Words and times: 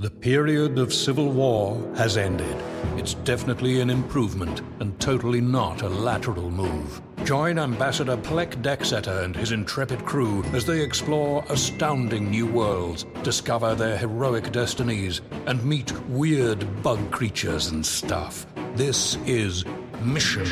The 0.00 0.10
period 0.10 0.78
of 0.78 0.94
civil 0.94 1.30
war 1.30 1.76
has 1.94 2.16
ended. 2.16 2.56
It's 2.96 3.12
definitely 3.12 3.82
an 3.82 3.90
improvement 3.90 4.62
and 4.80 4.98
totally 4.98 5.42
not 5.42 5.82
a 5.82 5.90
lateral 5.90 6.50
move. 6.50 7.02
Join 7.24 7.58
Ambassador 7.58 8.16
Pleck 8.16 8.62
Decksetter 8.62 9.24
and 9.24 9.36
his 9.36 9.52
intrepid 9.52 10.06
crew 10.06 10.42
as 10.54 10.64
they 10.64 10.80
explore 10.80 11.44
astounding 11.50 12.30
new 12.30 12.46
worlds, 12.46 13.04
discover 13.22 13.74
their 13.74 13.98
heroic 13.98 14.50
destinies, 14.52 15.20
and 15.44 15.62
meet 15.62 15.92
weird 16.08 16.82
bug 16.82 17.10
creatures 17.10 17.66
and 17.66 17.84
stuff. 17.84 18.46
This 18.76 19.18
is 19.26 19.66
Mission 20.00 20.46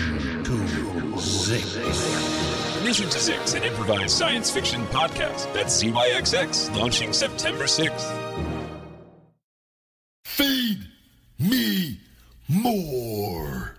to 0.44 0.58
Zyxx. 1.16 2.84
Mission 2.84 3.08
to 3.08 3.18
Zyxx, 3.18 3.56
an 3.56 3.62
improvised 3.62 4.10
science 4.10 4.50
fiction 4.50 4.84
podcast. 4.88 5.50
That's 5.54 5.82
ZYXX, 5.82 6.76
launching 6.76 7.14
September 7.14 7.64
6th. 7.64 8.27
Feed 10.38 10.86
me 11.40 11.98
more. 12.48 13.77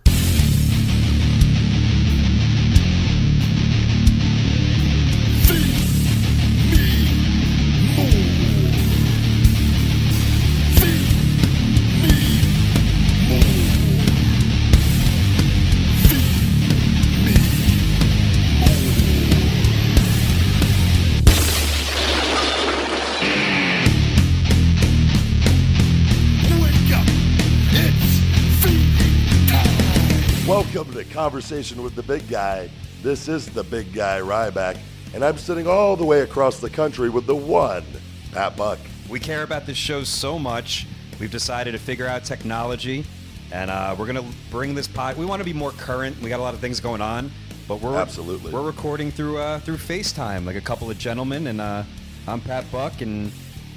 Conversation 31.20 31.84
with 31.84 31.96
the 31.96 32.04
Big 32.04 32.26
Guy. 32.30 32.70
This 33.04 33.28
is 33.28 33.50
the 33.50 33.66
Big 33.66 33.92
Guy 33.92 34.22
Ryback, 34.22 34.78
and 35.14 35.22
I'm 35.22 35.38
sitting 35.38 35.68
all 35.68 35.98
the 35.98 36.06
way 36.06 36.22
across 36.22 36.62
the 36.62 36.70
country 36.70 37.10
with 37.10 37.28
the 37.28 37.36
one, 37.36 37.84
Pat 38.32 38.56
Buck. 38.56 38.80
We 39.10 39.20
care 39.20 39.44
about 39.44 39.66
this 39.66 39.76
show 39.76 40.06
so 40.06 40.40
much. 40.40 40.88
We've 41.20 41.30
decided 41.30 41.74
to 41.74 41.78
figure 41.78 42.08
out 42.08 42.24
technology, 42.24 43.04
and 43.52 43.70
uh, 43.70 43.98
we're 44.00 44.06
gonna 44.06 44.24
bring 44.50 44.74
this 44.74 44.88
pod. 44.88 45.18
We 45.18 45.26
want 45.26 45.42
to 45.42 45.44
be 45.44 45.52
more 45.52 45.72
current. 45.72 46.18
We 46.22 46.30
got 46.30 46.40
a 46.40 46.42
lot 46.42 46.54
of 46.54 46.62
things 46.62 46.80
going 46.80 47.02
on, 47.02 47.30
but 47.68 47.82
we're 47.82 47.98
Absolutely. 47.98 48.54
we're 48.54 48.62
recording 48.62 49.12
through 49.12 49.40
uh, 49.40 49.60
through 49.60 49.76
FaceTime, 49.76 50.46
like 50.46 50.56
a 50.56 50.62
couple 50.62 50.90
of 50.90 50.98
gentlemen, 50.98 51.48
and 51.48 51.60
uh, 51.60 51.84
I'm 52.30 52.40
Pat 52.40 52.72
Buck, 52.72 53.02
and 53.02 53.30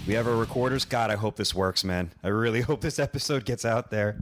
we 0.07 0.15
have 0.15 0.29
our 0.29 0.37
recorders. 0.37 0.85
God, 0.85 1.11
I 1.11 1.17
hope 1.17 1.35
this 1.35 1.57
works, 1.57 1.83
man. 1.83 2.13
I 2.23 2.29
really 2.29 2.61
hope 2.71 2.83
this 2.83 3.01
episode 3.01 3.45
gets 3.45 3.65
out 3.65 3.91
there. 3.91 4.19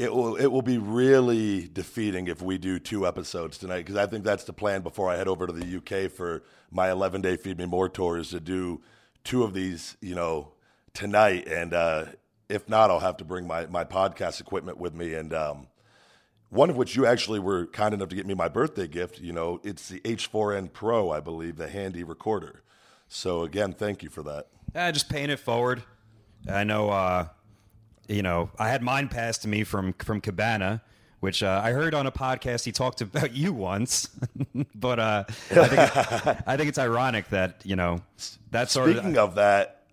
It 0.00 0.14
will 0.14 0.36
it 0.36 0.46
will 0.46 0.62
be 0.62 0.78
really 0.78 1.68
defeating 1.68 2.28
if 2.28 2.40
we 2.40 2.56
do 2.56 2.78
two 2.78 3.06
episodes 3.06 3.58
tonight 3.58 3.80
because 3.80 3.96
I 3.96 4.06
think 4.06 4.24
that's 4.24 4.44
the 4.44 4.54
plan 4.54 4.80
before 4.80 5.10
I 5.10 5.16
head 5.16 5.28
over 5.28 5.46
to 5.46 5.52
the 5.52 5.76
UK 5.76 6.10
for 6.10 6.42
my 6.70 6.90
11 6.90 7.20
day 7.20 7.36
Feed 7.36 7.58
Me 7.58 7.66
More 7.66 7.86
tour 7.86 8.16
is 8.16 8.30
to 8.30 8.40
do 8.40 8.80
two 9.24 9.42
of 9.42 9.52
these, 9.52 9.98
you 10.00 10.14
know, 10.14 10.52
tonight. 10.94 11.46
And 11.46 11.74
uh, 11.74 12.06
if 12.48 12.66
not, 12.66 12.90
I'll 12.90 13.00
have 13.00 13.18
to 13.18 13.26
bring 13.26 13.46
my, 13.46 13.66
my 13.66 13.84
podcast 13.84 14.40
equipment 14.40 14.78
with 14.78 14.94
me. 14.94 15.12
And 15.12 15.34
um, 15.34 15.66
one 16.48 16.70
of 16.70 16.76
which 16.76 16.96
you 16.96 17.04
actually 17.04 17.38
were 17.38 17.66
kind 17.66 17.92
enough 17.92 18.08
to 18.08 18.16
get 18.16 18.26
me 18.26 18.32
my 18.32 18.48
birthday 18.48 18.88
gift. 18.88 19.20
You 19.20 19.34
know, 19.34 19.60
it's 19.64 19.90
the 19.90 20.00
H4n 20.00 20.72
Pro, 20.72 21.10
I 21.10 21.20
believe, 21.20 21.56
the 21.56 21.68
handy 21.68 22.04
recorder. 22.04 22.62
So 23.06 23.42
again, 23.42 23.74
thank 23.74 24.02
you 24.02 24.08
for 24.08 24.22
that. 24.22 24.46
Uh, 24.74 24.90
just 24.92 25.10
paying 25.10 25.28
it 25.28 25.40
forward. 25.40 25.82
I 26.50 26.64
know, 26.64 26.88
uh, 26.88 27.28
you 28.10 28.22
know, 28.22 28.50
I 28.58 28.68
had 28.68 28.82
mine 28.82 29.08
passed 29.08 29.42
to 29.42 29.48
me 29.48 29.64
from 29.64 29.92
from 29.94 30.20
Cabana, 30.20 30.82
which 31.20 31.42
uh, 31.42 31.60
I 31.62 31.70
heard 31.72 31.94
on 31.94 32.06
a 32.06 32.12
podcast 32.12 32.64
he 32.64 32.72
talked 32.72 33.00
about 33.00 33.32
you 33.32 33.52
once. 33.52 34.08
but 34.74 34.98
uh, 34.98 35.24
I, 35.28 35.32
think 35.68 36.46
I 36.48 36.56
think 36.56 36.68
it's 36.68 36.78
ironic 36.78 37.28
that 37.30 37.62
you 37.64 37.76
know 37.76 38.02
that 38.50 38.70
sort 38.70 38.90
Speaking 38.90 39.16
of. 39.16 39.30
of 39.30 39.34
that, 39.36 39.84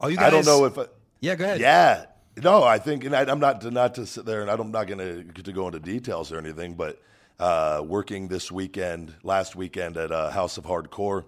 oh, 0.00 0.08
you 0.08 0.16
guys, 0.16 0.26
I 0.26 0.30
don't 0.30 0.46
know 0.46 0.64
if. 0.64 0.78
I, 0.78 0.86
yeah, 1.20 1.34
go 1.34 1.44
ahead. 1.44 1.60
Yeah. 1.60 2.06
No, 2.42 2.62
I 2.62 2.78
think, 2.78 3.04
and 3.04 3.16
I, 3.16 3.22
I'm 3.22 3.40
not 3.40 3.64
not 3.72 3.94
to 3.94 4.06
sit 4.06 4.26
there, 4.26 4.42
and 4.42 4.50
I'm 4.50 4.70
not 4.70 4.86
going 4.86 4.98
to 4.98 5.42
to 5.42 5.52
go 5.52 5.66
into 5.66 5.80
details 5.80 6.30
or 6.30 6.38
anything, 6.38 6.74
but 6.74 7.00
uh, 7.40 7.82
working 7.84 8.28
this 8.28 8.52
weekend, 8.52 9.14
last 9.22 9.56
weekend 9.56 9.96
at 9.96 10.12
uh, 10.12 10.30
House 10.30 10.58
of 10.58 10.64
Hardcore 10.64 11.24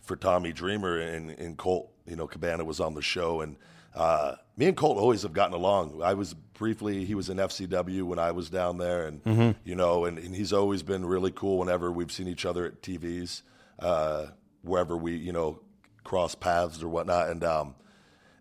for 0.00 0.14
Tommy 0.14 0.52
Dreamer 0.52 0.98
and, 0.98 1.30
and 1.30 1.56
Colt, 1.56 1.90
you 2.06 2.14
know, 2.14 2.28
Cabana 2.28 2.64
was 2.64 2.78
on 2.78 2.94
the 2.94 3.02
show, 3.02 3.40
and 3.40 3.56
uh, 3.96 4.36
me 4.56 4.66
and 4.66 4.76
Colt 4.76 4.96
always 4.98 5.22
have 5.22 5.32
gotten 5.32 5.54
along. 5.54 6.00
I 6.02 6.14
was 6.14 6.34
briefly, 6.34 7.04
he 7.04 7.14
was 7.14 7.28
in 7.28 7.36
FCW 7.36 8.02
when 8.04 8.18
I 8.18 8.30
was 8.30 8.48
down 8.50 8.78
there, 8.78 9.06
and 9.06 9.56
you 9.64 9.74
know, 9.74 10.04
and, 10.06 10.18
and 10.18 10.34
he's 10.34 10.52
always 10.52 10.82
been 10.82 11.04
really 11.04 11.30
cool 11.30 11.58
whenever 11.58 11.92
we've 11.92 12.12
seen 12.12 12.28
each 12.28 12.46
other 12.46 12.64
at 12.66 12.82
TVs, 12.82 13.42
uh, 13.78 14.26
wherever 14.62 14.96
we, 14.96 15.16
you 15.16 15.32
know, 15.32 15.60
cross 16.04 16.34
paths 16.34 16.82
or 16.82 16.88
whatnot, 16.88 17.28
and 17.28 17.44
um, 17.44 17.74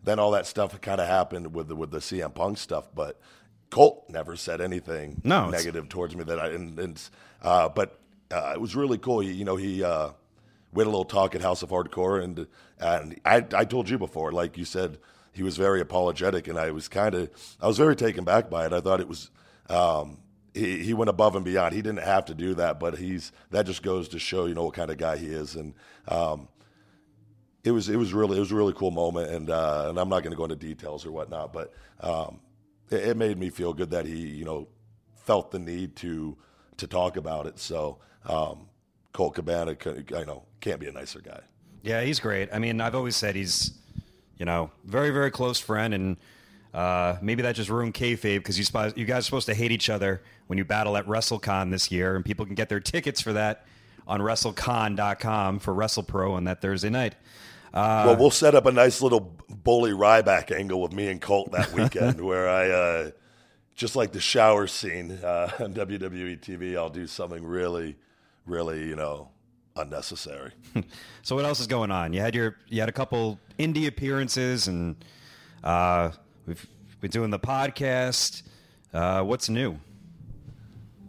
then 0.04 0.20
all 0.20 0.32
that 0.32 0.46
stuff 0.46 0.80
kind 0.82 1.02
of 1.02 1.08
happened 1.08 1.54
with 1.54 1.68
the, 1.68 1.76
with 1.76 1.92
the 1.92 2.00
CM 2.00 2.34
Punk 2.34 2.58
stuff, 2.58 2.88
but 2.96 3.20
Colt 3.72 4.06
never 4.10 4.36
said 4.36 4.62
anything 4.62 5.20
No, 5.24 5.50
negative 5.50 5.90
towards 5.90 6.16
me 6.16 6.24
that 6.26 6.40
I 6.40 6.48
and, 6.50 6.80
and 6.80 7.10
uh, 7.42 7.68
but 7.68 8.00
uh, 8.32 8.54
it 8.54 8.62
was 8.62 8.76
really 8.76 8.98
cool. 8.98 9.20
He, 9.20 9.32
you 9.32 9.44
know, 9.44 9.56
he 9.58 9.84
uh, 9.84 10.12
we 10.72 10.82
had 10.82 10.88
a 10.88 10.92
little 10.92 11.04
talk 11.06 11.36
at 11.36 11.42
House 11.42 11.62
of 11.64 11.70
Hardcore, 11.70 12.24
and 12.24 12.48
and 12.80 13.20
I 13.26 13.44
I 13.54 13.66
told 13.66 13.90
you 13.90 13.98
before, 13.98 14.32
like 14.32 14.58
you 14.58 14.64
said, 14.66 14.98
he 15.36 15.44
was 15.44 15.58
very 15.58 15.82
apologetic, 15.82 16.48
and 16.48 16.58
I 16.58 16.72
was 16.72 16.88
kind 16.88 17.14
of 17.14 17.30
I 17.62 17.68
was 17.68 17.78
very 17.78 17.96
taken 17.96 18.24
back 18.24 18.50
by 18.50 18.66
it. 18.66 18.74
I 18.74 18.82
thought 18.82 19.00
it 19.00 19.08
was. 19.08 19.30
Um, 19.70 20.20
he, 20.54 20.84
he 20.84 20.94
went 20.94 21.10
above 21.10 21.36
and 21.36 21.44
beyond. 21.44 21.76
He 21.76 21.82
didn't 21.82 22.04
have 22.04 22.26
to 22.26 22.34
do 22.34 22.54
that, 22.56 22.80
but 22.80 22.98
he's 22.98 23.32
that 23.52 23.66
just 23.66 23.84
goes 23.84 24.08
to 24.10 24.20
show 24.20 24.46
you 24.46 24.56
know 24.56 24.64
what 24.66 24.74
kind 24.74 24.90
of 24.90 24.98
guy 24.98 25.18
he 25.18 25.28
is, 25.28 25.56
and 25.56 25.74
um, 26.08 26.48
it 27.64 27.72
was 27.72 27.90
it 27.90 27.98
was 27.98 28.14
really 28.14 28.38
it 28.38 28.40
was 28.40 28.52
a 28.52 28.56
really 28.56 28.74
cool 28.74 28.92
moment, 28.92 29.32
and 29.32 29.50
uh, 29.50 29.88
and 29.90 30.00
I'm 30.00 30.10
not 30.10 30.24
going 30.24 30.32
to 30.32 30.38
go 30.38 30.46
into 30.46 30.56
details 30.56 31.06
or 31.06 31.12
whatnot, 31.12 31.52
but 31.52 31.74
um, 32.00 32.40
it, 32.90 33.10
it 33.10 33.18
made 33.18 33.38
me 33.38 33.50
feel 33.50 33.74
good 33.74 33.92
that 33.92 34.06
he 34.06 34.28
you 34.28 34.46
know 34.46 34.68
felt 35.16 35.52
the 35.52 35.60
need 35.60 35.96
to 35.98 36.38
to 36.78 36.88
talk 36.88 37.18
about 37.18 37.48
it. 37.48 37.60
So 37.60 38.00
um, 38.26 38.68
Colt 39.12 39.36
Cabana, 39.36 39.76
I 40.16 40.24
know, 40.24 40.44
can't 40.60 40.80
be 40.80 40.88
a 40.88 40.92
nicer 40.92 41.20
guy. 41.20 41.42
Yeah, 41.84 42.02
he's 42.02 42.20
great. 42.20 42.50
I 42.52 42.60
mean, 42.60 42.82
I've 42.82 42.96
always 42.96 43.16
said 43.16 43.36
he's, 43.36 43.72
you 44.38 44.46
know, 44.46 44.72
very 44.84 45.10
very 45.10 45.32
close 45.32 45.60
friend, 45.60 45.94
and 45.94 46.18
uh, 46.74 47.18
maybe 47.22 47.42
that 47.42 47.56
just 47.56 47.70
ruined 47.70 47.94
kayfabe 47.94 48.38
because 48.38 48.58
you 48.58 48.64
spi- 48.64 48.94
you 48.96 49.06
guys 49.06 49.20
are 49.20 49.24
supposed 49.24 49.48
to 49.48 49.54
hate 49.54 49.72
each 49.72 49.90
other 49.90 50.22
when 50.48 50.58
you 50.58 50.66
battle 50.66 50.98
at 50.98 51.06
WrestleCon 51.08 51.72
this 51.72 51.92
year, 51.92 52.16
and 52.16 52.26
people 52.26 52.46
can 52.46 52.56
get 52.56 52.70
their 52.70 52.80
tickets 52.80 53.22
for 53.22 53.34
that 53.34 53.66
on 54.08 54.20
WrestleCon.com 54.22 55.60
for 55.60 55.74
WrestlePro 55.74 56.32
on 56.34 56.44
that 56.46 56.62
Thursday 56.62 56.90
night. 56.90 57.16
Uh, 57.74 58.04
well, 58.08 58.18
we'll 58.18 58.32
set 58.32 58.56
up 58.56 58.66
a 58.66 58.72
nice 58.72 59.02
little 59.02 59.36
bully 59.50 59.92
Ryback 59.92 60.52
angle 60.52 60.82
with 60.82 60.94
me 60.94 61.08
and 61.08 61.20
Colt 61.22 61.52
that 61.52 61.74
weekend, 61.74 62.22
where 62.26 62.50
I. 62.50 62.70
Uh, 62.70 63.12
just 63.76 63.96
like 63.96 64.12
the 64.14 64.22
shower 64.22 64.68
scene 64.68 65.12
uh, 65.24 65.52
on 65.60 65.74
WWE 65.74 66.40
TV, 66.40 66.78
I'll 66.78 66.90
do 66.90 67.06
something 67.08 67.44
really, 67.44 67.98
really, 68.46 68.88
you 68.88 68.96
know, 68.96 69.30
unnecessary. 69.76 70.52
So 71.24 71.36
what 71.36 71.44
else 71.46 71.60
is 71.60 71.66
going 71.66 71.90
on? 71.90 72.14
You 72.14 72.22
had 72.22 72.36
your 72.36 72.56
you 72.68 72.80
had 72.80 72.88
a 72.88 72.92
couple 72.92 73.40
indie 73.58 73.88
appearances, 73.88 74.68
and 74.68 74.96
uh, 75.64 76.12
we've 76.46 76.64
been 77.02 77.10
doing 77.10 77.32
the 77.32 77.40
podcast. 77.40 78.44
Uh, 78.94 79.24
what's 79.24 79.50
new? 79.50 79.80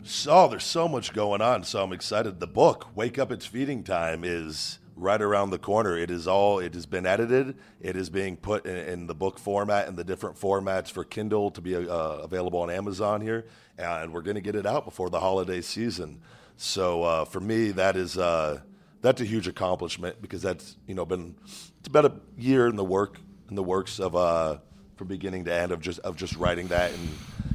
So 0.04 0.48
there's 0.48 0.64
so 0.64 0.88
much 0.88 1.12
going 1.12 1.42
on. 1.42 1.64
So 1.64 1.82
I'm 1.82 1.92
excited. 1.92 2.40
The 2.40 2.46
book, 2.46 2.88
Wake 2.94 3.18
Up 3.18 3.30
It's 3.30 3.44
Feeding 3.44 3.84
Time, 3.84 4.24
is 4.24 4.78
right 4.96 5.20
around 5.20 5.50
the 5.50 5.58
corner. 5.58 5.98
It 5.98 6.10
is 6.10 6.26
all. 6.26 6.60
It 6.60 6.72
has 6.72 6.86
been 6.86 7.04
edited. 7.04 7.58
It 7.82 7.94
is 7.94 8.08
being 8.08 8.38
put 8.38 8.64
in, 8.64 8.76
in 8.76 9.06
the 9.06 9.14
book 9.14 9.38
format 9.38 9.86
and 9.86 9.98
the 9.98 10.04
different 10.04 10.40
formats 10.40 10.90
for 10.90 11.04
Kindle 11.04 11.50
to 11.50 11.60
be 11.60 11.76
uh, 11.76 11.82
available 11.84 12.60
on 12.60 12.70
Amazon 12.70 13.20
here, 13.20 13.44
and 13.76 14.14
we're 14.14 14.22
going 14.22 14.36
to 14.36 14.40
get 14.40 14.54
it 14.56 14.64
out 14.64 14.86
before 14.86 15.10
the 15.10 15.20
holiday 15.20 15.60
season. 15.60 16.22
So 16.56 17.02
uh, 17.02 17.24
for 17.24 17.40
me, 17.40 17.70
that 17.72 17.96
is 17.96 18.16
uh, 18.16 18.60
that's 19.00 19.20
a 19.20 19.24
huge 19.24 19.46
accomplishment 19.46 20.20
because 20.20 20.42
that's 20.42 20.76
you 20.86 20.94
know 20.94 21.04
been 21.04 21.36
it's 21.44 21.88
about 21.88 22.06
a 22.06 22.12
year 22.38 22.66
in 22.66 22.76
the 22.76 22.84
work 22.84 23.18
in 23.48 23.56
the 23.56 23.62
works 23.62 24.00
of 24.00 24.16
uh, 24.16 24.58
from 24.96 25.08
beginning 25.08 25.44
to 25.44 25.52
end 25.52 25.72
of 25.72 25.80
just 25.80 25.98
of 26.00 26.16
just 26.16 26.36
writing 26.36 26.68
that 26.68 26.92
and 26.92 27.08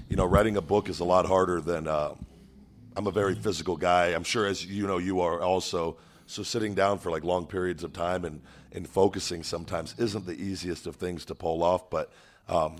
you 0.09 0.15
know 0.15 0.25
writing 0.25 0.57
a 0.57 0.61
book 0.61 0.89
is 0.89 0.99
a 0.99 1.05
lot 1.05 1.25
harder 1.25 1.61
than. 1.61 1.87
Uh, 1.87 2.15
I'm 2.95 3.07
a 3.07 3.11
very 3.11 3.35
physical 3.35 3.77
guy. 3.77 4.07
I'm 4.07 4.23
sure, 4.23 4.45
as 4.45 4.65
you 4.65 4.85
know, 4.87 4.97
you 4.97 5.21
are 5.21 5.41
also. 5.41 5.97
So 6.27 6.43
sitting 6.43 6.75
down 6.75 6.99
for 6.99 7.11
like 7.11 7.25
long 7.25 7.45
periods 7.45 7.83
of 7.83 7.91
time 7.91 8.23
and, 8.23 8.41
and 8.71 8.87
focusing 8.87 9.43
sometimes 9.43 9.95
isn't 9.97 10.25
the 10.25 10.31
easiest 10.31 10.87
of 10.87 10.95
things 10.95 11.25
to 11.25 11.35
pull 11.35 11.61
off. 11.61 11.89
But 11.89 12.09
um, 12.47 12.77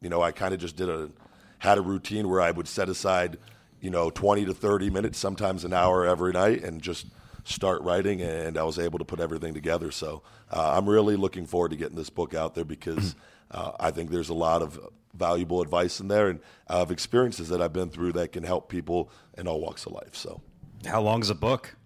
you 0.00 0.08
know, 0.08 0.20
I 0.20 0.32
kind 0.32 0.52
of 0.52 0.58
just 0.58 0.74
did 0.74 0.88
a 0.88 1.10
had 1.58 1.78
a 1.78 1.80
routine 1.80 2.28
where 2.28 2.40
I 2.40 2.50
would 2.50 2.66
set 2.66 2.88
aside, 2.88 3.38
you 3.82 3.90
know, 3.90 4.08
20 4.08 4.46
to 4.46 4.54
30 4.54 4.88
minutes, 4.88 5.18
sometimes 5.18 5.64
an 5.64 5.74
hour 5.74 6.06
every 6.06 6.32
night, 6.32 6.62
and 6.64 6.80
just 6.80 7.06
start 7.44 7.82
writing. 7.82 8.22
And 8.22 8.56
I 8.56 8.62
was 8.62 8.78
able 8.78 8.98
to 9.00 9.04
put 9.04 9.20
everything 9.20 9.52
together. 9.52 9.90
So 9.90 10.22
uh, 10.50 10.72
I'm 10.76 10.88
really 10.88 11.16
looking 11.16 11.44
forward 11.44 11.72
to 11.72 11.76
getting 11.76 11.96
this 11.96 12.08
book 12.08 12.32
out 12.32 12.54
there 12.54 12.64
because 12.64 13.14
uh, 13.50 13.72
I 13.78 13.90
think 13.90 14.10
there's 14.10 14.30
a 14.30 14.34
lot 14.34 14.62
of 14.62 14.78
valuable 15.14 15.60
advice 15.60 16.00
in 16.00 16.08
there 16.08 16.28
and 16.30 16.40
of 16.68 16.90
experiences 16.90 17.48
that 17.50 17.60
I've 17.60 17.72
been 17.74 17.90
through 17.90 18.12
that 18.12 18.32
can 18.32 18.44
help 18.44 18.70
people 18.70 19.10
in 19.36 19.46
all 19.46 19.60
walks 19.60 19.84
of 19.84 19.92
life. 19.92 20.14
So, 20.14 20.40
How 20.86 21.02
long 21.02 21.20
is 21.20 21.28
a 21.28 21.34
book? 21.34 21.76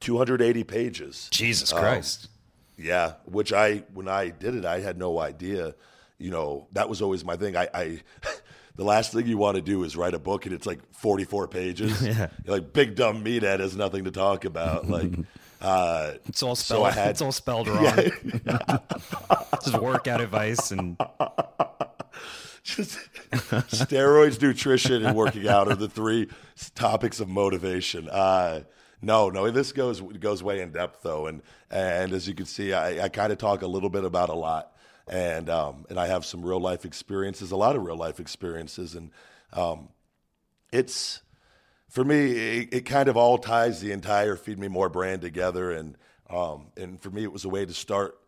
280 0.00 0.64
pages. 0.64 1.28
Jesus 1.30 1.72
Um, 1.72 1.78
Christ. 1.78 2.28
Yeah, 2.76 3.14
which 3.26 3.52
I 3.52 3.84
when 3.94 4.08
I 4.08 4.30
did 4.30 4.54
it, 4.54 4.64
I 4.64 4.80
had 4.80 4.98
no 4.98 5.20
idea. 5.20 5.74
You 6.18 6.30
know, 6.30 6.66
that 6.72 6.88
was 6.88 7.02
always 7.02 7.24
my 7.24 7.36
thing. 7.36 7.56
I, 7.56 7.68
I 7.74 8.00
the 8.76 8.84
last 8.84 9.12
thing 9.12 9.26
you 9.26 9.36
want 9.38 9.56
to 9.56 9.62
do 9.62 9.82
is 9.84 9.96
write 9.96 10.14
a 10.14 10.18
book 10.18 10.46
and 10.46 10.54
it's 10.54 10.66
like 10.66 10.80
44 10.94 11.48
pages. 11.48 12.00
Yeah. 12.06 12.28
You're 12.44 12.56
like 12.56 12.72
big 12.72 12.94
dumb 12.94 13.24
meathead 13.24 13.60
has 13.60 13.76
nothing 13.76 14.04
to 14.04 14.10
talk 14.10 14.44
about. 14.44 14.88
Like, 14.88 15.12
uh, 15.60 16.12
It's 16.26 16.42
all 16.42 16.54
spelled. 16.56 16.86
I 16.86 16.90
had- 16.92 17.10
it's 17.10 17.20
all 17.22 17.32
spelled 17.32 17.68
wrong. 17.68 17.84
Just 19.64 19.78
workout 19.80 20.20
advice 20.20 20.70
and 20.72 20.96
just 22.64 22.98
steroids, 23.32 24.40
nutrition, 24.40 25.04
and 25.04 25.16
working 25.16 25.48
out 25.48 25.68
are 25.68 25.74
the 25.74 25.88
three 25.88 26.28
topics 26.74 27.20
of 27.20 27.28
motivation. 27.28 28.08
Uh, 28.08 28.60
no, 29.00 29.30
no, 29.30 29.50
this 29.50 29.72
goes 29.72 30.00
goes 30.00 30.42
way 30.42 30.60
in 30.60 30.70
depth 30.72 31.02
though, 31.02 31.26
and 31.26 31.42
and 31.70 32.12
as 32.12 32.28
you 32.28 32.34
can 32.34 32.46
see, 32.46 32.72
I, 32.72 33.04
I 33.04 33.08
kind 33.08 33.32
of 33.32 33.38
talk 33.38 33.62
a 33.62 33.66
little 33.66 33.90
bit 33.90 34.04
about 34.04 34.28
a 34.28 34.34
lot, 34.34 34.71
and 35.08 35.50
um, 35.50 35.86
and 35.90 35.98
I 35.98 36.06
have 36.06 36.24
some 36.24 36.42
real 36.42 36.60
life 36.60 36.84
experiences, 36.84 37.50
a 37.50 37.56
lot 37.56 37.76
of 37.76 37.82
real 37.82 37.96
life 37.96 38.20
experiences, 38.20 38.94
and 38.94 39.10
um, 39.52 39.88
it's 40.72 41.22
for 41.88 42.04
me, 42.04 42.32
it, 42.60 42.68
it 42.72 42.80
kind 42.86 43.08
of 43.08 43.18
all 43.18 43.36
ties 43.36 43.80
the 43.80 43.92
entire 43.92 44.34
Feed 44.34 44.58
Me 44.58 44.66
More 44.66 44.88
brand 44.88 45.20
together, 45.20 45.70
and 45.70 45.96
um, 46.30 46.68
and 46.76 47.00
for 47.00 47.10
me, 47.10 47.22
it 47.22 47.32
was 47.32 47.44
a 47.44 47.50
way 47.50 47.66
to 47.66 47.74
start 47.74 48.18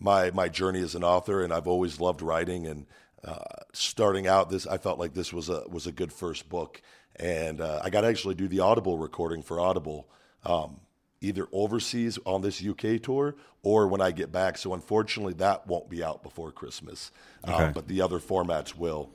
my 0.00 0.30
my 0.32 0.48
journey 0.48 0.80
as 0.80 0.94
an 0.94 1.04
author, 1.04 1.44
and 1.44 1.52
I've 1.52 1.68
always 1.68 2.00
loved 2.00 2.20
writing, 2.20 2.66
and 2.66 2.86
uh, 3.24 3.38
starting 3.72 4.26
out 4.26 4.50
this, 4.50 4.66
I 4.66 4.78
felt 4.78 4.98
like 4.98 5.14
this 5.14 5.32
was 5.32 5.48
a 5.48 5.64
was 5.68 5.86
a 5.86 5.92
good 5.92 6.12
first 6.12 6.48
book, 6.48 6.82
and 7.16 7.60
uh, 7.60 7.80
I 7.84 7.90
got 7.90 8.00
to 8.00 8.08
actually 8.08 8.34
do 8.34 8.48
the 8.48 8.60
Audible 8.60 8.98
recording 8.98 9.42
for 9.42 9.60
Audible. 9.60 10.08
Um, 10.44 10.80
Either 11.22 11.46
overseas 11.52 12.18
on 12.26 12.42
this 12.42 12.64
UK 12.64 13.00
tour 13.00 13.34
or 13.62 13.88
when 13.88 14.00
I 14.00 14.10
get 14.10 14.32
back. 14.32 14.58
So, 14.58 14.74
unfortunately, 14.74 15.34
that 15.34 15.66
won't 15.66 15.88
be 15.88 16.02
out 16.02 16.22
before 16.22 16.50
Christmas. 16.52 17.10
Okay. 17.46 17.64
Um, 17.64 17.72
but 17.72 17.88
the 17.88 18.02
other 18.02 18.18
formats 18.18 18.76
will. 18.76 19.10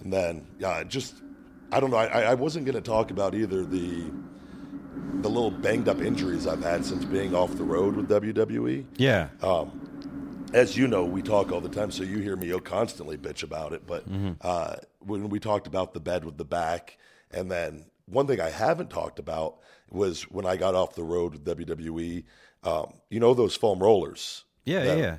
And 0.00 0.12
then, 0.12 0.46
yeah, 0.58 0.82
just 0.84 1.14
I 1.72 1.80
don't 1.80 1.90
know. 1.90 1.96
I, 1.96 2.22
I 2.22 2.34
wasn't 2.34 2.66
going 2.66 2.74
to 2.74 2.80
talk 2.80 3.10
about 3.10 3.34
either 3.34 3.64
the 3.64 4.10
the 5.20 5.28
little 5.28 5.50
banged 5.50 5.88
up 5.88 6.00
injuries 6.00 6.46
I've 6.46 6.62
had 6.62 6.84
since 6.84 7.04
being 7.04 7.34
off 7.34 7.56
the 7.56 7.64
road 7.64 7.94
with 7.96 8.08
WWE. 8.08 8.86
yeah. 8.96 9.28
As 10.52 10.76
you 10.76 10.88
know, 10.88 11.04
we 11.04 11.22
talk 11.22 11.52
all 11.52 11.60
the 11.60 11.68
time, 11.68 11.92
so 11.92 12.02
you 12.02 12.18
hear 12.18 12.34
me 12.34 12.58
constantly 12.60 13.16
bitch 13.16 13.44
about 13.44 13.72
it. 13.72 13.86
But 13.86 14.04
uh, 14.40 14.76
when 14.98 15.28
we 15.28 15.38
talked 15.38 15.68
about 15.68 15.94
the 15.94 16.00
bed 16.00 16.24
with 16.24 16.38
the 16.38 16.44
back, 16.44 16.98
and 17.30 17.48
then 17.48 17.86
one 18.06 18.26
thing 18.26 18.40
I 18.40 18.50
haven't 18.50 18.90
talked 18.90 19.20
about 19.20 19.58
was 19.90 20.22
when 20.30 20.46
I 20.46 20.56
got 20.56 20.74
off 20.74 20.94
the 20.94 21.02
road 21.04 21.32
with 21.32 21.44
WWE. 21.44 22.24
Um, 22.62 22.92
you 23.08 23.20
know 23.20 23.34
those 23.34 23.56
foam 23.56 23.78
rollers? 23.78 24.44
yeah, 24.64 24.84
yeah, 24.84 24.94
yeah. 24.96 25.16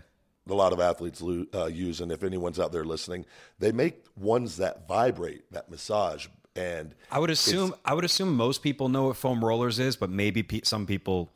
a 0.50 0.54
lot 0.54 0.74
of 0.74 0.80
athletes 0.80 1.22
lo- 1.22 1.46
uh, 1.54 1.66
use, 1.66 2.02
and 2.02 2.12
if 2.12 2.24
anyone's 2.24 2.60
out 2.60 2.72
there 2.72 2.86
listening, 2.86 3.26
they 3.60 3.72
make 3.72 4.06
ones 4.16 4.58
that 4.58 4.88
vibrate, 4.88 5.52
that 5.52 5.70
massage, 5.72 6.28
and 6.56 6.94
I 7.10 7.18
would 7.20 7.30
assume 7.32 7.74
I 7.84 7.94
would 7.94 8.06
assume 8.06 8.36
most 8.36 8.62
people 8.62 8.90
know 8.90 9.08
what 9.08 9.16
foam 9.18 9.44
rollers 9.44 9.80
is, 9.80 9.96
but 9.96 10.10
maybe 10.10 10.44
pe- 10.44 10.62
some 10.64 10.86
people, 10.86 11.32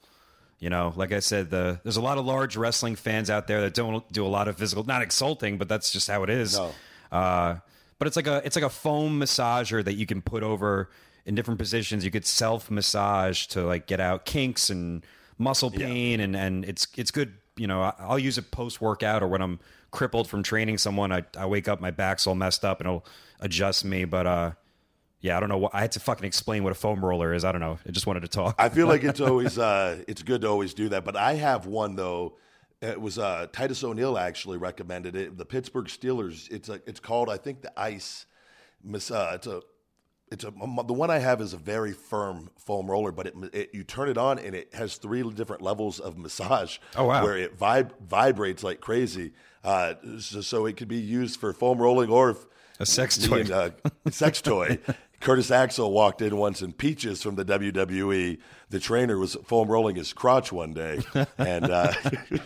you 0.59 0.69
know, 0.69 0.93
like 0.95 1.11
I 1.11 1.19
said, 1.19 1.49
the 1.49 1.79
there's 1.83 1.97
a 1.97 2.01
lot 2.01 2.17
of 2.17 2.25
large 2.25 2.55
wrestling 2.55 2.95
fans 2.95 3.29
out 3.29 3.47
there 3.47 3.61
that 3.61 3.73
don't 3.73 4.07
do 4.11 4.25
a 4.25 4.29
lot 4.29 4.47
of 4.47 4.57
physical, 4.57 4.83
not 4.83 5.01
insulting, 5.01 5.57
but 5.57 5.67
that's 5.67 5.89
just 5.91 6.07
how 6.09 6.21
it 6.23 6.29
is. 6.29 6.57
No. 6.57 6.71
Uh, 7.11 7.57
but 7.97 8.07
it's 8.07 8.15
like 8.17 8.27
a 8.27 8.41
it's 8.45 8.55
like 8.55 8.65
a 8.65 8.69
foam 8.69 9.19
massager 9.19 9.83
that 9.83 9.93
you 9.93 10.05
can 10.05 10.21
put 10.21 10.43
over 10.43 10.89
in 11.25 11.35
different 11.35 11.59
positions. 11.59 12.05
You 12.05 12.11
could 12.11 12.25
self 12.25 12.69
massage 12.69 13.47
to 13.47 13.63
like 13.63 13.87
get 13.87 13.99
out 13.99 14.25
kinks 14.25 14.69
and 14.69 15.05
muscle 15.37 15.71
pain, 15.71 16.19
and 16.19 16.35
and 16.35 16.65
it's 16.65 16.87
it's 16.95 17.11
good. 17.11 17.33
You 17.57 17.67
know, 17.67 17.93
I'll 17.99 18.19
use 18.19 18.37
it 18.37 18.51
post 18.51 18.81
workout 18.81 19.23
or 19.23 19.27
when 19.27 19.41
I'm 19.41 19.59
crippled 19.91 20.27
from 20.27 20.43
training 20.43 20.77
someone. 20.77 21.11
I 21.11 21.23
I 21.37 21.45
wake 21.45 21.67
up, 21.67 21.81
my 21.81 21.91
back's 21.91 22.27
all 22.27 22.35
messed 22.35 22.63
up, 22.63 22.79
and 22.79 22.87
it'll 22.87 23.05
adjust 23.39 23.85
me. 23.85 24.05
But 24.05 24.27
uh, 24.27 24.51
yeah, 25.21 25.37
I 25.37 25.39
don't 25.39 25.49
know. 25.49 25.57
what 25.57 25.73
I 25.73 25.81
had 25.81 25.91
to 25.93 25.99
fucking 25.99 26.25
explain 26.25 26.63
what 26.63 26.71
a 26.71 26.75
foam 26.75 27.03
roller 27.03 27.33
is. 27.33 27.43
I 27.43 27.51
don't 27.51 27.61
know. 27.61 27.79
I 27.87 27.91
just 27.91 28.05
wanted 28.05 28.21
to 28.21 28.27
talk. 28.27 28.55
I 28.59 28.69
feel 28.69 28.87
like 28.87 29.03
it's 29.03 29.19
always 29.21 29.57
uh, 29.57 30.03
it's 30.07 30.21
good 30.21 30.41
to 30.41 30.49
always 30.49 30.73
do 30.73 30.89
that. 30.89 31.03
But 31.03 31.15
I 31.15 31.33
have 31.33 31.65
one 31.65 31.95
though. 31.95 32.37
It 32.81 32.99
was 32.99 33.17
uh, 33.17 33.47
Titus 33.51 33.83
O'Neil 33.83 34.17
actually 34.17 34.57
recommended 34.57 35.15
it. 35.15 35.37
The 35.37 35.45
Pittsburgh 35.45 35.87
Steelers. 35.87 36.51
It's 36.51 36.69
a, 36.69 36.81
it's 36.85 36.99
called 36.99 37.29
I 37.29 37.37
think 37.37 37.61
the 37.61 37.71
Ice. 37.79 38.25
Uh, 38.85 39.31
it's 39.33 39.47
a 39.47 39.63
it's 40.31 40.43
a 40.43 40.51
the 40.51 40.93
one 40.93 41.09
I 41.11 41.19
have 41.19 41.39
is 41.41 41.53
a 41.53 41.57
very 41.57 41.93
firm 41.93 42.49
foam 42.57 42.89
roller, 42.89 43.11
but 43.11 43.27
it, 43.27 43.33
it 43.53 43.69
you 43.73 43.83
turn 43.83 44.09
it 44.09 44.17
on 44.17 44.39
and 44.39 44.55
it 44.55 44.73
has 44.73 44.95
three 44.97 45.21
different 45.31 45.61
levels 45.61 45.99
of 45.99 46.17
massage. 46.17 46.77
Oh, 46.95 47.05
wow. 47.05 47.23
Where 47.23 47.37
it 47.37 47.57
vib- 47.59 47.91
vibrates 48.01 48.63
like 48.63 48.81
crazy. 48.81 49.33
Uh, 49.63 49.95
so, 50.19 50.41
so 50.41 50.65
it 50.65 50.77
could 50.77 50.87
be 50.87 50.97
used 50.97 51.39
for 51.39 51.53
foam 51.53 51.77
rolling 51.79 52.09
or 52.09 52.31
if 52.31 52.37
A 52.79 52.85
sex 52.85 53.17
toy. 53.17 53.41
and, 53.41 53.51
uh, 53.51 53.69
sex 54.09 54.41
toy. 54.41 54.79
Curtis 55.21 55.49
Axel 55.49 55.91
walked 55.91 56.21
in 56.21 56.37
once 56.37 56.61
in 56.61 56.71
Peaches 56.73 57.23
from 57.23 57.35
the 57.35 57.45
WWE. 57.45 58.37
The 58.69 58.79
trainer 58.79 59.17
was 59.17 59.35
foam 59.45 59.67
rolling 59.69 59.95
his 59.95 60.11
crotch 60.13 60.51
one 60.51 60.73
day, 60.73 60.99
and 61.37 61.65
uh, 61.65 61.93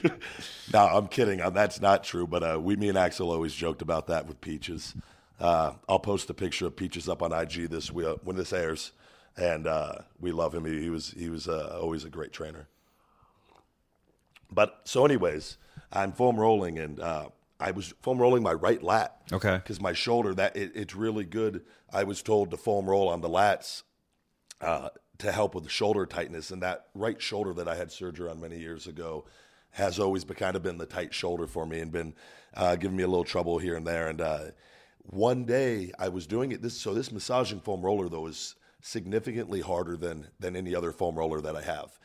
no, 0.73 0.85
I'm 0.85 1.07
kidding. 1.07 1.41
Uh, 1.41 1.49
That's 1.49 1.81
not 1.81 2.03
true. 2.03 2.27
But 2.27 2.43
uh, 2.43 2.59
we, 2.61 2.75
me 2.75 2.89
and 2.89 2.97
Axel 2.97 3.31
always 3.31 3.53
joked 3.53 3.81
about 3.81 4.07
that 4.07 4.27
with 4.27 4.39
Peaches. 4.39 4.95
Uh, 5.39 5.73
I'll 5.87 5.99
post 5.99 6.29
a 6.29 6.33
picture 6.33 6.67
of 6.67 6.75
Peaches 6.75 7.07
up 7.07 7.21
on 7.21 7.31
IG 7.31 7.69
this 7.69 7.91
we- 7.91 8.03
when 8.03 8.35
this 8.35 8.51
airs, 8.51 8.91
and 9.37 9.67
uh, 9.67 9.99
we 10.19 10.31
love 10.31 10.53
him. 10.53 10.65
He, 10.65 10.81
he 10.81 10.89
was 10.89 11.11
he 11.11 11.29
was 11.29 11.47
uh, 11.47 11.77
always 11.81 12.03
a 12.03 12.09
great 12.09 12.33
trainer. 12.33 12.67
But 14.51 14.81
so, 14.83 15.05
anyways, 15.05 15.57
I'm 15.91 16.11
foam 16.11 16.37
rolling, 16.37 16.77
and 16.79 16.99
uh, 16.99 17.29
I 17.59 17.71
was 17.71 17.93
foam 18.01 18.17
rolling 18.17 18.43
my 18.43 18.53
right 18.53 18.81
lat. 18.81 19.21
Okay. 19.31 19.55
Because 19.55 19.79
my 19.79 19.93
shoulder, 19.93 20.33
that 20.33 20.55
it, 20.55 20.71
it's 20.75 20.95
really 20.95 21.23
good. 21.23 21.63
I 21.91 22.03
was 22.03 22.21
told 22.21 22.51
to 22.51 22.57
foam 22.57 22.89
roll 22.89 23.07
on 23.09 23.21
the 23.21 23.29
lats 23.29 23.83
uh, 24.61 24.89
to 25.19 25.31
help 25.31 25.55
with 25.55 25.63
the 25.65 25.69
shoulder 25.69 26.05
tightness, 26.05 26.51
and 26.51 26.61
that 26.63 26.87
right 26.93 27.21
shoulder 27.21 27.53
that 27.53 27.67
I 27.67 27.75
had 27.75 27.91
surgery 27.91 28.29
on 28.29 28.41
many 28.41 28.59
years 28.59 28.87
ago 28.87 29.25
has 29.71 29.99
always 29.99 30.23
been, 30.23 30.35
kind 30.35 30.55
of 30.55 30.63
been 30.63 30.79
the 30.79 30.85
tight 30.85 31.13
shoulder 31.13 31.45
for 31.45 31.65
me, 31.65 31.79
and 31.79 31.91
been 31.91 32.13
uh, 32.55 32.75
giving 32.75 32.97
me 32.97 33.03
a 33.03 33.07
little 33.07 33.23
trouble 33.23 33.59
here 33.59 33.75
and 33.75 33.85
there. 33.85 34.07
And 34.07 34.19
uh, 34.19 34.45
one 35.09 35.45
day 35.45 35.91
I 35.97 36.09
was 36.09 36.27
doing 36.27 36.51
it. 36.51 36.61
This 36.61 36.79
so 36.79 36.93
this 36.93 37.11
massaging 37.11 37.59
foam 37.59 37.81
roller 37.81 38.09
though 38.09 38.27
is 38.27 38.55
significantly 38.81 39.61
harder 39.61 39.97
than 39.97 40.27
than 40.39 40.55
any 40.55 40.75
other 40.75 40.91
foam 40.91 41.15
roller 41.15 41.41
that 41.41 41.55
I 41.55 41.61
have. 41.61 41.99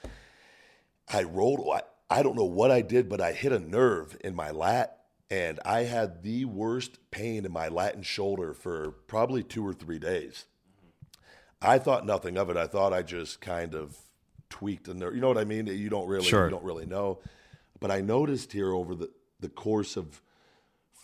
I 1.09 1.25
rolled. 1.25 1.69
I, 1.73 1.83
I 2.11 2.23
don't 2.23 2.37
know 2.37 2.45
what 2.45 2.71
I 2.71 2.81
did, 2.81 3.09
but 3.09 3.21
I 3.21 3.33
hit 3.33 3.53
a 3.53 3.59
nerve 3.59 4.17
in 4.23 4.35
my 4.35 4.51
lat, 4.51 5.01
and 5.31 5.61
I 5.65 5.81
had 5.81 6.23
the 6.23 6.45
worst 6.47 6.99
pain 7.11 7.45
in 7.45 7.53
my 7.53 7.69
lat 7.69 7.95
and 7.95 8.05
shoulder 8.07 8.55
for 8.55 8.93
probably 9.07 9.43
two 9.43 9.67
or 9.67 9.73
three 9.75 9.99
days. 9.99 10.47
I 11.61 11.79
thought 11.79 12.05
nothing 12.07 12.37
of 12.37 12.51
it. 12.51 12.57
I 12.57 12.67
thought 12.67 12.93
I 12.93 13.03
just 13.03 13.41
kind 13.41 13.75
of 13.75 13.97
tweaked 14.51 14.89
a 14.89 14.95
nerve. 14.95 15.15
You 15.15 15.21
know 15.21 15.29
what 15.29 15.39
I 15.39 15.45
mean? 15.45 15.67
You 15.67 15.89
don't 15.89 16.07
really, 16.07 16.25
Sure. 16.27 16.45
you 16.45 16.51
don't 16.51 16.65
really 16.65 16.87
know. 16.87 17.21
But 17.81 17.91
I 17.91 18.01
noticed 18.01 18.53
here 18.53 18.73
over 18.73 18.95
the, 18.95 19.11
the 19.41 19.49
course 19.49 19.97
of 19.97 20.21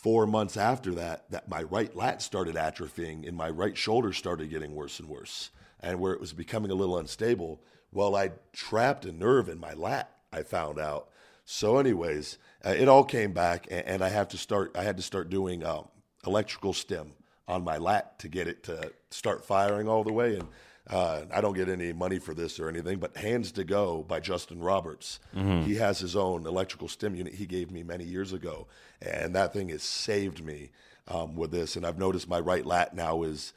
four 0.02 0.26
months 0.26 0.56
after 0.56 0.94
that 0.94 1.30
that 1.30 1.46
my 1.48 1.62
right 1.62 1.94
lat 1.94 2.22
started 2.22 2.54
atrophying 2.54 3.28
and 3.28 3.36
my 3.36 3.50
right 3.50 3.76
shoulder 3.76 4.14
started 4.14 4.48
getting 4.48 4.74
worse 4.74 4.98
and 4.98 5.08
worse 5.08 5.50
and 5.80 6.00
where 6.00 6.14
it 6.14 6.20
was 6.20 6.32
becoming 6.32 6.70
a 6.70 6.74
little 6.74 6.96
unstable 6.96 7.60
well 7.92 8.16
i 8.16 8.30
trapped 8.52 9.04
a 9.04 9.12
nerve 9.12 9.46
in 9.48 9.60
my 9.60 9.74
lat 9.74 10.16
i 10.32 10.42
found 10.42 10.78
out. 10.78 11.08
So 11.44 11.76
anyways 11.78 12.38
uh, 12.64 12.70
it 12.70 12.88
all 12.88 13.04
came 13.04 13.32
back 13.32 13.66
and, 13.70 13.84
and 13.86 14.02
i 14.02 14.08
have 14.08 14.28
to 14.28 14.38
start 14.38 14.74
i 14.74 14.82
had 14.82 14.96
to 14.96 15.02
start 15.02 15.28
doing 15.28 15.64
um, 15.64 15.86
electrical 16.26 16.72
stim 16.72 17.12
on 17.46 17.62
my 17.62 17.76
lat 17.76 18.18
to 18.20 18.28
get 18.28 18.48
it 18.48 18.62
to 18.62 18.92
start 19.10 19.44
firing 19.44 19.86
all 19.86 20.02
the 20.02 20.12
way 20.12 20.36
and 20.36 20.48
uh, 20.88 21.22
I 21.32 21.40
don't 21.40 21.54
get 21.54 21.68
any 21.68 21.92
money 21.92 22.18
for 22.18 22.34
this 22.34 22.58
or 22.58 22.68
anything, 22.68 22.98
but 22.98 23.16
Hands 23.16 23.50
to 23.52 23.64
Go 23.64 24.02
by 24.02 24.20
Justin 24.20 24.60
Roberts. 24.60 25.20
He 25.62 25.74
has 25.76 25.98
his 25.98 26.16
own 26.16 26.46
electrical 26.46 26.88
stim 26.88 27.14
unit 27.14 27.34
he 27.34 27.46
gave 27.46 27.70
me 27.70 27.82
many 27.82 28.04
years 28.04 28.32
ago, 28.32 28.66
and 29.02 29.34
that 29.34 29.52
thing 29.52 29.68
has 29.68 29.82
saved 29.82 30.44
me 30.44 30.70
um, 31.08 31.36
with 31.36 31.50
this. 31.50 31.76
And 31.76 31.86
I've 31.86 31.98
noticed 31.98 32.28
my 32.28 32.40
right 32.40 32.64
lat 32.64 32.94
now 32.94 33.22
is 33.22 33.52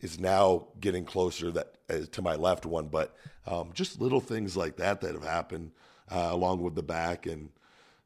is 0.00 0.18
now 0.18 0.68
getting 0.80 1.04
closer 1.04 1.50
that 1.50 1.74
uh, 1.90 1.98
to 2.12 2.22
my 2.22 2.36
left 2.36 2.64
one, 2.64 2.86
but 2.86 3.16
um, 3.46 3.70
just 3.74 4.00
little 4.00 4.20
things 4.20 4.56
like 4.56 4.76
that 4.76 5.00
that 5.00 5.12
have 5.14 5.24
happened 5.24 5.72
uh, 6.10 6.28
along 6.30 6.62
with 6.62 6.74
the 6.74 6.82
back, 6.82 7.26
and 7.26 7.50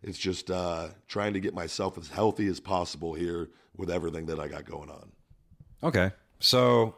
it's 0.03 0.19
just 0.19 0.51
uh, 0.51 0.89
trying 1.07 1.35
to 1.35 1.41
get 1.41 1.55
myself 1.55 1.99
as 1.99 2.09
healthy 2.09 2.47
as 2.47 2.59
possible 2.61 3.13
here 3.13 3.51
with 3.77 3.91
everything 3.91 4.27
that 4.27 4.41
I 4.41 4.49
got 4.49 4.65
going 4.65 4.91
on. 4.91 5.13
Okay. 5.83 6.11
So 6.41 6.95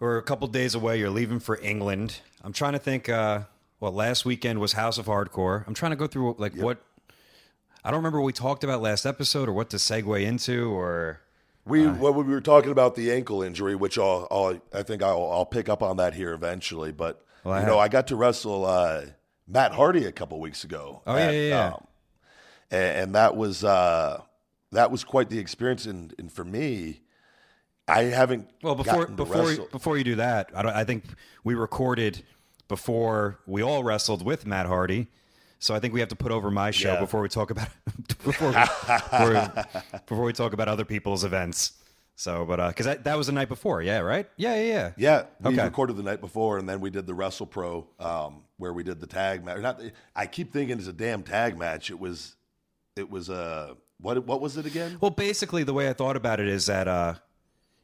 we're 0.00 0.18
a 0.18 0.22
couple 0.22 0.48
days 0.48 0.74
away. 0.74 0.98
You're 0.98 1.10
leaving 1.10 1.38
for 1.38 1.60
England. 1.60 2.20
I'm 2.42 2.52
trying 2.52 2.72
to 2.72 2.78
think. 2.78 3.08
Uh, 3.08 3.42
well, 3.78 3.92
last 3.92 4.24
weekend 4.24 4.58
was 4.60 4.72
House 4.72 4.98
of 4.98 5.06
Hardcore. 5.06 5.64
I'm 5.66 5.74
trying 5.74 5.92
to 5.92 5.96
go 5.96 6.06
through 6.06 6.34
like 6.38 6.54
what. 6.56 6.78
I 7.84 7.90
don't 7.90 7.98
remember 7.98 8.20
what 8.20 8.26
we 8.26 8.32
talked 8.32 8.62
about 8.64 8.82
last 8.82 9.06
episode 9.06 9.48
or 9.48 9.52
what 9.52 9.70
to 9.70 9.76
segue 9.76 10.22
into 10.22 10.70
or. 10.72 11.20
We 11.66 11.86
well, 11.86 12.12
we 12.14 12.24
were 12.24 12.40
talking 12.40 12.72
about 12.72 12.94
the 12.94 13.12
ankle 13.12 13.42
injury, 13.42 13.74
which 13.74 13.98
I'll, 13.98 14.26
I'll 14.30 14.60
I 14.72 14.82
think 14.82 15.02
I'll, 15.02 15.30
I'll 15.30 15.46
pick 15.46 15.68
up 15.68 15.82
on 15.82 15.98
that 15.98 16.14
here 16.14 16.32
eventually. 16.32 16.90
But 16.90 17.22
Well, 17.44 17.54
I 17.54 17.60
you 17.60 17.66
know, 17.66 17.72
have- 17.74 17.80
I 17.84 17.88
got 17.88 18.06
to 18.08 18.16
wrestle 18.16 18.64
uh, 18.64 19.02
Matt 19.46 19.72
Hardy 19.72 20.06
a 20.06 20.12
couple 20.12 20.40
weeks 20.40 20.64
ago. 20.64 21.02
Oh, 21.06 21.16
yeah, 21.16 21.30
yeah, 21.30 21.48
yeah. 21.48 21.66
um, 21.74 21.86
and, 22.70 22.96
and 22.98 23.14
that 23.14 23.36
was 23.36 23.62
uh, 23.62 24.22
that 24.72 24.90
was 24.90 25.04
quite 25.04 25.28
the 25.28 25.38
experience. 25.38 25.84
And, 25.86 26.14
and 26.18 26.32
for 26.32 26.44
me, 26.44 27.02
I 27.90 28.04
haven't 28.04 28.48
Well, 28.62 28.74
before 28.74 29.06
before 29.06 29.36
wrestle. 29.46 29.68
before 29.72 29.98
you 29.98 30.04
do 30.04 30.14
that, 30.16 30.50
I, 30.54 30.62
don't, 30.62 30.72
I 30.74 30.84
think 30.84 31.04
we 31.44 31.54
recorded 31.54 32.22
before 32.68 33.40
we 33.46 33.62
all 33.62 33.82
wrestled 33.82 34.24
with 34.24 34.46
Matt 34.46 34.66
Hardy. 34.66 35.08
So 35.58 35.74
I 35.74 35.80
think 35.80 35.92
we 35.92 36.00
have 36.00 36.08
to 36.10 36.16
put 36.16 36.32
over 36.32 36.50
my 36.50 36.70
show 36.70 36.94
Yeah. 36.94 37.00
before 37.00 37.20
we 37.20 37.28
talk 37.28 37.50
about 37.50 37.68
before 38.24 38.48
we, 38.50 38.54
before, 38.86 39.64
before 40.06 40.24
we 40.24 40.32
talk 40.32 40.52
about 40.52 40.68
other 40.68 40.84
people's 40.84 41.24
events. 41.24 41.72
So, 42.16 42.44
but 42.44 42.68
because 42.68 42.84
that, 42.86 43.04
that 43.04 43.16
was 43.16 43.28
the 43.28 43.32
night 43.32 43.48
before, 43.48 43.80
yeah, 43.82 44.00
right? 44.00 44.28
Yeah, 44.36 44.54
yeah, 44.56 44.62
yeah. 44.62 44.92
Yeah, 44.98 45.22
we 45.40 45.54
Okay. 45.54 45.64
recorded 45.64 45.96
the 45.96 46.02
night 46.02 46.20
before, 46.20 46.58
and 46.58 46.68
then 46.68 46.80
we 46.80 46.90
did 46.90 47.06
the 47.06 47.14
Wrestle 47.14 47.46
Pro, 47.46 47.86
um, 47.98 48.42
where 48.58 48.74
we 48.74 48.82
did 48.82 49.00
the 49.00 49.06
tag 49.06 49.42
match. 49.42 49.60
Not, 49.60 49.80
I 50.14 50.26
keep 50.26 50.52
thinking 50.52 50.76
it's 50.78 50.86
a 50.86 50.92
damn 50.92 51.22
tag 51.22 51.56
match. 51.56 51.88
It 51.90 51.98
was, 51.98 52.36
it 52.94 53.10
was 53.10 53.30
a 53.30 53.74
what? 54.02 54.26
What 54.26 54.42
was 54.42 54.58
it 54.58 54.66
again? 54.66 54.98
Well, 55.00 55.10
basically, 55.10 55.62
the 55.62 55.72
way 55.72 55.88
I 55.88 55.94
thought 55.94 56.14
about 56.16 56.40
it 56.40 56.48
is 56.48 56.66
that, 56.66 56.88
uh, 56.88 57.14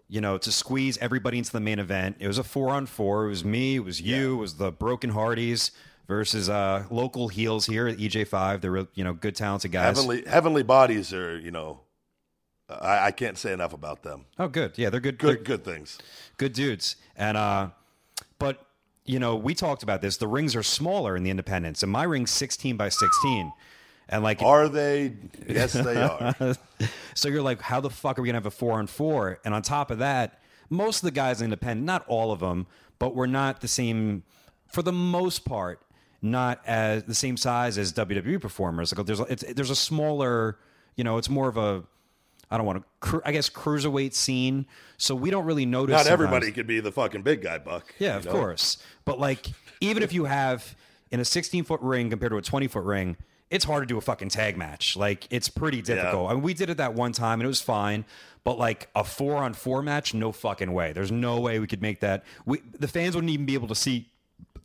you 0.09 0.21
know, 0.21 0.39
to 0.39 0.53
squeeze 0.53 0.99
everybody 0.99 1.39
into 1.39 1.53
the 1.53 1.61
main 1.61 1.79
event, 1.79 2.17
it 2.21 2.27
was 2.27 2.39
a 2.39 2.45
four 2.45 2.71
on 2.71 2.87
four. 2.87 3.27
It 3.27 3.29
was 3.29 3.45
me, 3.45 3.77
it 3.77 3.85
was 3.85 4.01
you, 4.01 4.35
it 4.35 4.37
was 4.37 4.55
the 4.55 4.71
Broken 4.71 5.11
Hardys 5.11 5.73
versus 6.07 6.49
uh, 6.49 6.85
local 6.91 7.29
heels 7.29 7.67
here 7.67 7.89
at 7.89 7.99
EJ5. 7.99 8.61
They're, 8.61 8.87
you 8.95 9.05
know, 9.05 9.13
good, 9.13 9.35
talented 9.35 9.73
guys. 9.73 9.97
Heavenly 9.97 10.25
Heavenly 10.27 10.63
Bodies 10.63 11.13
are, 11.13 11.39
you 11.39 11.51
know, 11.51 11.81
I, 12.69 13.07
I 13.07 13.11
can't 13.11 13.39
say 13.39 13.53
enough 13.53 13.73
about 13.73 14.03
them. 14.03 14.27
Oh, 14.39 14.49
good. 14.49 14.77
Yeah, 14.77 14.91
they're 14.91 15.01
good. 15.01 15.19
Good, 15.19 15.39
they're 15.39 15.45
good 15.45 15.65
things. 15.65 15.99
good 16.37 16.53
dudes. 16.53 16.97
And 17.17 17.37
uh, 17.37 17.71
but 18.39 18.65
you 19.05 19.19
know, 19.19 19.37
we 19.37 19.55
talked 19.55 19.83
about 19.83 20.03
this. 20.03 20.17
The 20.17 20.27
rings 20.27 20.57
are 20.57 20.63
smaller 20.63 21.17
in 21.17 21.23
the 21.23 21.31
independents, 21.31 21.83
and 21.83 21.93
my 21.93 22.05
ring's 22.05 22.31
sixteen 22.31 22.77
by 22.77 22.89
sixteen. 22.89 23.53
And 24.09 24.23
like, 24.23 24.43
Are 24.43 24.69
they? 24.69 25.15
Yes, 25.49 25.73
they 25.73 25.97
are. 26.03 26.35
so 27.15 27.29
you're 27.29 27.43
like, 27.43 27.61
how 27.61 27.81
the 27.81 27.91
fuck 27.91 28.19
are 28.19 28.23
we 28.23 28.29
gonna 28.29 28.37
have 28.37 28.47
a 28.47 28.51
four 28.51 28.79
on 28.79 28.87
four? 28.87 29.41
And 29.45 29.55
on 29.55 29.63
top 29.63 29.91
of 29.91 29.99
that, 29.99 30.41
most 30.71 30.99
of 30.99 31.03
the 31.03 31.11
guys 31.11 31.41
in 31.41 31.47
independent, 31.47 31.85
not 31.87 32.05
all 32.09 32.33
of 32.33 32.41
them, 32.41 32.67
but 32.99 33.15
we're 33.15 33.27
not 33.27 33.61
the 33.61 33.69
same 33.69 34.23
for 34.69 34.83
the 34.83 34.93
most 34.93 35.45
part. 35.45 35.81
Not 36.23 36.61
as 36.67 37.05
the 37.05 37.15
same 37.15 37.37
size 37.37 37.79
as 37.79 37.93
WWE 37.93 38.41
performers. 38.41 38.97
Like 38.97 39.07
there's 39.07 39.21
it's, 39.21 39.45
there's 39.55 39.71
a 39.71 39.77
smaller, 39.77 40.59
you 40.97 41.05
know, 41.05 41.19
it's 41.19 41.29
more 41.29 41.47
of 41.49 41.57
a 41.57 41.85
I 42.51 42.57
don't 42.57 42.67
want 42.67 42.85
to, 43.03 43.23
I 43.25 43.33
guess, 43.33 43.51
cruiserweight 43.51 44.15
scene. 44.15 44.67
So 44.99 45.15
we 45.15 45.31
don't 45.31 45.45
really 45.45 45.67
notice. 45.67 45.93
Not 45.93 46.07
sometimes- 46.07 46.13
everybody 46.13 46.53
could 46.53 46.67
be 46.67 46.81
the 46.81 46.93
fucking 46.93 47.23
big 47.23 47.43
guy, 47.43 47.59
Buck. 47.59 47.95
Yeah, 47.99 48.17
of 48.17 48.25
know? 48.25 48.33
course. 48.33 48.79
But 49.05 49.19
like, 49.21 49.47
even 49.81 50.03
if 50.03 50.13
you 50.13 50.25
have 50.25 50.75
in 51.11 51.21
a 51.21 51.25
16 51.25 51.65
foot 51.65 51.81
ring 51.81 52.09
compared 52.09 52.33
to 52.33 52.39
a 52.39 52.43
20 52.43 52.69
foot 52.69 52.85
ring, 52.85 53.17
it's 53.51 53.65
hard 53.65 53.83
to 53.83 53.87
do 53.87 53.97
a 53.99 54.01
fucking 54.01 54.29
tag 54.29 54.57
match. 54.57 54.97
Like, 54.97 55.27
it's 55.31 55.49
pretty 55.49 55.83
difficult. 55.83 56.31
I 56.31 56.35
mean, 56.35 56.43
we 56.43 56.55
did 56.55 56.71
it 56.71 56.79
that 56.79 56.95
one 56.95 57.13
time 57.13 57.41
and 57.41 57.45
it 57.45 57.49
was 57.49 57.63
fine. 57.63 58.05
But 58.45 58.59
like 58.59 58.89
a 58.95 59.03
four 59.03 59.37
on 59.37 59.55
four 59.55 59.83
match, 59.83 60.15
no 60.15 60.31
fucking 60.31 60.73
way. 60.73 60.93
There's 60.93 61.11
no 61.11 61.41
way 61.41 61.59
we 61.59 61.67
could 61.67 61.83
make 61.83 61.99
that. 62.01 62.25
We 62.45 62.61
the 62.79 62.87
fans 62.87 63.17
wouldn't 63.17 63.33
even 63.33 63.45
be 63.45 63.55
able 63.55 63.67
to 63.67 63.75
see 63.75 64.09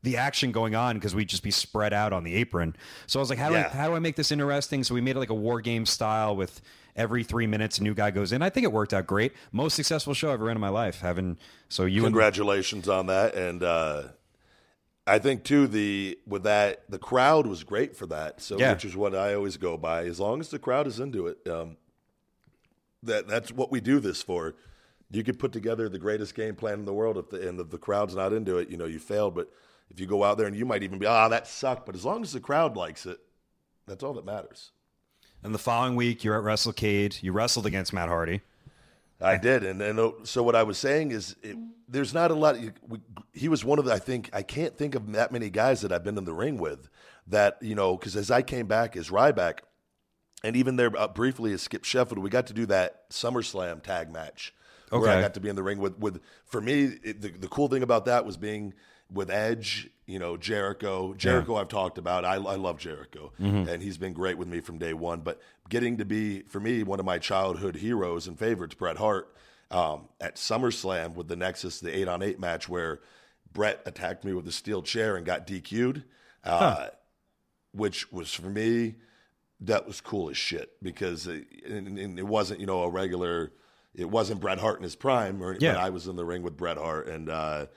the 0.03 0.17
action 0.17 0.51
going 0.51 0.75
on 0.75 0.97
because 0.97 1.15
we'd 1.15 1.29
just 1.29 1.41
be 1.41 1.49
spread 1.49 1.91
out 1.91 2.13
on 2.13 2.23
the 2.23 2.35
apron. 2.35 2.75
So 3.07 3.19
I 3.19 3.21
was 3.21 3.31
like, 3.31 3.39
how 3.39 3.49
do 3.49 3.55
I 3.55 3.63
how 3.63 3.87
do 3.87 3.95
I 3.95 3.99
make 3.99 4.15
this 4.15 4.31
interesting? 4.31 4.83
So 4.83 4.93
we 4.93 5.01
made 5.01 5.15
it 5.15 5.19
like 5.19 5.31
a 5.31 5.35
war 5.35 5.61
game 5.61 5.87
style 5.87 6.35
with 6.35 6.61
every 6.95 7.23
three 7.23 7.47
minutes 7.47 7.79
a 7.79 7.83
new 7.83 7.95
guy 7.95 8.11
goes 8.11 8.31
in. 8.31 8.43
I 8.43 8.51
think 8.51 8.65
it 8.65 8.71
worked 8.71 8.93
out 8.93 9.07
great. 9.07 9.33
Most 9.51 9.75
successful 9.75 10.13
show 10.13 10.29
I've 10.29 10.35
ever 10.35 10.45
ran 10.45 10.57
in 10.57 10.61
my 10.61 10.69
life. 10.69 11.01
Having 11.01 11.37
so 11.69 11.85
you 11.85 12.05
and 12.05 12.13
Congratulations 12.13 12.87
on 12.87 13.07
that, 13.07 13.33
and 13.33 13.63
uh, 13.63 14.03
I 15.11 15.19
think 15.19 15.43
too 15.43 15.67
the 15.67 16.17
with 16.25 16.43
that 16.43 16.83
the 16.89 16.97
crowd 16.99 17.45
was 17.45 17.63
great 17.63 17.95
for 17.95 18.05
that. 18.07 18.41
So 18.41 18.57
Yeah. 18.57 18.71
which 18.73 18.85
is 18.85 18.95
what 18.95 19.13
I 19.13 19.33
always 19.33 19.57
go 19.57 19.77
by. 19.77 20.05
As 20.05 20.19
long 20.19 20.39
as 20.39 20.49
the 20.49 20.59
crowd 20.59 20.87
is 20.87 20.99
into 20.99 21.27
it, 21.27 21.45
um, 21.47 21.77
that 23.03 23.27
that's 23.27 23.51
what 23.51 23.71
we 23.71 23.81
do 23.81 23.99
this 23.99 24.21
for. 24.21 24.55
You 25.09 25.23
could 25.23 25.37
put 25.39 25.51
together 25.51 25.89
the 25.89 25.99
greatest 25.99 26.35
game 26.35 26.55
plan 26.55 26.75
in 26.79 26.85
the 26.85 26.93
world 26.93 27.17
if 27.17 27.29
the 27.29 27.47
and 27.47 27.59
if 27.59 27.69
the 27.69 27.77
crowd's 27.77 28.15
not 28.15 28.31
into 28.31 28.57
it, 28.57 28.69
you 28.69 28.77
know 28.77 28.85
you 28.85 28.99
failed. 28.99 29.35
But 29.35 29.51
if 29.89 29.99
you 29.99 30.05
go 30.05 30.23
out 30.23 30.37
there 30.37 30.47
and 30.47 30.55
you 30.55 30.65
might 30.65 30.83
even 30.83 30.99
be 30.99 31.05
ah 31.05 31.27
that 31.27 31.47
sucked, 31.47 31.85
but 31.85 31.95
as 31.95 32.05
long 32.05 32.21
as 32.21 32.31
the 32.31 32.39
crowd 32.39 32.77
likes 32.77 33.05
it, 33.05 33.19
that's 33.87 34.03
all 34.03 34.13
that 34.13 34.25
matters. 34.25 34.71
And 35.43 35.53
the 35.53 35.59
following 35.59 35.95
week, 35.95 36.23
you're 36.23 36.37
at 36.37 36.43
WrestleCade. 36.43 37.23
You 37.23 37.33
wrestled 37.33 37.65
against 37.65 37.91
Matt 37.91 38.07
Hardy. 38.07 38.41
I 39.21 39.37
did, 39.37 39.63
and 39.63 39.81
and 39.81 39.99
uh, 39.99 40.11
so 40.23 40.43
what 40.43 40.55
I 40.55 40.63
was 40.63 40.77
saying 40.77 41.11
is, 41.11 41.35
it, 41.43 41.57
there's 41.87 42.13
not 42.13 42.31
a 42.31 42.33
lot. 42.33 42.57
We, 42.87 42.99
he 43.33 43.49
was 43.49 43.63
one 43.63 43.79
of 43.79 43.85
the. 43.85 43.93
I 43.93 43.99
think 43.99 44.29
I 44.33 44.41
can't 44.41 44.75
think 44.75 44.95
of 44.95 45.11
that 45.13 45.31
many 45.31 45.49
guys 45.49 45.81
that 45.81 45.91
I've 45.91 46.03
been 46.03 46.17
in 46.17 46.25
the 46.25 46.33
ring 46.33 46.57
with. 46.57 46.89
That 47.27 47.57
you 47.61 47.75
know, 47.75 47.97
because 47.97 48.15
as 48.15 48.31
I 48.31 48.41
came 48.41 48.67
back 48.67 48.95
as 48.97 49.09
Ryback, 49.09 49.59
and 50.43 50.55
even 50.55 50.75
there 50.75 50.91
uh, 50.97 51.07
briefly 51.07 51.53
as 51.53 51.61
Skip 51.61 51.83
Sheffield, 51.83 52.19
we 52.19 52.29
got 52.29 52.47
to 52.47 52.53
do 52.53 52.65
that 52.67 53.09
SummerSlam 53.11 53.83
tag 53.83 54.11
match 54.11 54.53
where 54.89 55.09
I 55.09 55.13
Okay. 55.13 55.21
got 55.21 55.33
to 55.35 55.39
be 55.39 55.49
in 55.49 55.55
the 55.55 55.63
ring 55.63 55.79
with 55.79 55.99
with. 55.99 56.19
For 56.45 56.59
me, 56.59 56.97
it, 57.03 57.21
the 57.21 57.29
the 57.29 57.47
cool 57.47 57.67
thing 57.67 57.83
about 57.83 58.05
that 58.05 58.25
was 58.25 58.37
being 58.37 58.73
with 59.11 59.29
Edge. 59.29 59.89
You 60.07 60.19
know, 60.19 60.35
Jericho. 60.35 61.13
Jericho, 61.13 61.55
I've 61.55 61.69
talked 61.69 61.97
about. 61.97 62.25
I, 62.25 62.33
I 62.35 62.55
love 62.55 62.77
Jericho, 62.79 63.31
and 63.39 63.81
he's 63.81 63.97
been 63.97 64.13
great 64.13 64.37
with 64.37 64.47
me 64.47 64.59
from 64.59 64.77
day 64.77 64.93
one. 64.93 65.21
But 65.21 65.39
getting 65.69 65.97
to 65.97 66.05
be 66.05 66.41
for 66.41 66.59
me 66.59 66.83
one 66.83 66.99
of 66.99 67.05
my 67.05 67.17
childhood 67.17 67.77
heroes 67.77 68.27
and 68.27 68.37
favorites, 68.37 68.75
Bret 68.75 68.97
Hart, 68.97 69.33
um, 69.69 70.09
at 70.19 70.35
SummerSlam 70.35 71.15
with 71.15 71.29
the 71.29 71.37
Nexus, 71.37 71.79
the 71.79 71.95
eight 71.97 72.09
on 72.09 72.21
eight 72.21 72.39
match 72.41 72.67
where 72.67 72.99
Bret 73.53 73.81
attacked 73.85 74.25
me 74.25 74.33
with 74.33 74.45
a 74.47 74.51
steel 74.51 74.81
chair 74.81 75.15
and 75.15 75.25
got 75.25 75.47
DQ'd. 75.47 76.03
Uh, 76.43 76.87
which 77.71 78.11
was 78.11 78.33
for 78.33 78.47
me 78.49 78.95
that 79.61 79.85
was 79.87 80.01
cool 80.01 80.29
as 80.29 80.35
shit 80.37 80.71
because 80.81 81.27
it, 81.27 81.45
and, 81.65 81.97
and 81.99 82.17
it 82.19 82.25
wasn't 82.27 82.59
you 82.59 82.65
know 82.65 82.83
a 82.83 82.89
regular 82.89 83.53
it 83.93 84.09
wasn't 84.09 84.39
Bret 84.41 84.57
Hart 84.59 84.77
in 84.77 84.83
his 84.83 84.95
prime 84.95 85.41
or 85.41 85.55
Yeah. 85.59 85.73
but 85.75 85.81
I 85.81 85.89
was 85.91 86.07
in 86.07 86.15
the 86.15 86.25
ring 86.25 86.41
with 86.43 86.57
Bret 86.57 86.77
Hart 86.77 87.07
and 87.07 87.29
uh 87.29 87.67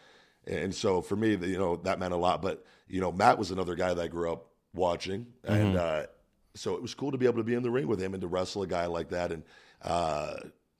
and 0.46 0.74
so 0.74 1.00
for 1.00 1.16
me 1.16 1.30
you 1.36 1.58
know 1.58 1.76
that 1.76 1.98
meant 1.98 2.12
a 2.12 2.16
lot 2.16 2.42
but 2.42 2.64
you 2.88 3.00
know 3.00 3.10
Matt 3.12 3.38
was 3.38 3.50
another 3.50 3.74
guy 3.74 3.92
that 3.94 4.02
I 4.02 4.08
grew 4.08 4.32
up 4.32 4.46
watching 4.74 5.26
and 5.44 5.76
uh 5.76 6.06
so 6.54 6.74
it 6.74 6.82
was 6.82 6.94
cool 6.94 7.10
to 7.12 7.18
be 7.18 7.26
able 7.26 7.38
to 7.38 7.44
be 7.44 7.54
in 7.54 7.62
the 7.62 7.70
ring 7.70 7.86
with 7.86 8.00
him 8.00 8.14
and 8.14 8.20
to 8.20 8.26
wrestle 8.28 8.62
a 8.62 8.66
guy 8.66 8.86
like 8.86 9.08
that 9.10 9.32
and 9.32 9.42
uh 9.82 10.36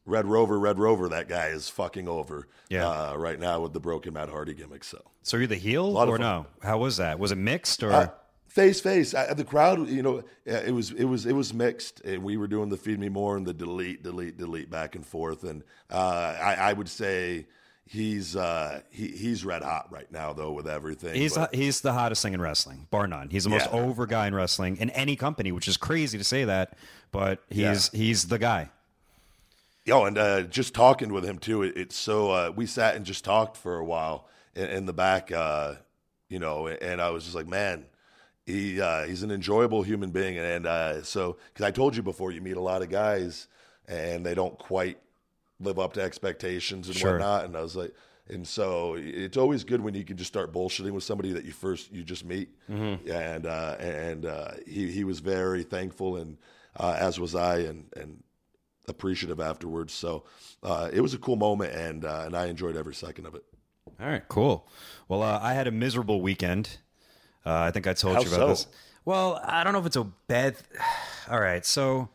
Red 0.07 0.27
Rover, 0.27 0.59
Red 0.61 0.79
Rover, 0.79 1.09
that 1.09 1.29
guy 1.29 1.47
is 1.47 1.71
fucking 1.71 2.09
over 2.09 2.47
Yeah. 2.69 2.87
uh, 2.87 3.15
right 3.17 3.41
now 3.41 3.61
with 3.63 3.73
the 3.73 3.81
broken 3.81 4.13
Matt 4.13 4.29
Hardy 4.29 4.53
gimmick. 4.53 4.85
So 4.85 5.01
So 5.23 5.39
you're 5.39 5.47
the 5.47 5.57
heel 5.57 5.97
or 5.97 6.19
no? 6.19 6.45
How 6.63 6.77
was 6.77 6.99
that? 6.99 7.19
Was 7.19 7.33
it 7.33 7.37
mixed 7.39 7.83
or? 7.83 7.91
uh, 7.91 8.09
face 8.47 8.83
face. 8.83 9.15
I, 9.15 9.33
the 9.33 9.45
crowd, 9.45 9.89
you 9.89 10.03
know, 10.03 10.19
uh, 10.19 10.23
it 10.67 10.73
was 10.75 10.91
it 10.91 11.05
was 11.05 11.25
it 11.25 11.33
was 11.33 11.55
mixed, 11.55 12.03
and 12.03 12.23
we 12.23 12.37
were 12.37 12.47
doing 12.49 12.69
the 12.69 12.77
feed 12.77 12.99
me 13.01 13.09
more 13.09 13.39
and 13.39 13.47
the 13.47 13.55
delete, 13.55 14.03
delete, 14.03 14.37
delete 14.37 14.69
back 14.71 14.95
and 14.95 15.07
forth. 15.07 15.43
And 15.43 15.63
uh, 15.91 16.37
I, 16.39 16.55
I 16.55 16.73
would 16.75 16.91
say 16.91 17.47
he's 17.89 18.35
uh, 18.37 18.81
he, 18.91 19.09
he's 19.09 19.45
red 19.45 19.63
hot 19.63 19.89
right 19.91 20.11
now 20.11 20.33
though 20.33 20.53
with 20.53 20.67
everything. 20.69 21.15
he's 21.15 21.35
but- 21.35 21.51
the, 21.53 21.57
he's 21.57 21.81
the 21.81 21.93
hottest 21.93 22.23
thing 22.23 22.35
in 22.35 22.41
wrestling, 22.41 22.87
bar 22.91 23.07
none. 23.07 23.29
He's 23.31 23.45
the 23.45 23.51
most 23.51 23.67
Yeah. 23.73 23.81
over 23.81 24.07
guy 24.07 24.27
in 24.27 24.35
wrestling 24.35 24.77
in 24.79 24.91
any 24.91 25.17
company, 25.17 25.53
which 25.53 25.69
is 25.69 25.77
crazy 25.77 26.19
to 26.19 26.25
say 26.25 26.45
that, 26.45 26.77
but 27.13 27.41
he's 27.51 27.91
he's 27.91 28.29
the 28.29 28.39
guy. 28.39 28.71
Yo, 29.87 30.05
and 30.07 30.17
uh, 30.17 30.43
just 30.43 30.73
talking 30.75 31.13
with 31.13 31.25
him 31.25 31.39
too. 31.39 31.63
It, 31.63 31.77
it's 31.77 31.97
so 31.97 32.31
uh, 32.31 32.53
we 32.55 32.65
sat 32.67 32.97
and 32.97 33.05
just 33.05 33.23
talked 33.25 33.57
for 33.57 33.77
a 33.77 33.85
while 33.85 34.27
in, 34.55 34.65
in 34.67 34.87
the 34.87 34.95
back, 34.95 35.31
uh, 35.31 35.75
you 36.31 36.39
know, 36.39 36.69
and 36.69 37.03
I 37.03 37.11
was 37.11 37.25
just 37.25 37.37
like, 37.37 37.47
man, 37.47 37.85
he 38.47 38.81
uh, 38.81 39.05
he's 39.05 39.23
an 39.23 39.31
enjoyable 39.31 39.83
human 39.83 40.11
being, 40.11 40.39
and 40.39 40.67
uh, 40.67 41.03
so 41.03 41.37
because 41.53 41.67
I 41.67 41.71
told 41.71 41.97
you 41.97 42.03
before, 42.03 42.33
you 42.33 42.41
meet 42.41 42.57
a 42.57 42.61
lot 42.63 42.81
of 42.81 42.89
guys 42.89 43.47
and 43.87 44.25
they 44.25 44.35
don't 44.35 44.59
quite 44.59 44.97
live 45.61 45.79
up 45.79 45.93
to 45.95 46.03
expectations 46.03 46.89
and 46.89 46.97
Sure. 46.97 47.13
whatnot, 47.13 47.45
and 47.45 47.57
I 47.57 47.61
was 47.61 47.77
like. 47.77 47.95
And 48.27 48.49
so 48.49 48.95
it's 48.99 49.37
always 49.37 49.65
good 49.65 49.83
when 49.83 49.93
you 49.93 50.03
can 50.03 50.17
just 50.17 50.29
start 50.33 50.51
bullshitting 50.51 50.93
with 50.93 51.05
somebody 51.05 51.33
that 51.33 51.45
you 51.45 51.53
first 51.53 51.93
you 51.93 52.03
just 52.03 52.25
meet, 52.25 52.49
and 52.71 53.45
uh, 53.45 53.77
and 53.79 54.25
uh, 54.25 54.53
he 54.67 54.91
he 54.91 55.05
was 55.05 55.21
very 55.21 55.63
thankful, 55.63 56.17
and 56.17 56.39
uh, 56.81 56.97
as 56.99 57.21
was 57.21 57.35
I, 57.35 57.59
and 57.59 57.85
and 57.95 58.23
appreciative 58.89 59.41
afterwards. 59.41 59.93
So 59.93 60.25
uh, 60.63 60.89
it 60.91 61.03
was 61.03 61.13
a 61.13 61.19
cool 61.19 61.37
moment, 61.37 61.75
and 61.75 62.07
uh, 62.07 62.23
and 62.25 62.35
I 62.35 62.47
enjoyed 62.47 62.79
every 62.79 62.95
second 62.95 63.27
of 63.27 63.35
it. 63.35 63.45
All 64.01 64.07
right, 64.09 64.27
cool. 64.29 64.67
Well, 65.07 65.23
uh, 65.23 65.39
I 65.43 65.53
had 65.53 65.67
a 65.67 65.71
miserable 65.71 66.23
weekend. 66.23 66.79
Uh, 67.45 67.59
I 67.61 67.73
think 67.73 67.87
I 67.87 67.93
told 67.93 68.15
How 68.17 68.23
you 68.23 68.29
about 68.29 68.37
so? 68.41 68.49
this. 68.49 68.67
Well, 69.05 69.39
I 69.45 69.63
don't 69.65 69.75
know 69.75 69.81
if 69.81 69.87
it's 69.87 69.97
a 69.97 70.05
bad. 70.05 70.57
All 71.31 71.41
right, 71.41 71.65
so 71.67 72.09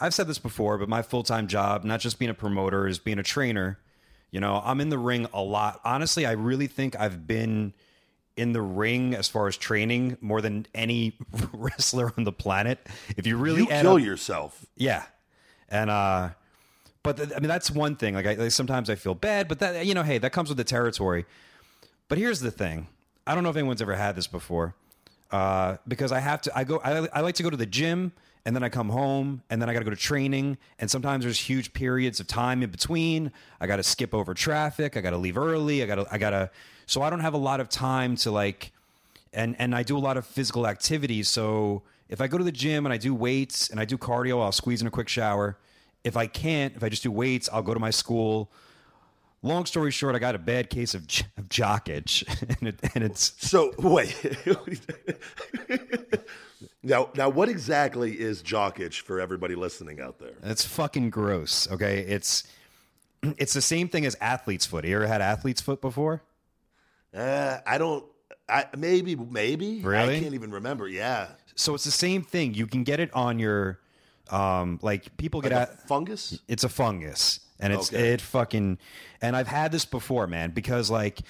I've 0.00 0.14
said 0.14 0.26
this 0.28 0.38
before, 0.38 0.78
but 0.78 0.88
my 0.88 1.02
full 1.02 1.22
time 1.22 1.46
job, 1.46 1.84
not 1.84 2.00
just 2.00 2.18
being 2.18 2.30
a 2.30 2.34
promoter, 2.34 2.86
is 2.86 2.98
being 2.98 3.18
a 3.18 3.22
trainer. 3.22 3.78
You 4.30 4.40
know, 4.40 4.60
I'm 4.64 4.80
in 4.80 4.88
the 4.90 4.98
ring 4.98 5.26
a 5.32 5.40
lot. 5.42 5.80
Honestly, 5.84 6.26
I 6.26 6.32
really 6.32 6.66
think 6.66 6.98
I've 6.98 7.26
been 7.26 7.72
in 8.36 8.52
the 8.52 8.60
ring 8.60 9.14
as 9.14 9.28
far 9.28 9.46
as 9.48 9.56
training 9.56 10.18
more 10.20 10.42
than 10.42 10.66
any 10.74 11.16
wrestler 11.54 12.12
on 12.18 12.24
the 12.24 12.32
planet. 12.32 12.86
If 13.16 13.26
you 13.26 13.36
really 13.38 13.60
You 13.60 13.66
kill 13.66 13.94
up- 13.94 14.02
yourself. 14.02 14.66
yeah, 14.76 15.04
and 15.70 15.88
uh, 15.88 16.30
but 17.02 17.16
th- 17.16 17.30
I 17.34 17.38
mean 17.38 17.48
that's 17.48 17.70
one 17.70 17.96
thing. 17.96 18.14
Like, 18.14 18.26
I, 18.26 18.34
like 18.34 18.50
sometimes 18.50 18.90
I 18.90 18.96
feel 18.96 19.14
bad, 19.14 19.48
but 19.48 19.60
that 19.60 19.86
you 19.86 19.94
know, 19.94 20.02
hey, 20.02 20.18
that 20.18 20.32
comes 20.32 20.48
with 20.50 20.58
the 20.58 20.64
territory. 20.64 21.24
But 22.08 22.18
here's 22.18 22.40
the 22.40 22.50
thing: 22.50 22.88
I 23.26 23.34
don't 23.34 23.42
know 23.44 23.50
if 23.50 23.56
anyone's 23.56 23.80
ever 23.80 23.94
had 23.94 24.16
this 24.16 24.26
before, 24.26 24.74
uh, 25.30 25.76
because 25.88 26.12
I 26.12 26.20
have 26.20 26.42
to. 26.42 26.52
I 26.58 26.64
go. 26.64 26.78
I, 26.84 27.08
I 27.14 27.20
like 27.20 27.36
to 27.36 27.42
go 27.42 27.48
to 27.50 27.56
the 27.56 27.64
gym, 27.66 28.12
and 28.46 28.56
then 28.56 28.62
I 28.62 28.70
come 28.70 28.88
home, 28.88 29.42
and 29.50 29.60
then 29.60 29.68
I 29.68 29.74
got 29.74 29.80
to 29.80 29.84
go 29.84 29.90
to 29.90 29.96
training, 29.96 30.56
and 30.78 30.90
sometimes 30.90 31.24
there's 31.24 31.38
huge 31.38 31.74
periods 31.74 32.20
of 32.20 32.26
time 32.26 32.62
in 32.62 32.70
between. 32.70 33.30
I 33.60 33.66
got 33.66 33.76
to 33.76 33.82
skip 33.82 34.14
over 34.14 34.32
traffic. 34.32 34.96
I 34.96 35.02
got 35.02 35.10
to 35.10 35.18
leave 35.18 35.36
early. 35.36 35.82
I 35.82 35.86
got 35.86 35.96
to. 35.96 36.06
I 36.10 36.16
got 36.16 36.30
to. 36.30 36.50
So 36.86 37.02
I 37.02 37.10
don't 37.10 37.20
have 37.20 37.34
a 37.34 37.38
lot 37.38 37.60
of 37.60 37.68
time 37.68 38.16
to 38.16 38.30
like 38.30 38.72
and 39.36 39.54
and 39.58 39.74
I 39.74 39.82
do 39.82 39.96
a 39.96 40.00
lot 40.00 40.16
of 40.16 40.26
physical 40.26 40.66
activities. 40.66 41.28
So 41.28 41.82
if 42.08 42.20
I 42.20 42.26
go 42.26 42.38
to 42.38 42.44
the 42.44 42.52
gym 42.52 42.86
and 42.86 42.92
I 42.92 42.96
do 42.96 43.14
weights 43.14 43.68
and 43.68 43.78
I 43.78 43.84
do 43.84 43.96
cardio, 43.98 44.42
I'll 44.42 44.52
squeeze 44.52 44.80
in 44.80 44.86
a 44.86 44.90
quick 44.90 45.08
shower. 45.08 45.58
If 46.02 46.16
I 46.16 46.26
can't, 46.26 46.74
if 46.74 46.82
I 46.82 46.88
just 46.88 47.02
do 47.02 47.12
weights, 47.12 47.48
I'll 47.52 47.62
go 47.62 47.74
to 47.74 47.80
my 47.80 47.90
school. 47.90 48.48
Long 49.42 49.64
story 49.66 49.90
short, 49.92 50.16
I 50.16 50.18
got 50.18 50.34
a 50.34 50.38
bad 50.38 50.70
case 50.70 50.94
of, 50.94 51.06
j- 51.06 51.26
of 51.36 51.48
jock 51.48 51.88
itch, 51.88 52.24
and, 52.60 52.68
it, 52.68 52.80
and 52.94 53.04
it's 53.04 53.34
So 53.38 53.72
wait. 53.78 54.16
now, 56.82 57.10
now, 57.14 57.28
what 57.28 57.48
exactly 57.48 58.18
is 58.18 58.42
jock 58.42 58.80
itch 58.80 59.02
for 59.02 59.20
everybody 59.20 59.54
listening 59.54 60.00
out 60.00 60.18
there? 60.18 60.32
it's 60.42 60.64
fucking 60.64 61.10
gross. 61.10 61.70
Okay, 61.70 62.00
it's 62.00 62.44
it's 63.38 63.52
the 63.54 63.62
same 63.62 63.88
thing 63.88 64.06
as 64.06 64.16
athlete's 64.20 64.66
foot. 64.66 64.84
You 64.84 64.96
ever 64.96 65.06
had 65.06 65.20
athlete's 65.20 65.60
foot 65.60 65.80
before? 65.80 66.22
Uh, 67.14 67.58
I 67.66 67.78
don't. 67.78 68.04
I 68.48 68.66
maybe 68.76 69.16
maybe. 69.16 69.80
Really? 69.80 70.16
I 70.16 70.20
can't 70.20 70.34
even 70.34 70.50
remember. 70.50 70.88
Yeah. 70.88 71.28
So 71.54 71.74
it's 71.74 71.84
the 71.84 71.90
same 71.90 72.22
thing. 72.22 72.54
You 72.54 72.66
can 72.66 72.84
get 72.84 73.00
it 73.00 73.12
on 73.14 73.38
your 73.38 73.80
um 74.30 74.78
like 74.82 75.16
people 75.16 75.40
get 75.40 75.52
Like 75.52 75.68
a 75.68 75.72
at 75.72 75.88
fungus. 75.88 76.38
It's 76.48 76.64
a 76.64 76.68
fungus, 76.68 77.40
and 77.60 77.72
it's 77.72 77.92
Okay. 77.92 78.12
it 78.12 78.20
fucking. 78.20 78.78
And 79.22 79.36
I've 79.36 79.48
had 79.48 79.72
this 79.72 79.84
before, 79.84 80.26
man, 80.26 80.50
because 80.50 80.90
like 80.90 81.20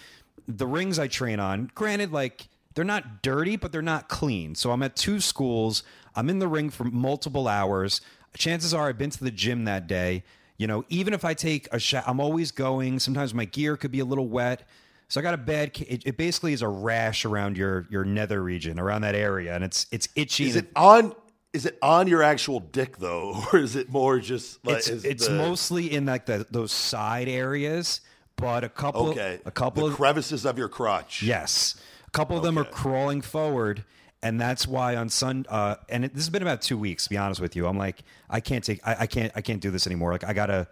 the 0.48 0.66
rings 0.66 0.98
I 0.98 1.08
train 1.08 1.40
on, 1.40 1.70
granted, 1.74 2.12
like 2.12 2.48
they're 2.74 2.84
not 2.84 3.22
dirty, 3.22 3.56
but 3.56 3.72
they're 3.72 3.82
not 3.82 4.08
clean. 4.08 4.54
So 4.54 4.70
I'm 4.70 4.82
at 4.82 4.96
two 4.96 5.20
schools. 5.20 5.82
I'm 6.14 6.28
in 6.30 6.38
the 6.38 6.48
ring 6.48 6.70
for 6.70 6.84
multiple 6.84 7.48
hours. 7.48 8.00
Chances 8.36 8.74
are 8.74 8.88
I've 8.88 8.98
been 8.98 9.10
to 9.10 9.24
the 9.24 9.30
gym 9.30 9.64
that 9.64 9.86
day. 9.86 10.24
You 10.58 10.66
know, 10.66 10.84
even 10.88 11.12
if 11.14 11.24
I 11.24 11.34
take 11.34 11.68
a 11.72 11.78
shot, 11.78 12.04
I'm 12.06 12.20
always 12.20 12.50
going. 12.50 12.98
Sometimes 12.98 13.34
my 13.34 13.44
gear 13.44 13.76
could 13.76 13.92
be 13.92 14.00
a 14.00 14.04
little 14.04 14.28
wet. 14.28 14.66
So 15.08 15.20
I 15.20 15.22
got 15.22 15.34
a 15.34 15.38
bad. 15.38 15.78
It, 15.86 16.02
it 16.06 16.16
basically 16.16 16.52
is 16.52 16.62
a 16.62 16.68
rash 16.68 17.24
around 17.24 17.56
your 17.56 17.86
your 17.90 18.04
nether 18.04 18.42
region, 18.42 18.80
around 18.80 19.02
that 19.02 19.14
area, 19.14 19.54
and 19.54 19.62
it's 19.62 19.86
it's 19.92 20.08
itchy. 20.16 20.48
Is 20.48 20.56
it 20.56 20.66
on? 20.74 21.14
Is 21.52 21.64
it 21.66 21.78
on 21.80 22.06
your 22.06 22.22
actual 22.22 22.60
dick 22.60 22.98
though, 22.98 23.42
or 23.52 23.58
is 23.58 23.76
it 23.76 23.88
more 23.88 24.18
just 24.20 24.64
like? 24.66 24.78
it's 24.78 24.88
it's 24.88 25.26
the- 25.28 25.34
mostly 25.34 25.92
in 25.92 26.06
like 26.06 26.26
the 26.26 26.46
those 26.50 26.72
side 26.72 27.28
areas, 27.28 28.00
but 28.36 28.62
a 28.64 28.68
couple 28.68 29.08
okay. 29.10 29.40
a 29.46 29.50
couple 29.50 29.84
the 29.84 29.90
of 29.90 29.96
crevices 29.96 30.44
of 30.44 30.58
your 30.58 30.68
crotch. 30.68 31.22
yes, 31.22 31.76
a 32.06 32.10
couple 32.10 32.36
of 32.36 32.42
them 32.42 32.58
are 32.58 32.64
crawling 32.64 33.22
forward, 33.22 33.84
and 34.22 34.38
that's 34.40 34.66
why 34.66 34.96
on 34.96 35.08
Sun 35.08 35.46
uh, 35.48 35.76
and 35.88 36.04
it, 36.04 36.12
this 36.14 36.24
has 36.24 36.30
been 36.30 36.42
about 36.42 36.60
two 36.60 36.76
weeks. 36.76 37.04
To 37.04 37.10
be 37.10 37.16
honest 37.16 37.40
with 37.40 37.56
you, 37.56 37.66
I'm 37.66 37.78
like 37.78 38.02
I 38.28 38.40
can't 38.40 38.62
take 38.62 38.86
I, 38.86 38.96
I 39.00 39.06
can't 39.06 39.32
I 39.34 39.40
can't 39.40 39.60
do 39.62 39.70
this 39.70 39.86
anymore. 39.86 40.12
Like 40.12 40.24
I 40.24 40.34
gotta 40.34 40.68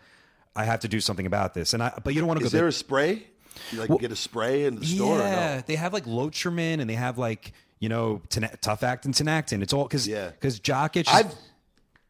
I 0.54 0.64
have 0.64 0.80
to 0.80 0.88
do 0.88 1.00
something 1.00 1.26
about 1.26 1.54
this. 1.54 1.72
And 1.72 1.82
I 1.82 1.98
but 2.04 2.12
you 2.14 2.20
don't 2.20 2.28
want 2.28 2.38
to 2.40 2.42
go 2.42 2.46
Is 2.46 2.50
to 2.52 2.56
there 2.58 2.68
a 2.68 2.72
spray? 2.72 3.22
You 3.72 3.84
like 3.86 4.00
get 4.00 4.12
a 4.12 4.16
spray 4.16 4.64
in 4.64 4.74
the 4.74 4.84
store? 4.84 5.18
yeah, 5.18 5.52
Or 5.52 5.56
no? 5.56 5.62
they 5.66 5.76
have 5.76 5.92
like 5.94 6.04
Lotrimin 6.04 6.80
and 6.80 6.90
they 6.90 6.94
have 6.94 7.16
like 7.18 7.52
you 7.84 7.90
know 7.90 8.22
Tena- 8.30 8.56
Tough 8.62 8.82
Act 8.82 9.04
and 9.04 9.12
Tinactin. 9.14 9.62
It's 9.62 9.72
all 9.74 9.84
because 9.84 10.08
Yeah. 10.08 10.30
because 10.30 10.58
jock 10.58 10.96
itch. 10.96 11.08
I've 11.12 11.32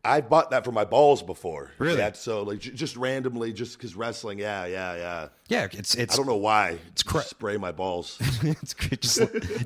I've 0.06 0.28
bought 0.28 0.50
that 0.50 0.64
for 0.66 0.70
my 0.72 0.84
balls 0.84 1.22
before. 1.22 1.70
Really? 1.78 1.98
Yeah, 1.98 2.12
so 2.12 2.42
like 2.42 2.58
j- 2.60 2.72
just 2.72 2.94
randomly, 2.96 3.52
just 3.54 3.76
because 3.78 3.96
wrestling. 3.96 4.38
Yeah, 4.38 4.66
yeah, 4.66 4.94
yeah. 4.96 5.28
yeah, 5.48 5.66
it's 5.72 5.94
it's 5.94 6.14
I 6.14 6.16
don't 6.18 6.26
know 6.26 6.36
why. 6.36 6.78
It's 6.92 7.02
cra- 7.02 7.22
spray 7.22 7.56
my 7.56 7.72
balls. 7.72 8.18
it's 8.42 8.74
just 9.00 9.18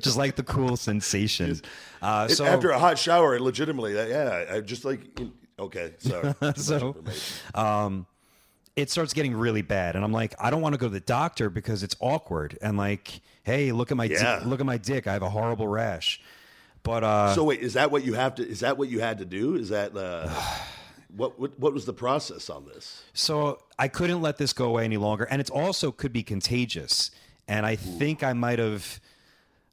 just 0.05 0.17
like 0.17 0.35
the 0.37 0.43
cool 0.43 0.77
sensation. 0.77 1.61
Uh, 2.01 2.27
It- 2.29 2.35
so 2.35 2.45
after 2.45 2.69
a 2.71 2.79
hot 2.79 2.97
shower, 2.97 3.39
legitimately, 3.39 3.93
yeah, 3.95 4.45
I 4.51 4.61
just 4.61 4.83
like. 4.85 5.01
Okay, 5.59 5.93
sorry. 5.99 6.33
So- 6.55 6.95
information. 6.95 8.05
It 8.75 8.89
starts 8.89 9.13
getting 9.13 9.35
really 9.35 9.61
bad, 9.61 9.95
and 9.95 10.05
I'm 10.05 10.11
like, 10.13 10.33
I 10.39 10.49
don't 10.49 10.61
want 10.61 10.73
to 10.73 10.79
go 10.79 10.87
to 10.87 10.93
the 10.93 10.99
doctor 10.99 11.49
because 11.49 11.83
it's 11.83 11.95
awkward. 11.99 12.57
And 12.61 12.77
like, 12.77 13.21
hey, 13.43 13.71
look 13.71 13.91
at 13.91 13.97
my 13.97 14.05
Yeah. 14.05 14.39
di- 14.39 14.45
look 14.45 14.59
at 14.59 14.65
my 14.65 14.77
dick. 14.77 15.07
I 15.07 15.13
have 15.13 15.21
a 15.23 15.29
horrible 15.29 15.67
rash. 15.67 16.21
But 16.83 17.03
uh, 17.03 17.35
so 17.35 17.43
wait, 17.43 17.59
is 17.59 17.73
that 17.73 17.91
what 17.91 18.03
you 18.05 18.13
have 18.13 18.35
to? 18.35 18.47
Is 18.47 18.61
that 18.61 18.77
what 18.77 18.87
you 18.89 18.99
had 19.01 19.17
to 19.19 19.25
do? 19.25 19.55
Is 19.55 19.69
that 19.69 19.95
uh, 19.97 20.29
what, 21.15 21.39
what? 21.39 21.59
What 21.59 21.73
was 21.73 21.85
the 21.85 21.93
process 21.93 22.49
on 22.49 22.65
this? 22.65 23.03
So 23.13 23.59
I 23.77 23.87
couldn't 23.89 24.21
let 24.21 24.37
this 24.37 24.53
go 24.53 24.65
away 24.65 24.85
any 24.85 24.97
longer, 24.97 25.25
and 25.25 25.41
it 25.41 25.49
also 25.49 25.91
could 25.91 26.13
be 26.13 26.23
contagious. 26.23 27.11
And 27.47 27.65
I 27.65 27.75
think 27.75 28.23
I 28.23 28.33
might 28.33 28.59
have. 28.59 28.99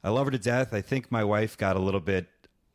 I 0.02 0.10
love 0.10 0.26
her 0.26 0.30
to 0.30 0.38
death. 0.38 0.72
I 0.72 0.80
think 0.80 1.10
my 1.12 1.22
wife 1.24 1.56
got 1.58 1.76
a 1.76 1.80
little 1.80 2.00
bit 2.00 2.26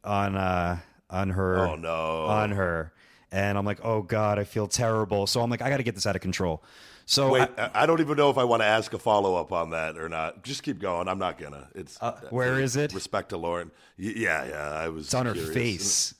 on 0.03 0.35
uh, 0.37 0.79
on 1.09 1.31
her. 1.31 1.57
Oh, 1.59 1.75
no. 1.75 2.25
On 2.25 2.51
her, 2.51 2.93
and 3.31 3.57
I'm 3.57 3.65
like, 3.65 3.79
oh 3.83 4.01
god, 4.01 4.39
I 4.39 4.43
feel 4.43 4.67
terrible. 4.67 5.27
So 5.27 5.41
I'm 5.41 5.49
like, 5.49 5.61
I 5.61 5.69
got 5.69 5.77
to 5.77 5.83
get 5.83 5.95
this 5.95 6.05
out 6.05 6.15
of 6.15 6.21
control. 6.21 6.63
So 7.05 7.31
Wait, 7.31 7.49
I- 7.57 7.71
I, 7.73 7.85
don't 7.85 7.99
even 7.99 8.15
know 8.15 8.29
if 8.29 8.37
I 8.37 8.43
want 8.43 8.61
to 8.61 8.65
ask 8.67 8.93
a 8.93 8.99
follow 8.99 9.35
up 9.35 9.51
on 9.51 9.71
that 9.71 9.97
or 9.97 10.07
not. 10.07 10.43
Just 10.43 10.63
keep 10.63 10.79
going. 10.79 11.07
I'm 11.07 11.19
not 11.19 11.37
gonna. 11.37 11.67
It's 11.75 11.97
Uh, 12.01 12.19
where 12.29 12.59
is 12.59 12.75
it? 12.75 12.93
Respect 12.93 13.29
to 13.29 13.37
Lauren. 13.37 13.71
Yeah, 13.97 14.45
yeah. 14.45 14.69
I 14.69 14.89
was. 14.89 15.05
it's 15.05 15.13
on 15.13 15.25
her 15.25 15.35
face. 15.35 16.13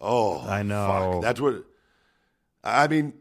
Oh, 0.00 0.40
I 0.46 0.62
know. 0.62 1.12
fuck. 1.14 1.22
That's 1.22 1.40
what. 1.40 1.64
I 2.64 2.88
mean, 2.88 3.12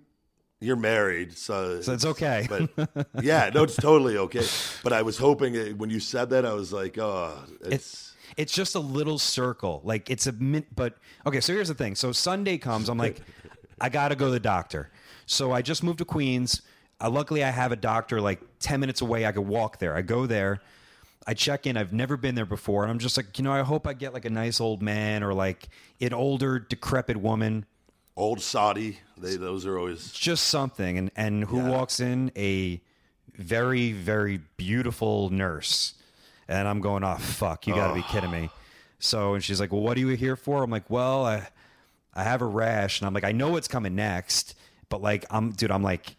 you're 0.60 0.76
married, 0.76 1.38
so 1.38 1.82
So 1.82 1.93
it's 1.93 2.06
okay. 2.06 2.48
But 2.50 3.08
yeah, 3.21 3.52
no, 3.54 3.63
it's 3.63 3.76
totally 3.76 4.17
okay. 4.17 4.45
But 4.84 4.93
I 4.93 5.04
was 5.04 5.17
hoping 5.17 5.56
it, 5.56 5.78
when 5.78 5.89
you 5.89 6.00
said 6.00 6.32
that, 6.32 6.45
I 6.45 6.54
was 6.54 6.74
like, 6.74 6.98
oh, 6.98 7.38
it's. 7.62 7.69
It's 7.74 8.14
it's 8.38 8.54
just 8.54 8.76
a 8.76 8.80
little 8.80 9.17
circle. 9.19 9.82
Like 9.84 10.10
it's 10.10 10.28
a 10.28 10.32
min 10.34 10.65
but 10.76 10.98
okay, 11.26 11.39
so 11.41 11.54
here's 11.54 11.67
the 11.67 11.74
thing. 11.74 11.95
So 11.95 12.12
Sunday 12.12 12.58
comes, 12.58 12.89
I'm 12.89 12.98
like, 12.98 13.21
I 13.80 13.89
gotta 13.89 14.15
go 14.15 14.26
to 14.26 14.32
the 14.32 14.39
doctor. 14.39 14.89
So 15.26 15.52
I 15.52 15.62
just 15.62 15.84
moved 15.84 16.00
to 16.00 16.06
Queens. 16.06 16.62
Uh, 17.02 17.10
luckily 17.10 17.43
I 17.43 17.50
have 17.50 17.71
a 17.71 17.76
doctor 17.76 18.21
like 18.21 18.39
ten 18.60 18.80
minutes 18.80 19.02
away. 19.02 19.26
I 19.26 19.32
could 19.32 19.48
walk 19.48 19.80
there. 19.80 19.95
I 19.95 20.02
go 20.02 20.26
there. 20.26 20.62
I 21.28 21.34
check 21.34 21.65
in. 21.65 21.76
I've 21.76 21.91
never 21.91 22.17
been 22.17 22.36
there 22.36 22.45
before, 22.45 22.84
and 22.84 22.91
I'm 22.91 23.00
just 23.00 23.17
like, 23.17 23.38
you 23.39 23.43
know, 23.43 23.52
I 23.52 23.63
hope 23.63 23.88
I 23.88 23.93
get 23.93 24.13
like 24.13 24.26
a 24.26 24.30
nice 24.30 24.62
old 24.62 24.84
man 24.84 25.24
or 25.24 25.34
like 25.34 25.67
an 26.00 26.13
older, 26.13 26.60
decrepit 26.60 27.17
woman, 27.17 27.65
Old 28.17 28.41
Saudi, 28.41 29.00
they 29.17 29.36
those 29.36 29.65
are 29.65 29.78
always 29.78 30.12
just 30.12 30.48
something. 30.48 30.98
And 30.98 31.12
and 31.15 31.43
who 31.45 31.58
Yeah. 31.58 31.69
walks 31.69 32.00
in? 32.00 32.32
A 32.38 32.80
very, 33.36 33.91
very 33.91 34.39
beautiful 34.56 35.30
nurse. 35.30 35.95
And 36.47 36.67
I'm 36.67 36.79
going, 36.79 37.03
oh 37.03 37.15
fuck, 37.15 37.67
you 37.67 37.73
got 37.73 37.89
to 37.89 37.93
be 37.95 38.03
kidding 38.03 38.31
me. 38.31 38.49
So 38.99 39.34
and 39.34 39.43
she's 39.43 39.60
like, 39.60 39.71
well, 39.71 39.81
what 39.81 39.97
are 39.97 39.99
you 39.99 40.10
here 40.10 40.36
for? 40.36 40.63
I'm 40.63 40.71
like, 40.71 40.89
well, 40.89 41.25
I 41.25 41.47
I 42.13 42.23
have 42.23 42.41
a 42.41 42.45
rash, 42.45 43.01
and 43.01 43.08
I'm 43.08 43.13
like, 43.13 43.23
I 43.23 43.31
know 43.31 43.49
what's 43.49 43.67
coming 43.67 43.95
next, 43.95 44.55
but 44.89 45.01
like, 45.01 45.25
I'm 45.29 45.51
dude, 45.51 45.71
I'm 45.71 45.84
like, 45.84 46.15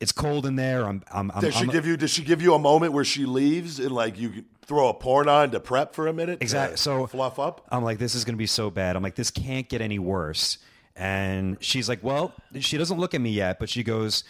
it's 0.00 0.12
cold 0.12 0.46
in 0.46 0.56
there. 0.56 0.84
I'm 0.86 1.02
I'm 1.12 1.30
I'm, 1.34 1.40
Does 1.40 1.54
she 1.54 1.64
I'm 1.64 1.70
give 1.70 1.86
you? 1.86 1.96
Does 1.96 2.10
she 2.10 2.22
give 2.22 2.42
you 2.42 2.54
a 2.54 2.58
moment 2.58 2.92
where 2.92 3.04
she 3.04 3.24
leaves 3.26 3.78
and 3.78 3.92
like 3.92 4.18
you 4.18 4.44
throw 4.62 4.88
a 4.88 4.94
porn 4.94 5.28
on 5.28 5.50
to 5.52 5.60
prep 5.60 5.94
for 5.94 6.06
a 6.06 6.12
minute? 6.12 6.40
to 6.40 6.44
Exactly. 6.44 6.76
So 6.76 7.06
fluff 7.06 7.38
up. 7.38 7.66
I'm 7.70 7.84
like, 7.84 7.98
this 7.98 8.14
is 8.14 8.24
going 8.24 8.34
to 8.34 8.38
be 8.38 8.46
so 8.46 8.70
bad. 8.70 8.96
I'm 8.96 9.02
like, 9.02 9.14
this 9.14 9.30
can't 9.30 9.68
get 9.68 9.80
any 9.80 9.98
worse. 9.98 10.58
And 10.94 11.56
she's 11.60 11.88
like, 11.88 12.02
well, 12.02 12.34
she 12.58 12.76
doesn't 12.76 12.98
look 12.98 13.14
at 13.14 13.20
me 13.20 13.30
yet, 13.30 13.60
but 13.60 13.68
she 13.68 13.84
goes, 13.84 14.24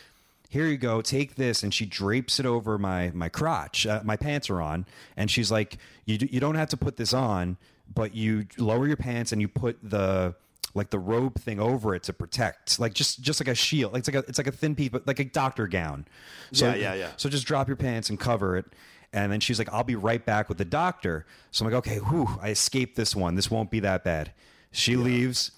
here 0.48 0.66
you 0.66 0.78
go, 0.78 1.02
take 1.02 1.34
this, 1.34 1.62
and 1.62 1.72
she 1.72 1.84
drapes 1.84 2.40
it 2.40 2.46
over 2.46 2.78
my 2.78 3.10
my 3.14 3.28
crotch. 3.28 3.86
Uh, 3.86 4.00
my 4.02 4.16
pants 4.16 4.48
are 4.50 4.60
on, 4.60 4.86
and 5.16 5.30
she's 5.30 5.50
like, 5.50 5.76
you 6.06 6.18
you 6.30 6.40
don't 6.40 6.54
have 6.56 6.70
to 6.70 6.76
put 6.76 6.96
this 6.96 7.12
on, 7.12 7.58
but 7.94 8.14
you 8.14 8.46
lower 8.56 8.86
your 8.86 8.96
pants 8.96 9.30
and 9.32 9.40
you 9.40 9.48
put 9.48 9.78
the 9.82 10.34
like 10.74 10.90
the 10.90 10.98
robe 10.98 11.38
thing 11.38 11.60
over 11.60 11.94
it 11.94 12.02
to 12.04 12.12
protect, 12.12 12.80
like 12.80 12.94
just 12.94 13.20
just 13.20 13.40
like 13.40 13.48
a 13.48 13.54
shield. 13.54 13.92
like 13.92 14.00
It's 14.00 14.08
like 14.08 14.24
a 14.24 14.28
it's 14.28 14.38
like 14.38 14.46
a 14.46 14.52
thin 14.52 14.74
piece, 14.74 14.88
but 14.88 15.06
like 15.06 15.18
a 15.18 15.24
doctor 15.24 15.66
gown. 15.66 16.06
So, 16.52 16.68
Yeah, 16.68 16.74
yeah, 16.76 16.94
yeah. 16.94 17.10
So 17.16 17.28
just 17.28 17.46
drop 17.46 17.68
your 17.68 17.76
pants 17.76 18.08
and 18.08 18.18
cover 18.18 18.56
it. 18.56 18.64
And 19.12 19.32
then 19.32 19.40
she's 19.40 19.58
like, 19.58 19.72
I'll 19.72 19.84
be 19.84 19.96
right 19.96 20.24
back 20.24 20.48
with 20.50 20.58
the 20.58 20.66
doctor. 20.66 21.24
So 21.50 21.64
I'm 21.64 21.72
like, 21.72 21.78
okay, 21.78 21.96
whew, 21.98 22.28
I 22.42 22.50
escaped 22.50 22.94
this 22.96 23.16
one. 23.16 23.36
This 23.36 23.50
won't 23.50 23.70
be 23.70 23.80
that 23.80 24.04
bad. 24.04 24.32
She 24.70 24.96
leaves, 24.96 25.52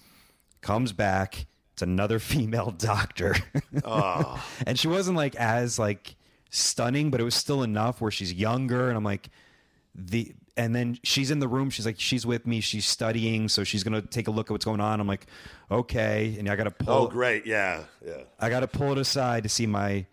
comes 0.60 0.92
back. 0.92 1.46
It's 1.80 1.82
another 1.82 2.18
female 2.18 2.72
doctor. 2.72 3.36
Ah. 3.86 4.46
and 4.66 4.78
she 4.78 4.86
wasn't 4.86 5.16
like 5.16 5.34
as 5.36 5.78
like 5.78 6.14
stunning, 6.50 7.10
but 7.10 7.22
it 7.22 7.24
was 7.24 7.34
still 7.34 7.62
enough 7.62 8.02
where 8.02 8.10
she's 8.10 8.34
younger. 8.34 8.88
And 8.88 8.98
I'm 8.98 9.04
like, 9.04 9.30
the 9.94 10.34
and 10.58 10.74
then 10.74 10.98
she's 11.02 11.30
in 11.30 11.38
the 11.38 11.48
room. 11.48 11.70
She's 11.70 11.86
like, 11.86 11.98
she's 11.98 12.26
with 12.26 12.46
me. 12.46 12.60
She's 12.60 12.86
studying, 12.86 13.48
so 13.48 13.64
she's 13.64 13.82
gonna 13.82 14.02
take 14.02 14.28
a 14.28 14.30
look 14.30 14.48
at 14.48 14.50
what's 14.50 14.66
going 14.66 14.82
on. 14.82 15.00
I'm 15.00 15.06
like, 15.06 15.26
okay. 15.70 16.36
And 16.38 16.50
I 16.50 16.56
gotta 16.56 16.70
pull. 16.70 16.92
Oh, 16.92 17.06
great. 17.06 17.46
Yeah, 17.46 17.84
yeah. 18.06 18.24
I 18.38 18.50
got 18.50 18.60
to 18.60 18.68
pull 18.68 18.92
it 18.92 18.98
aside 18.98 19.44
to 19.44 19.48
see 19.48 19.66
my 19.66 20.04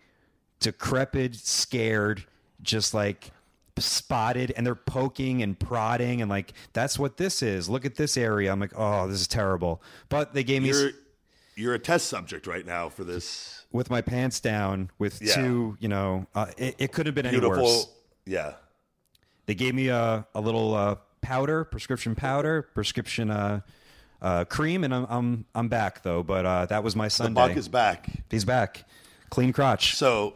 decrepit, 0.60 1.36
scared, 1.36 2.24
just 2.62 2.94
like 2.94 3.30
spotted 3.76 4.52
and 4.56 4.66
they're 4.66 4.74
poking 4.74 5.40
and 5.40 5.56
prodding 5.56 6.20
and 6.20 6.30
like 6.30 6.54
that's 6.72 6.98
what 6.98 7.18
this 7.18 7.42
is. 7.42 7.68
Look 7.68 7.84
at 7.84 7.96
this 7.96 8.16
area. 8.16 8.50
I'm 8.50 8.58
like, 8.58 8.72
oh, 8.74 9.06
this 9.06 9.20
is 9.20 9.28
terrible. 9.28 9.82
But 10.08 10.32
they 10.32 10.44
gave 10.44 10.62
me 10.62 10.70
You're 10.70 10.92
you're 11.58 11.74
a 11.74 11.78
test 11.78 12.06
subject 12.08 12.46
right 12.46 12.64
now 12.64 12.88
for 12.88 13.04
this 13.04 13.64
with 13.72 13.90
my 13.90 14.00
pants 14.00 14.40
down 14.40 14.90
with 14.98 15.20
Yeah. 15.20 15.34
two. 15.34 15.76
You 15.80 15.88
know, 15.88 16.26
uh, 16.34 16.46
it, 16.56 16.76
it 16.78 16.92
could 16.92 17.06
have 17.06 17.14
been 17.14 17.26
any 17.26 17.40
worse. 17.40 17.88
Yeah. 18.24 18.54
They 19.46 19.54
gave 19.54 19.74
me 19.74 19.88
a, 19.88 20.26
a 20.34 20.40
little 20.40 20.74
uh, 20.74 20.96
powder, 21.20 21.64
prescription 21.64 22.14
powder, 22.14 22.62
prescription 22.74 23.30
uh, 23.30 23.60
uh, 24.20 24.44
cream, 24.44 24.84
and 24.84 24.94
I'm 24.94 25.06
I'm 25.08 25.44
I'm 25.54 25.68
back 25.68 26.02
though. 26.02 26.22
But 26.22 26.44
uh, 26.46 26.66
that 26.66 26.84
was 26.84 26.94
my 26.94 27.06
The 27.06 27.10
Sunday. 27.10 27.34
buck 27.48 27.56
is 27.56 27.68
back. 27.68 28.08
He's 28.30 28.44
back, 28.44 28.84
clean 29.30 29.52
crotch. 29.52 29.96
So 29.96 30.34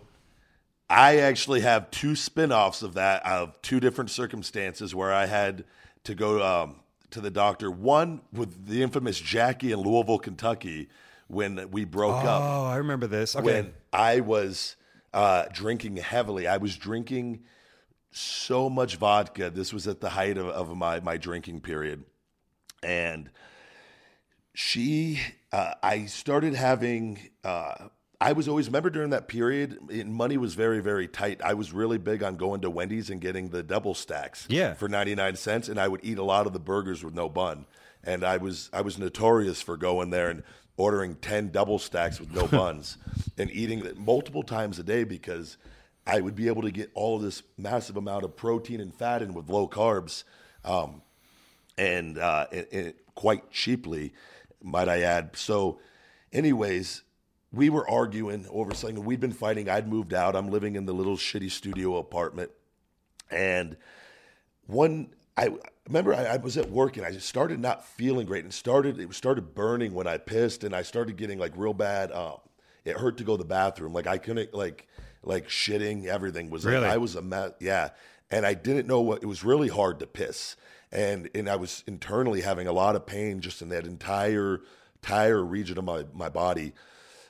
I 0.89 1.19
actually 1.19 1.61
have 1.61 1.91
two 1.91 2.17
spin-offs 2.17 2.83
of 2.83 2.95
that 2.95 3.25
of 3.27 3.61
two 3.63 3.81
different 3.81 4.11
circumstances 4.11 4.95
where 4.95 5.13
I 5.13 5.27
had 5.27 5.65
to 6.05 6.15
go 6.15 6.43
um, 6.43 6.77
to 7.11 7.21
the 7.21 7.31
doctor. 7.31 7.71
One 7.71 8.23
with 8.33 8.67
the 8.67 8.83
infamous 8.83 9.19
Jackie 9.21 9.73
in 9.73 9.81
Louisville, 9.81 10.19
Kentucky, 10.19 10.89
when 11.33 11.71
we 11.71 11.85
broke 11.85 12.25
up. 12.25 12.43
Oh, 12.43 12.65
I 12.67 12.77
remember 12.77 13.07
this. 13.07 13.35
Okay, 13.35 13.45
When 13.45 13.75
I 13.93 14.21
was 14.21 14.77
uh, 15.15 15.47
drinking 15.53 15.97
heavily, 15.97 16.47
I 16.47 16.59
was 16.59 16.77
drinking 16.77 17.45
so 18.11 18.69
much 18.69 18.97
vodka. 18.97 19.51
This 19.51 19.73
was 19.73 19.89
at 19.89 20.01
the 20.01 20.11
height 20.11 20.37
of, 20.37 20.47
of 20.49 20.77
my 20.77 21.01
my 21.01 21.17
drinking 21.17 21.61
period, 21.63 22.05
and 22.83 23.31
she 24.55 25.19
uh, 25.51 25.73
i 25.83 26.05
started 26.05 26.55
having 26.55 27.19
uh, 27.43 27.75
i 28.21 28.33
was 28.33 28.49
always 28.49 28.67
remember 28.67 28.91
during 28.91 29.09
that 29.11 29.27
period 29.27 29.79
it, 29.89 30.07
money 30.07 30.37
was 30.37 30.53
very 30.55 30.81
very 30.81 31.09
tight 31.09 31.41
i 31.43 31.55
was 31.55 31.73
really 31.73 31.97
big 31.97 32.23
on 32.23 32.37
going 32.37 32.61
to 32.61 32.69
wendy's 32.69 33.09
and 33.09 33.21
getting 33.23 33.49
the 33.49 33.63
double 33.63 33.95
stacks 33.95 34.47
Yeah. 34.51 34.75
for 34.75 34.89
99 34.91 35.37
cents 35.37 35.69
and 35.71 35.81
i 35.81 35.89
would 35.89 36.01
eat 36.03 36.19
a 36.19 36.23
lot 36.23 36.47
of 36.47 36.53
the 36.53 36.61
burgers 36.61 37.03
with 37.03 37.15
no 37.15 37.31
bun 37.31 37.65
and 38.05 38.23
i 38.23 38.37
was 38.37 38.69
i 38.75 38.83
was 38.83 38.99
notorious 38.99 39.63
for 39.63 39.79
going 39.79 40.11
there 40.11 40.29
and 40.29 40.43
ordering 40.77 41.15
10 41.17 41.51
double 41.51 41.79
stacks 41.79 42.19
with 42.19 42.33
no 42.33 42.47
buns 42.59 42.99
and 43.39 43.51
eating 43.51 43.85
it 43.85 43.99
multiple 43.99 44.43
times 44.43 44.79
a 44.79 44.83
day 44.83 45.05
because 45.05 45.57
i 46.07 46.21
would 46.21 46.35
be 46.35 46.49
able 46.49 46.63
to 46.63 46.71
get 46.71 46.91
all 46.95 47.17
of 47.17 47.23
this 47.23 47.43
massive 47.57 47.97
amount 47.97 48.25
of 48.25 48.37
protein 48.37 48.81
and 48.81 48.95
fat 48.95 49.23
in 49.23 49.35
with 49.35 49.49
low 49.49 49.69
carbs 49.69 50.25
um, 50.65 51.03
and 51.79 52.19
uh, 52.19 52.47
and, 52.53 52.67
and 52.73 52.95
quite 53.15 53.51
cheaply, 53.51 54.13
might 54.63 54.89
I 54.89 55.03
add. 55.03 55.37
So, 55.37 55.81
anyways, 56.33 57.03
we 57.53 57.71
were 57.71 57.89
arguing 57.89 58.47
over 58.51 58.75
something. 58.75 59.05
We'd 59.05 59.21
been 59.21 59.33
fighting. 59.33 59.69
I'd 59.69 59.89
moved 59.89 60.15
out. 60.15 60.37
I'm 60.37 60.51
living 60.51 60.77
in 60.77 60.87
the 60.87 60.95
little 60.95 61.17
shitty 61.17 61.51
studio 61.51 61.97
apartment, 61.97 62.51
and 63.31 63.77
one 64.67 65.15
I 65.37 65.51
remember 65.87 66.15
I, 66.15 66.25
I 66.25 66.37
was 66.37 66.57
at 66.57 66.71
work 66.71 66.97
and 66.97 67.07
I 67.07 67.11
just 67.11 67.29
started 67.29 67.61
not 67.61 67.85
feeling 67.87 68.27
great 68.27 68.45
and 68.45 68.53
started 68.53 68.99
it 68.99 69.13
started 69.15 69.55
burning 69.55 69.95
when 69.95 70.07
I 70.07 70.19
pissed 70.19 70.65
and 70.65 70.75
I 70.75 70.83
started 70.83 71.17
getting 71.17 71.39
like 71.39 71.53
real 71.57 71.75
bad. 71.75 72.13
Um, 72.13 72.37
it 72.85 72.97
hurt 72.97 73.17
to 73.19 73.25
go 73.25 73.37
to 73.37 73.43
the 73.43 73.49
bathroom. 73.49 73.93
Like 73.93 74.07
I 74.07 74.19
couldn't 74.19 74.55
like 74.55 74.89
like 75.23 75.49
shitting. 75.49 76.07
Everything 76.07 76.51
was 76.51 76.65
Really? 76.65 76.83
like, 76.85 76.93
I 76.93 76.99
was 76.99 77.15
a 77.15 77.23
mess. 77.23 77.53
Yeah, 77.61 77.91
and 78.31 78.45
I 78.47 78.55
didn't 78.55 78.87
know 78.87 79.01
what 79.01 79.23
it 79.23 79.27
was 79.27 79.45
really 79.45 79.69
hard 79.69 79.99
to 80.01 80.07
piss 80.07 80.57
and 80.93 81.31
and 81.35 81.49
I 81.49 81.57
was 81.57 81.83
internally 81.87 82.43
having 82.43 82.67
a 82.67 82.73
lot 82.73 82.95
of 82.97 83.07
pain 83.07 83.41
just 83.41 83.63
in 83.63 83.71
that 83.71 83.87
entire 83.87 84.61
entire 84.97 85.43
region 85.43 85.79
of 85.79 85.85
my 85.85 86.05
my 86.13 86.29
body, 86.29 86.75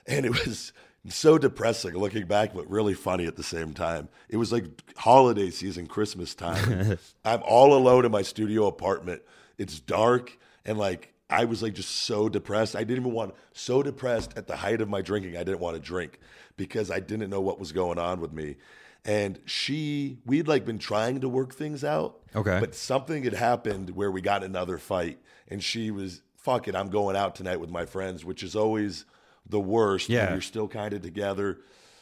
and 0.07 0.27
it 0.27 0.31
was 0.47 0.73
so 1.09 1.37
depressing 1.39 1.95
looking 1.95 2.27
back, 2.27 2.55
but 2.55 2.71
really 2.71 2.95
funny 2.95 3.27
at 3.27 3.37
the 3.37 3.43
same 3.43 3.75
time. 3.75 4.09
It 4.29 4.37
was 4.37 4.53
like 4.53 4.65
holiday 4.97 5.51
season, 5.51 5.87
Christmas 5.87 6.35
time. 6.35 6.99
I'm 7.25 7.43
all 7.43 7.75
alone 7.75 8.05
in 8.05 8.13
my 8.13 8.23
studio 8.23 8.67
apartment. 8.67 9.23
It's 9.59 9.81
dark 9.81 10.39
and 10.65 10.79
like 10.79 11.13
I 11.29 11.47
was 11.47 11.63
like 11.63 11.75
just 11.75 11.91
so 11.91 12.29
depressed. 12.29 12.77
I 12.77 12.81
didn't 12.81 13.05
even 13.05 13.13
want 13.13 13.35
so 13.53 13.83
depressed 13.83 14.37
at 14.37 14.47
the 14.47 14.57
height 14.57 14.81
of 14.81 14.89
my 14.89 15.01
drinking. 15.01 15.37
I 15.37 15.45
didn't 15.45 15.61
want 15.61 15.75
to 15.75 15.81
drink 15.81 16.21
because 16.57 16.91
I 16.91 17.01
didn't 17.01 17.31
know 17.31 17.41
what 17.41 17.59
was 17.59 17.73
going 17.73 17.99
on 17.99 18.21
with 18.21 18.33
me. 18.33 18.57
And 19.05 19.41
she, 19.47 20.19
we'd 20.27 20.47
like 20.47 20.65
been 20.65 20.79
trying 20.79 21.21
to 21.21 21.29
work 21.29 21.55
things 21.55 21.83
out. 21.83 22.21
Okay. 22.37 22.61
But 22.61 22.75
something 22.75 23.25
had 23.25 23.33
happened 23.33 23.91
where 23.91 24.11
we 24.13 24.21
got 24.21 24.45
another 24.45 24.79
fight, 24.79 25.19
and 25.49 25.63
she 25.63 25.91
was, 25.91 26.23
"Fuck 26.37 26.69
it, 26.69 26.77
I'm 26.77 26.89
going 26.89 27.17
out 27.17 27.35
tonight 27.35 27.59
with 27.59 27.71
my 27.71 27.85
friends," 27.85 28.25
which 28.25 28.45
is 28.45 28.55
always 28.55 29.05
the 29.53 29.61
worst. 29.61 30.09
Yeah. 30.09 30.33
you're 30.33 30.41
still 30.41 30.67
kind 30.67 30.93
of 30.93 31.03
together. 31.03 31.59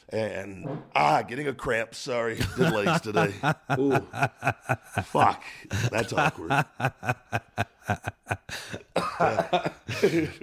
And 0.09 0.83
ah, 0.97 1.23
getting 1.23 1.47
a 1.47 1.53
cramp. 1.53 1.95
Sorry, 1.95 2.37
did 2.57 2.73
legs 2.73 3.01
today. 3.03 3.33
Ooh, 3.79 4.05
fuck, 5.05 5.45
that's 5.89 6.13
awkward. 6.13 6.65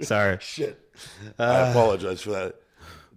sorry. 0.00 0.38
Shit, 0.40 0.80
I 1.38 1.68
apologize 1.68 2.22
for 2.22 2.30
that. 2.30 2.54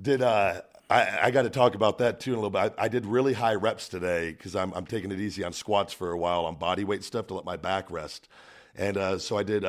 Did 0.01 0.21
uh, 0.21 0.59
I? 0.89 1.19
I 1.21 1.31
got 1.31 1.43
to 1.43 1.49
talk 1.49 1.75
about 1.75 1.99
that 1.99 2.19
too 2.19 2.31
in 2.31 2.39
a 2.39 2.41
little 2.41 2.49
bit. 2.49 2.73
I, 2.77 2.83
I 2.83 2.87
did 2.89 3.05
really 3.05 3.31
high 3.31 3.55
reps 3.55 3.87
today 3.87 4.31
because 4.31 4.53
I'm 4.53 4.73
I'm 4.73 4.85
taking 4.85 5.09
it 5.11 5.21
easy 5.21 5.45
on 5.45 5.53
squats 5.53 5.93
for 5.93 6.11
a 6.11 6.17
while 6.17 6.43
on 6.43 6.55
body 6.55 6.83
weight 6.83 7.05
stuff 7.05 7.27
to 7.27 7.33
let 7.33 7.45
my 7.45 7.55
back 7.55 7.89
rest, 7.89 8.27
and 8.75 8.97
uh, 8.97 9.19
so 9.19 9.37
I 9.37 9.43
did. 9.43 9.63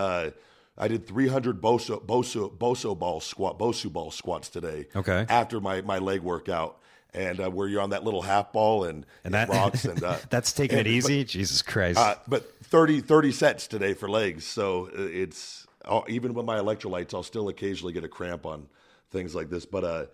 Uh, 0.78 0.82
I 0.84 0.88
did 0.88 1.06
300 1.06 1.60
Boso 1.60 2.04
Boso 2.04 2.50
Boso 2.56 2.98
ball 2.98 3.20
squat 3.20 3.58
Bosu 3.58 3.92
ball 3.92 4.10
squats 4.10 4.48
today. 4.48 4.86
Okay. 4.94 5.26
After 5.28 5.60
my 5.60 5.80
my 5.82 5.98
leg 5.98 6.20
workout, 6.22 6.78
and 7.14 7.40
uh, 7.40 7.50
where 7.50 7.68
you're 7.68 7.80
on 7.82 7.90
that 7.90 8.04
little 8.04 8.22
half 8.22 8.52
ball 8.52 8.84
and, 8.84 9.04
And 9.24 9.34
that 9.34 9.48
rocks 9.48 9.84
and 9.84 10.02
uh, 10.04 10.16
that's 10.30 10.52
taking 10.52 10.78
and- 10.78 10.86
it 10.86 10.90
but- 11.02 11.10
easy. 11.10 11.24
Jesus 11.24 11.62
Christ. 11.62 11.98
uh, 11.98 12.14
but 12.26 12.50
30, 12.64 13.00
30 13.02 13.32
sets 13.32 13.66
today 13.66 13.92
for 13.92 14.08
legs. 14.08 14.46
So 14.46 14.86
uh, 14.86 15.02
it's 15.02 15.66
I'll, 15.84 16.04
even 16.08 16.32
with 16.34 16.46
my 16.46 16.58
electrolytes, 16.58 17.12
I'll 17.12 17.22
still 17.22 17.48
occasionally 17.48 17.92
get 17.92 18.04
a 18.04 18.08
cramp 18.08 18.46
on 18.46 18.66
things 19.10 19.34
like 19.34 19.50
this. 19.50 19.66
But 19.66 19.84
uh, 19.84 20.06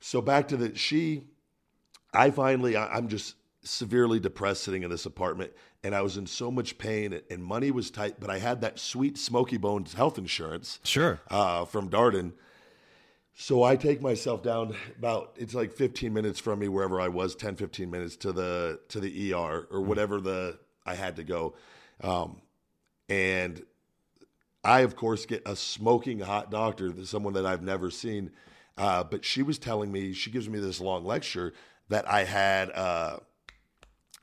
so 0.00 0.22
back 0.22 0.48
to 0.48 0.56
the 0.56 0.74
she, 0.76 1.24
I 2.14 2.30
finally 2.30 2.76
I, 2.76 2.96
I'm 2.96 3.08
just 3.08 3.34
severely 3.62 4.18
depressed 4.20 4.64
sitting 4.64 4.82
in 4.82 4.90
this 4.90 5.06
apartment, 5.06 5.52
and 5.82 5.94
I 5.94 6.02
was 6.02 6.16
in 6.16 6.26
so 6.26 6.50
much 6.50 6.78
pain, 6.78 7.20
and 7.30 7.42
money 7.44 7.70
was 7.70 7.90
tight. 7.90 8.16
But 8.20 8.30
I 8.30 8.38
had 8.38 8.60
that 8.62 8.78
sweet 8.78 9.18
Smokey 9.18 9.56
Bones 9.56 9.94
health 9.94 10.18
insurance, 10.18 10.80
Sure. 10.84 11.20
uh, 11.28 11.64
from 11.64 11.88
Darden. 11.90 12.32
So 13.34 13.62
I 13.62 13.76
take 13.76 14.02
myself 14.02 14.42
down 14.42 14.76
about 14.98 15.32
it's 15.36 15.54
like 15.54 15.72
15 15.72 16.12
minutes 16.12 16.38
from 16.38 16.58
me 16.58 16.68
wherever 16.68 17.00
I 17.00 17.08
was 17.08 17.34
10 17.34 17.56
15 17.56 17.90
minutes 17.90 18.16
to 18.16 18.32
the 18.32 18.80
to 18.88 19.00
the 19.00 19.32
ER 19.32 19.66
or 19.70 19.80
whatever 19.80 20.20
the 20.20 20.58
I 20.84 20.94
had 20.94 21.16
to 21.16 21.24
go. 21.24 21.54
Um, 22.02 22.42
and 23.08 23.62
I 24.62 24.80
of 24.80 24.94
course 24.94 25.24
get 25.24 25.42
a 25.46 25.56
smoking 25.56 26.18
hot 26.20 26.50
doctor, 26.50 26.92
someone 27.06 27.32
that 27.34 27.46
I've 27.46 27.62
never 27.62 27.90
seen. 27.90 28.30
Uh, 28.76 29.04
but 29.04 29.24
she 29.24 29.42
was 29.42 29.58
telling 29.58 29.90
me 29.90 30.12
she 30.12 30.30
gives 30.30 30.48
me 30.48 30.58
this 30.58 30.78
long 30.80 31.04
lecture 31.04 31.54
that 31.88 32.10
I 32.10 32.24
had 32.24 32.70
uh, 32.70 33.18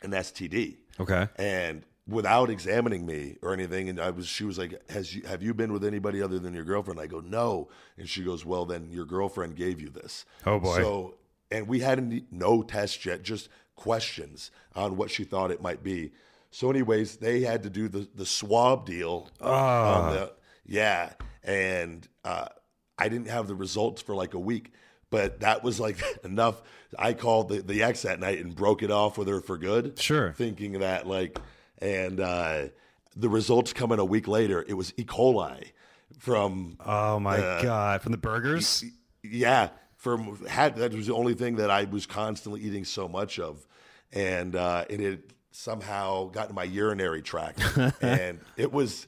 an 0.01 0.11
STD 0.11 0.77
okay. 0.99 1.27
and 1.37 1.83
without 2.07 2.49
examining 2.49 3.05
me 3.05 3.35
or 3.41 3.53
anything 3.53 3.89
and 3.89 3.99
i 3.99 4.09
was 4.09 4.25
she 4.25 4.45
was 4.45 4.57
like 4.57 4.79
has 4.89 5.13
you 5.13 5.21
have 5.23 5.43
you 5.43 5.53
been 5.53 5.73
with 5.73 5.83
anybody 5.83 6.21
other 6.21 6.39
than 6.39 6.53
your 6.53 6.63
girlfriend? 6.63 6.99
I 6.99 7.07
go 7.07 7.19
no. 7.19 7.69
And 7.97 8.07
she 8.07 8.23
goes 8.23 8.45
well 8.45 8.65
then 8.65 8.89
your 8.91 9.05
girlfriend 9.05 9.55
gave 9.55 9.81
you 9.81 9.89
this. 9.89 10.25
Oh, 10.45 10.59
boy. 10.59 10.77
so 10.77 11.15
and 11.51 11.67
we 11.67 11.79
hadn't 11.79 12.31
no 12.31 12.61
test 12.61 13.05
yet 13.05 13.23
just 13.23 13.49
questions 13.75 14.51
on 14.75 14.97
what 14.97 15.11
she 15.11 15.23
thought 15.23 15.51
it 15.51 15.61
might 15.61 15.83
be. 15.83 16.11
So 16.51 16.69
anyways 16.69 17.17
they 17.17 17.41
had 17.41 17.63
to 17.63 17.69
do 17.69 17.87
the 17.89 18.07
the 18.15 18.25
swab 18.25 18.85
deal 18.85 19.29
on 19.41 20.13
the 20.13 20.33
yeah. 20.65 21.13
And 21.43 22.07
uh 22.23 22.47
i 22.97 23.09
didn't 23.09 23.27
have 23.27 23.47
the 23.47 23.55
results 23.55 24.01
for 24.01 24.15
like 24.15 24.33
a 24.33 24.39
week 24.39 24.71
but 25.09 25.39
that 25.41 25.63
was 25.63 25.79
like 25.79 25.97
enough 26.23 26.61
i 26.97 27.13
called 27.13 27.49
the, 27.49 27.61
the 27.61 27.83
ex 27.83 28.01
that 28.03 28.19
night 28.19 28.39
and 28.39 28.55
broke 28.55 28.83
it 28.83 28.91
off 28.91 29.17
with 29.17 29.27
her 29.27 29.41
for 29.41 29.57
good 29.57 29.97
Sure. 29.99 30.33
thinking 30.33 30.79
that 30.79 31.07
like 31.07 31.39
and 31.79 32.19
uh 32.19 32.67
the 33.15 33.29
results 33.29 33.73
come 33.73 33.91
in 33.91 33.99
a 33.99 34.05
week 34.05 34.27
later 34.27 34.63
it 34.67 34.73
was 34.73 34.93
e 34.97 35.03
coli 35.03 35.71
from 36.19 36.77
Oh 36.85 37.19
my 37.19 37.37
uh, 37.37 37.61
god! 37.61 38.01
From 38.01 38.11
the 38.11 38.17
burgers. 38.17 38.83
yeah 39.23 39.69
from 39.95 40.45
had 40.45 40.75
that 40.77 40.93
was 40.93 41.07
the 41.07 41.13
only 41.15 41.33
thing 41.33 41.55
that 41.57 41.69
i 41.71 41.83
was 41.85 42.05
constantly 42.05 42.61
eating 42.61 42.85
so 42.85 43.07
much 43.07 43.39
of 43.39 43.67
and 44.13 44.55
uh 44.55 44.85
and 44.89 45.01
it 45.01 45.31
somehow 45.51 46.25
got 46.29 46.49
in 46.49 46.55
my 46.55 46.63
urinary 46.63 47.21
tract 47.21 47.59
and 48.01 48.39
it 48.57 48.71
was 48.71 49.07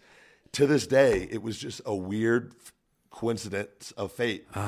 to 0.52 0.66
this 0.66 0.88
day 0.88 1.28
it 1.32 1.44
was 1.44 1.58
just 1.60 1.80
a 1.86 1.96
weird 1.96 2.54
coincidence 3.20 3.92
of 3.98 4.12
fate 4.14 4.46
um 4.56 4.64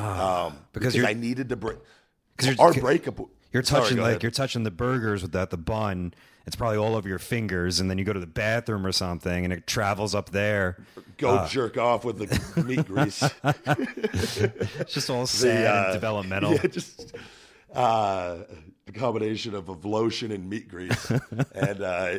because 0.73 0.93
because, 0.93 0.95
you're- 0.95 1.07
i 1.09 1.13
needed 1.13 1.47
to 1.49 1.55
break 1.55 1.77
our 2.59 2.73
breakup 2.73 3.19
You're 3.53 3.63
touching 3.63 3.97
go 3.97 4.03
like 4.03 4.21
you're 4.23 4.31
touching 4.31 4.63
the 4.63 4.71
burgers 4.71 5.21
without 5.21 5.49
the 5.51 5.57
bun. 5.57 6.13
It's 6.47 6.55
probably 6.55 6.77
all 6.79 6.95
over 6.95 7.07
your 7.07 7.19
fingers, 7.19 7.79
and 7.79 7.87
then 7.87 7.99
you 7.99 8.03
go 8.03 8.13
to 8.13 8.19
the 8.19 8.25
bathroom 8.25 8.83
or 8.83 8.91
something, 8.91 9.43
and 9.43 9.53
it 9.53 9.67
travels 9.67 10.15
up 10.15 10.31
there. 10.31 10.83
go 11.17 11.45
jerk 11.47 11.77
off 11.77 12.03
with 12.03 12.17
the 12.17 12.63
meat 12.63 12.87
grease 12.87 13.21
It's 14.79 14.93
just 14.93 15.09
all 15.11 15.27
sad 15.27 15.67
uh, 15.67 15.83
and 15.85 15.93
developmental. 15.93 16.53
Yeah, 16.53 16.65
just 16.65 17.13
uh, 17.75 18.37
a 18.87 18.91
combination 18.91 19.53
of, 19.53 19.69
of 19.69 19.85
lotion 19.85 20.31
and 20.31 20.49
meat 20.49 20.67
grease. 20.67 21.11
and 21.53 21.81
uh, 21.81 22.17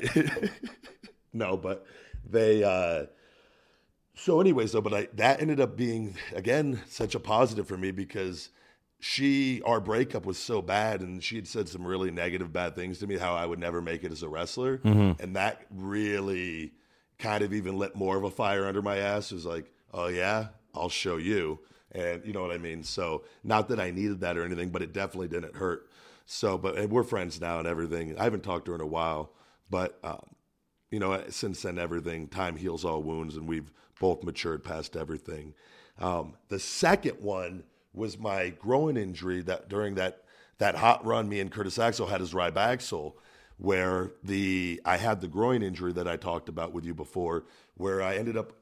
no, 1.33 1.57
but 1.57 1.85
they. 2.31 2.63
So, 4.15 4.41
anyways, 4.41 4.73
though, 4.73 4.81
but 4.81 4.95
I, 4.95 5.09
that 5.15 5.41
ended 5.41 5.61
up 5.61 5.77
being 5.77 6.17
again 6.35 6.83
such 6.87 7.15
a 7.15 7.21
positive 7.21 7.67
for 7.67 7.77
me 7.77 7.91
because 7.91 8.51
she, 9.01 9.63
our 9.63 9.81
breakup 9.81 10.27
was 10.27 10.39
so 10.39 10.63
bad, 10.63 11.01
and 11.01 11.23
she 11.23 11.37
had 11.37 11.49
said 11.49 11.69
some 11.69 11.85
really 11.87 12.11
negative, 12.11 12.53
bad 12.53 12.77
things 12.77 12.99
to 12.99 13.07
me. 13.07 13.17
How 13.17 13.35
I 13.35 13.47
would 13.47 13.59
never 13.59 13.81
make 13.81 14.05
it 14.05 14.13
as 14.13 14.23
a 14.23 14.29
wrestler, 14.29 14.81
and 15.19 15.37
that 15.37 15.63
really 15.71 16.73
kind 17.19 17.43
of 17.43 17.53
even 17.55 17.79
lit 17.79 17.97
more 17.97 18.17
of 18.17 18.25
a 18.25 18.31
fire 18.31 18.67
under 18.67 18.83
my 18.83 18.99
ass. 18.99 19.33
It 19.33 19.37
was 19.37 19.47
like, 19.47 19.73
oh 19.95 20.09
yeah, 20.09 20.49
I'll 20.75 20.89
show 20.91 21.17
you, 21.17 21.61
and 21.91 22.25
you 22.25 22.33
know 22.33 22.43
what 22.43 22.53
I 22.53 22.59
mean. 22.59 22.83
So, 22.85 23.25
not 23.43 23.69
that 23.69 23.81
I 23.81 23.91
needed 23.91 24.21
that 24.21 24.37
or 24.37 24.45
anything, 24.45 24.69
but 24.69 24.83
it 24.83 24.93
definitely 24.93 25.29
didn't 25.29 25.57
hurt. 25.57 25.89
So, 26.27 26.59
but 26.59 26.77
and 26.77 26.91
we're 26.91 27.03
friends 27.03 27.41
now 27.41 27.59
and 27.59 27.67
everything. 27.67 28.19
I 28.19 28.25
haven't 28.25 28.45
talked 28.45 28.67
to 28.67 28.73
her 28.73 28.77
in 28.77 28.83
a 28.83 28.87
while, 28.87 29.33
but 29.71 29.99
um, 30.05 30.27
you 30.91 31.01
know, 31.01 31.21
since 31.31 31.63
then, 31.63 31.79
everything 31.79 32.29
time 32.29 32.57
heals 32.57 32.85
all 32.85 33.03
wounds, 33.03 33.37
and 33.37 33.49
we've 33.49 33.73
both 34.03 34.25
matured 34.25 34.65
past 34.65 34.97
everything. 34.97 35.55
Um, 36.01 36.35
the 36.49 36.59
second 36.59 37.21
one 37.21 37.63
was 37.95 38.19
my 38.19 38.49
groin 38.49 38.97
injury 38.97 39.43
that 39.43 39.69
during 39.69 39.95
that 39.95 40.25
that 40.59 40.75
hot 40.75 41.07
run, 41.07 41.29
me 41.29 41.39
and 41.39 41.51
Curtis 41.51 41.79
Axel 41.79 42.09
had 42.09 42.21
his 42.21 42.35
Rybaxel, 42.35 43.15
where 43.59 44.11
the 44.25 44.81
I 44.85 44.97
had 44.97 45.21
the 45.21 45.29
groin 45.29 45.63
injury 45.63 45.93
that 45.93 46.09
I 46.09 46.17
talked 46.17 46.49
about 46.49 46.73
with 46.73 46.85
you 46.85 46.95
before, 46.95 47.45
where 47.77 48.03
I 48.03 48.17
ended 48.17 48.37
up 48.37 48.53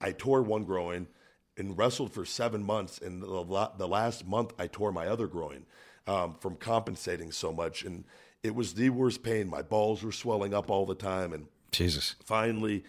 I 0.00 0.12
tore 0.12 0.42
one 0.42 0.62
groin 0.62 1.08
and 1.56 1.76
wrestled 1.76 2.12
for 2.12 2.24
seven 2.24 2.62
months, 2.62 2.98
and 2.98 3.20
the, 3.20 3.70
the 3.76 3.88
last 3.88 4.24
month 4.24 4.52
I 4.60 4.68
tore 4.68 4.92
my 4.92 5.08
other 5.08 5.26
groin 5.26 5.66
um, 6.06 6.36
from 6.38 6.54
compensating 6.54 7.32
so 7.32 7.52
much, 7.52 7.82
and 7.82 8.04
it 8.44 8.54
was 8.54 8.74
the 8.74 8.90
worst 8.90 9.24
pain. 9.24 9.48
My 9.48 9.62
balls 9.62 10.04
were 10.04 10.12
swelling 10.12 10.54
up 10.54 10.70
all 10.70 10.86
the 10.86 10.94
time, 10.94 11.32
and 11.32 11.48
Jesus. 11.72 12.14
finally 12.24 12.84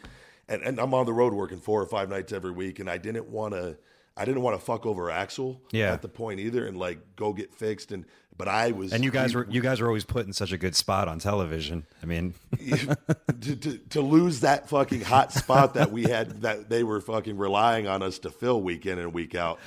and, 0.47 0.61
and 0.61 0.79
I'm 0.79 0.93
on 0.93 1.05
the 1.05 1.13
road 1.13 1.33
working 1.33 1.59
four 1.59 1.81
or 1.81 1.85
five 1.85 2.09
nights 2.09 2.31
every 2.33 2.51
week 2.51 2.79
and 2.79 2.89
I 2.89 2.97
didn't 2.97 3.29
want 3.29 3.53
to 3.53 3.77
I 4.17 4.23
didn't 4.23 4.43
want 4.43 4.57
to 4.57 4.65
fuck 4.65 4.85
over 4.85 5.11
Axel 5.11 5.61
Yeah. 5.71 5.91
at 5.91 6.01
the 6.01 6.07
point 6.07 6.39
either 6.39 6.65
and 6.65 6.77
like 6.77 7.15
go 7.15 7.33
get 7.33 7.53
fixed 7.53 7.91
and 7.91 8.05
but 8.37 8.47
I 8.47 8.71
was 8.71 8.91
And 8.93 9.03
you 9.03 9.11
guys 9.11 9.33
were 9.33 9.47
you 9.49 9.61
guys 9.61 9.79
were 9.81 9.87
always 9.87 10.03
put 10.05 10.25
in 10.25 10.33
such 10.33 10.51
a 10.51 10.57
good 10.57 10.75
spot 10.75 11.07
on 11.07 11.19
television. 11.19 11.85
I 12.03 12.05
mean, 12.05 12.33
to, 13.41 13.55
to, 13.55 13.77
to 13.77 14.01
lose 14.01 14.41
that 14.41 14.69
fucking 14.69 15.01
hot 15.01 15.31
spot 15.31 15.75
that 15.75 15.91
we 15.91 16.03
had 16.03 16.41
that 16.41 16.69
they 16.69 16.83
were 16.83 16.99
fucking 17.01 17.37
relying 17.37 17.87
on 17.87 18.03
us 18.03 18.19
to 18.19 18.29
fill 18.29 18.61
week 18.61 18.85
in 18.85 18.99
and 18.99 19.13
week 19.13 19.35
out. 19.35 19.59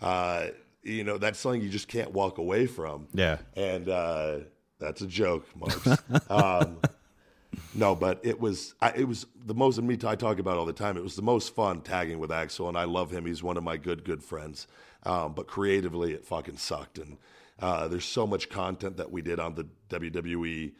Uh, 0.00 0.48
you 0.82 1.04
know, 1.04 1.18
that's 1.18 1.38
something 1.38 1.62
you 1.62 1.68
just 1.68 1.88
can't 1.88 2.12
walk 2.12 2.38
away 2.38 2.66
from. 2.66 3.08
Yeah. 3.12 3.38
And 3.56 3.88
uh, 3.88 4.38
that's 4.78 5.00
a 5.02 5.06
joke, 5.06 5.46
Marks. 5.56 5.86
um, 6.30 6.78
no, 7.76 7.94
but 7.94 8.20
it 8.22 8.40
was 8.40 8.74
I, 8.80 8.92
it 8.96 9.06
was 9.06 9.26
the 9.44 9.54
most 9.54 9.78
and 9.78 9.86
me 9.86 9.98
I 10.04 10.16
talk 10.16 10.38
about 10.38 10.56
all 10.56 10.66
the 10.66 10.72
time. 10.72 10.96
It 10.96 11.02
was 11.02 11.16
the 11.16 11.22
most 11.22 11.54
fun 11.54 11.80
tagging 11.80 12.18
with 12.18 12.32
Axel, 12.32 12.68
and 12.68 12.76
I 12.76 12.84
love 12.84 13.10
him. 13.10 13.26
He's 13.26 13.42
one 13.42 13.56
of 13.56 13.62
my 13.62 13.76
good 13.76 14.04
good 14.04 14.22
friends. 14.22 14.66
Um, 15.04 15.34
but 15.34 15.46
creatively, 15.46 16.12
it 16.12 16.24
fucking 16.24 16.56
sucked. 16.56 16.98
And 16.98 17.16
uh, 17.60 17.86
there's 17.88 18.04
so 18.04 18.26
much 18.26 18.48
content 18.48 18.96
that 18.96 19.10
we 19.10 19.22
did 19.22 19.38
on 19.38 19.54
the 19.54 19.66
WWE, 19.88 20.72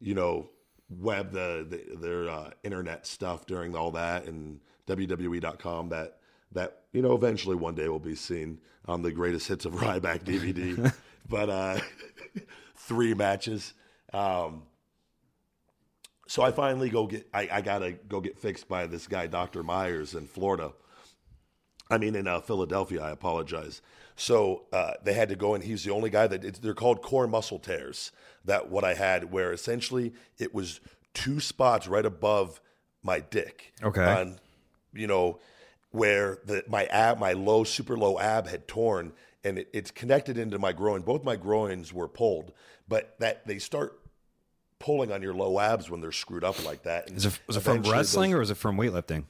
you 0.00 0.14
know, 0.14 0.48
web 0.88 1.32
the, 1.32 1.66
the 1.68 1.96
their 1.96 2.28
uh, 2.30 2.50
internet 2.62 3.06
stuff 3.06 3.46
during 3.46 3.76
all 3.76 3.90
that 3.92 4.26
and 4.26 4.60
WWE.com 4.86 5.88
that 5.90 6.18
that 6.52 6.82
you 6.92 7.02
know 7.02 7.14
eventually 7.14 7.56
one 7.56 7.74
day 7.74 7.88
will 7.88 7.98
be 7.98 8.14
seen 8.14 8.58
on 8.86 9.02
the 9.02 9.12
greatest 9.12 9.48
hits 9.48 9.64
of 9.64 9.72
Ryback 9.74 10.24
DVD. 10.24 10.94
but 11.28 11.50
uh, 11.50 11.78
three 12.76 13.14
matches. 13.14 13.74
Um, 14.12 14.62
so 16.26 16.42
I 16.42 16.52
finally 16.52 16.88
go 16.88 17.06
get 17.06 17.26
I, 17.32 17.48
I 17.50 17.60
gotta 17.60 17.92
go 17.92 18.20
get 18.20 18.38
fixed 18.38 18.68
by 18.68 18.86
this 18.86 19.06
guy 19.06 19.26
Dr. 19.26 19.62
Meyers 19.62 20.14
in 20.14 20.26
Florida. 20.26 20.72
I 21.90 21.98
mean 21.98 22.14
in 22.14 22.26
uh, 22.26 22.40
Philadelphia. 22.40 23.02
I 23.02 23.10
apologize. 23.10 23.82
So 24.16 24.64
uh, 24.72 24.92
they 25.02 25.12
had 25.12 25.28
to 25.28 25.36
go 25.36 25.54
and 25.54 25.64
he's 25.64 25.84
the 25.84 25.90
only 25.90 26.08
guy 26.10 26.26
that 26.26 26.44
it's, 26.44 26.58
they're 26.58 26.74
called 26.74 27.02
core 27.02 27.26
muscle 27.26 27.58
tears. 27.58 28.12
That 28.44 28.70
what 28.70 28.84
I 28.84 28.94
had 28.94 29.32
where 29.32 29.52
essentially 29.52 30.12
it 30.38 30.54
was 30.54 30.80
two 31.12 31.40
spots 31.40 31.86
right 31.88 32.06
above 32.06 32.60
my 33.02 33.20
dick. 33.20 33.74
Okay. 33.82 34.04
On 34.04 34.38
you 34.92 35.06
know 35.06 35.40
where 35.90 36.38
the 36.44 36.64
my 36.68 36.86
ab 36.86 37.18
my 37.18 37.32
low 37.32 37.64
super 37.64 37.96
low 37.96 38.18
ab 38.18 38.48
had 38.48 38.66
torn 38.66 39.12
and 39.44 39.58
it, 39.58 39.68
it's 39.74 39.90
connected 39.90 40.38
into 40.38 40.58
my 40.58 40.72
groin. 40.72 41.02
Both 41.02 41.22
my 41.22 41.36
groins 41.36 41.92
were 41.92 42.08
pulled, 42.08 42.52
but 42.88 43.14
that 43.18 43.46
they 43.46 43.58
start 43.58 44.00
pulling 44.84 45.10
on 45.10 45.22
your 45.22 45.32
low 45.32 45.58
abs 45.58 45.88
when 45.88 46.02
they're 46.02 46.12
screwed 46.12 46.44
up 46.44 46.62
like 46.64 46.82
that. 46.82 47.08
And 47.08 47.16
is 47.16 47.24
it 47.24 47.38
was 47.46 47.56
it 47.56 47.60
from 47.60 47.82
wrestling 47.82 48.32
those- 48.32 48.38
or 48.38 48.42
is 48.42 48.50
it 48.50 48.56
from 48.56 48.76
weightlifting? 48.76 49.24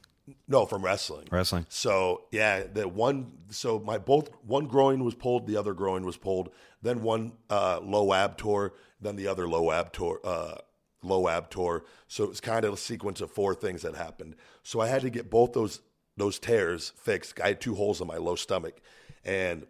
no, 0.47 0.65
from 0.65 0.83
wrestling. 0.83 1.27
Wrestling. 1.31 1.65
So 1.69 2.23
yeah, 2.31 2.63
the 2.63 2.87
one 2.87 3.31
so 3.49 3.79
my 3.79 3.97
both 3.97 4.29
one 4.45 4.67
groin 4.67 5.03
was 5.03 5.15
pulled, 5.15 5.47
the 5.47 5.55
other 5.55 5.73
groin 5.73 6.03
was 6.03 6.17
pulled. 6.17 6.49
Then 6.81 7.01
one 7.01 7.33
uh, 7.49 7.79
low 7.81 8.11
ab 8.11 8.37
tore, 8.37 8.73
then 8.99 9.15
the 9.15 9.27
other 9.27 9.47
low 9.47 9.71
ab 9.71 9.93
tore. 9.93 10.19
Uh, 10.23 10.55
low 11.01 11.27
ab 11.27 11.49
tore. 11.49 11.85
So 12.07 12.23
it 12.23 12.29
was 12.29 12.41
kind 12.41 12.65
of 12.65 12.73
a 12.73 12.77
sequence 12.77 13.21
of 13.21 13.31
four 13.31 13.53
things 13.55 13.83
that 13.83 13.95
happened. 13.95 14.35
So 14.63 14.81
I 14.81 14.87
had 14.87 15.03
to 15.03 15.09
get 15.09 15.29
both 15.29 15.53
those 15.53 15.79
those 16.17 16.37
tears 16.39 16.91
fixed. 16.97 17.39
I 17.39 17.49
had 17.49 17.61
two 17.61 17.75
holes 17.75 18.01
in 18.01 18.07
my 18.07 18.17
low 18.17 18.35
stomach, 18.35 18.81
and 19.23 19.67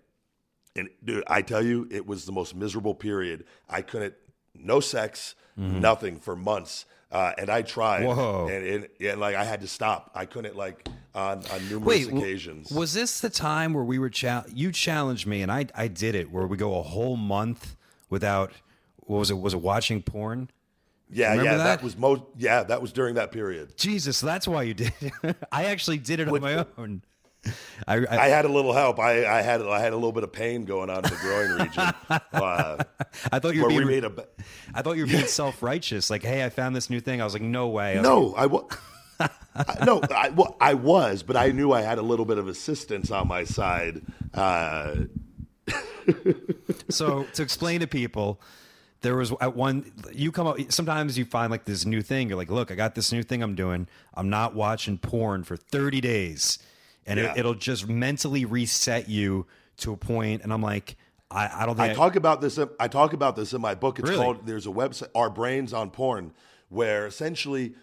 and 0.75 0.89
dude, 1.03 1.23
I 1.27 1.41
tell 1.41 1.63
you, 1.63 1.87
it 1.91 2.05
was 2.07 2.25
the 2.25 2.31
most 2.31 2.55
miserable 2.55 2.95
period. 2.95 3.45
I 3.69 3.81
couldn't, 3.81 4.13
no 4.59 4.79
sex, 4.79 5.35
nothing 5.57 6.19
for 6.19 6.35
months. 6.35 6.85
Uh, 7.11 7.31
and 7.37 7.49
I 7.49 7.61
tried, 7.61 8.03
Whoa. 8.03 8.47
and, 8.49 8.65
and 8.65 8.87
and 8.99 9.19
like 9.21 9.35
I 9.35 9.45
had 9.45 9.61
to 9.61 9.67
stop. 9.67 10.11
I 10.15 10.25
couldn't 10.25 10.57
like 10.57 10.87
on 11.13 11.43
on 11.53 11.69
numerous 11.69 11.85
Wait, 11.87 12.05
w- 12.05 12.21
occasions. 12.21 12.71
was 12.71 12.93
this 12.93 13.21
the 13.21 13.29
time 13.29 13.73
where 13.73 13.83
we 13.85 13.99
were 13.99 14.09
cha- 14.09 14.43
you 14.53 14.71
challenged 14.71 15.25
me 15.25 15.41
and 15.41 15.49
I 15.51 15.67
I 15.75 15.87
did 15.87 16.15
it 16.15 16.29
where 16.31 16.45
we 16.45 16.57
go 16.57 16.77
a 16.77 16.81
whole 16.83 17.15
month 17.15 17.77
without 18.09 18.51
what 18.97 19.19
was 19.19 19.31
it 19.31 19.35
was 19.37 19.53
it 19.53 19.61
watching 19.61 20.01
porn? 20.01 20.49
yeah, 21.09 21.29
remember 21.29 21.51
yeah, 21.51 21.57
that? 21.57 21.83
was 21.83 21.95
most. 21.95 22.23
Yeah, 22.37 22.63
that 22.63 22.81
was 22.81 22.91
during 22.91 23.15
that 23.15 23.31
period. 23.31 23.77
Jesus, 23.77 24.19
that's 24.19 24.47
why 24.47 24.63
you 24.63 24.73
did. 24.73 24.91
it. 24.99 25.37
I 25.51 25.65
actually 25.65 25.99
did 25.99 26.19
it 26.19 26.27
on 26.27 26.41
my 26.41 26.65
own. 26.77 27.01
I, 27.87 27.97
I, 27.97 28.17
I 28.17 28.27
had 28.27 28.45
a 28.45 28.49
little 28.49 28.73
help. 28.73 28.99
I, 28.99 29.25
I 29.25 29.41
had 29.41 29.61
I 29.61 29.79
had 29.79 29.93
a 29.93 29.95
little 29.95 30.11
bit 30.11 30.23
of 30.23 30.31
pain 30.31 30.65
going 30.65 30.89
on 30.89 30.97
in 30.97 31.03
the 31.03 31.17
groin 31.21 31.51
region. 31.61 31.93
Uh, 32.35 32.83
I 33.31 33.39
thought 33.39 33.55
you 33.55 33.61
were 33.61 33.69
we 33.69 33.77
being 33.77 33.87
made 33.87 34.03
a. 34.03 34.11
thought 34.81 34.97
you 34.97 35.03
were 35.03 35.11
being 35.11 35.25
self 35.25 35.63
righteous. 35.63 36.09
Like, 36.09 36.21
hey, 36.21 36.43
I 36.43 36.49
found 36.49 36.75
this 36.75 36.89
new 36.89 36.99
thing. 36.99 37.21
I 37.21 37.23
was 37.23 37.33
like, 37.33 37.41
no 37.41 37.67
way. 37.69 37.97
I 37.97 38.01
No, 38.01 38.33
I 38.35 38.45
was. 38.45 38.65
no, 39.85 40.01
I, 40.13 40.29
well, 40.29 40.57
I 40.59 40.73
was, 40.73 41.23
but 41.23 41.37
I 41.37 41.49
knew 41.49 41.71
I 41.71 41.81
had 41.81 41.97
a 41.97 42.01
little 42.01 42.25
bit 42.25 42.37
of 42.37 42.47
assistance 42.47 43.09
on 43.09 43.27
my 43.27 43.45
side. 43.45 44.01
Uh, 44.33 44.95
so 46.89 47.23
to 47.33 47.41
explain 47.41 47.79
to 47.79 47.87
people 47.87 48.39
there 49.01 49.15
was 49.15 49.31
at 49.39 49.55
one 49.55 49.91
you 50.11 50.31
come 50.31 50.47
up 50.47 50.57
sometimes 50.69 51.17
you 51.17 51.25
find 51.25 51.51
like 51.51 51.65
this 51.65 51.85
new 51.85 52.01
thing 52.01 52.27
you're 52.29 52.37
like 52.37 52.49
look 52.49 52.71
i 52.71 52.75
got 52.75 52.95
this 52.95 53.11
new 53.11 53.23
thing 53.23 53.41
i'm 53.41 53.55
doing 53.55 53.87
i'm 54.15 54.29
not 54.29 54.55
watching 54.55 54.97
porn 54.97 55.43
for 55.43 55.55
30 55.55 56.01
days 56.01 56.59
and 57.05 57.19
Yeah. 57.19 57.31
it, 57.31 57.37
it'll 57.39 57.53
just 57.55 57.87
mentally 57.87 58.45
reset 58.45 59.07
you 59.09 59.45
to 59.77 59.91
a 59.93 59.97
point 59.97 60.41
and 60.43 60.51
i'm 60.53 60.61
like 60.61 60.95
i, 61.31 61.49
I 61.63 61.65
don't 61.65 61.75
think 61.75 61.91
I 61.91 61.93
talk 61.93 62.15
about 62.15 62.41
this. 62.41 62.57
in- 62.57 62.69
I 62.79 62.87
talk 62.87 63.13
about 63.13 63.35
this 63.35 63.53
in 63.53 63.61
my 63.61 63.73
book. 63.75 63.99
It's 63.99 64.09
Really? 64.09 64.21
called. 64.23 64.45
There's 64.45 64.67
a 64.67 64.71
website, 64.71 65.09
Our 65.15 65.29
Brains 65.29 65.73
on 65.73 65.89
Porn, 65.89 66.33
where 66.69 67.07
essentially 67.07 67.73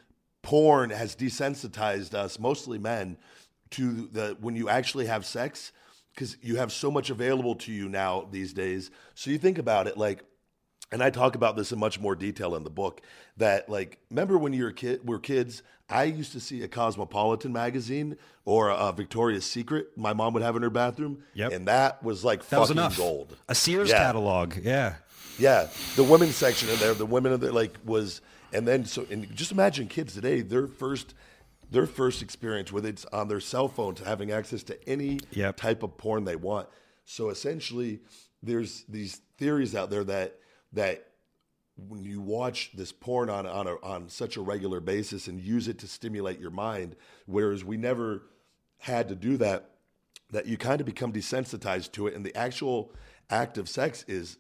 porn 0.43 0.91
has 0.91 1.15
desensitized 1.17 2.15
us, 2.15 2.39
mostly 2.39 2.79
men, 2.79 3.17
to 3.71 4.09
the 4.09 4.37
when 4.41 4.55
you 4.57 4.69
actually 4.69 5.07
have 5.07 5.27
sex, 5.27 5.73
because 6.15 6.37
you 6.41 6.57
have 6.57 6.73
so 6.73 6.91
much 6.91 7.11
available 7.11 7.55
to 7.57 7.73
you 7.73 7.89
now 7.89 8.29
these 8.31 8.53
days. 8.53 8.91
So 9.15 9.31
you 9.31 9.39
think 9.39 9.59
about 9.59 9.87
it, 9.87 9.97
like, 9.99 10.23
and 10.93 11.03
I 11.03 11.11
talk 11.11 11.35
about 11.35 11.57
this 11.57 11.73
in 11.73 11.79
much 11.79 11.99
more 11.99 12.15
detail 12.15 12.55
in 12.55 12.63
the 12.65 12.71
book. 12.71 13.01
That 13.39 13.69
like, 13.69 13.99
remember 14.11 14.39
when 14.39 14.53
you 14.53 14.65
were 14.65 14.73
kid, 14.73 15.07
were 15.07 15.19
kids? 15.19 15.63
I 15.93 16.05
used 16.05 16.33
to 16.33 16.41
see 16.41 16.63
a 16.63 16.69
Cosmopolitan 16.69 17.53
magazine 17.53 18.17
or 18.45 18.71
a 18.71 18.93
Victoria's 18.93 19.45
Secret. 19.45 19.89
My 19.97 20.13
mom 20.13 20.33
would 20.35 20.43
have 20.43 20.57
in 20.57 20.63
her 20.63 20.71
bathroom, 20.71 21.23
Yep. 21.35 21.53
and 21.53 21.69
that 21.69 22.03
was 22.03 22.25
like 22.25 22.41
that 22.49 22.61
fucking 22.61 22.73
enough 22.77 22.97
gold. 22.97 23.37
a 23.49 23.55
sears 23.55 23.91
Yeah. 23.91 23.99
catalog 23.99 24.57
yeah 24.63 24.95
Yeah, 25.39 25.69
the 25.97 26.05
women's 26.05 26.35
section 26.37 26.69
in 26.69 26.79
there, 26.79 26.95
the 26.95 27.07
women 27.07 27.33
of 27.33 27.41
the 27.41 27.53
like 27.53 27.77
was, 27.85 28.21
and 28.53 28.67
then 28.69 28.85
so 28.85 29.07
and 29.11 29.35
just 29.35 29.51
imagine 29.53 29.89
kids 29.89 30.15
today, 30.15 30.41
their 30.43 30.67
first, 30.67 31.15
their 31.71 31.87
first 31.87 32.21
experience 32.23 32.71
with 32.71 32.85
it's 32.85 33.05
on 33.07 33.29
their 33.29 33.41
cell 33.41 33.67
phones, 33.69 34.01
having 34.01 34.31
access 34.31 34.63
to 34.65 34.89
any 34.89 35.21
Yep. 35.31 35.57
type 35.57 35.83
of 35.83 35.97
porn 35.97 36.25
they 36.25 36.37
want. 36.37 36.69
So 37.07 37.31
essentially, 37.31 38.01
there's 38.43 38.85
these 38.89 39.21
theories 39.39 39.75
out 39.75 39.89
there 39.91 40.05
that 40.05 40.39
that 40.75 41.07
when 41.77 42.05
you 42.05 42.21
watch 42.21 42.71
this 42.75 42.93
porn 42.93 43.31
on 43.31 43.47
on 43.47 43.67
a, 43.67 43.75
on 43.83 44.09
such 44.09 44.37
a 44.37 44.41
regular 44.41 44.81
basis 44.81 45.27
and 45.27 45.41
use 45.41 45.69
it 45.69 45.79
to 45.79 45.87
stimulate 45.87 46.39
your 46.39 46.51
mind, 46.51 46.97
whereas 47.27 47.65
we 47.65 47.77
never 47.77 48.23
had 48.79 49.09
to 49.09 49.15
do 49.15 49.37
that, 49.39 49.71
that 50.31 50.47
you 50.47 50.57
kind 50.57 50.81
of 50.81 50.87
become 50.87 51.13
desensitized 51.13 51.93
to 51.93 52.07
it, 52.07 52.15
and 52.15 52.25
the 52.25 52.37
actual 52.37 52.93
act 53.31 53.59
of 53.59 53.69
sex 53.69 54.05
is 54.09 54.37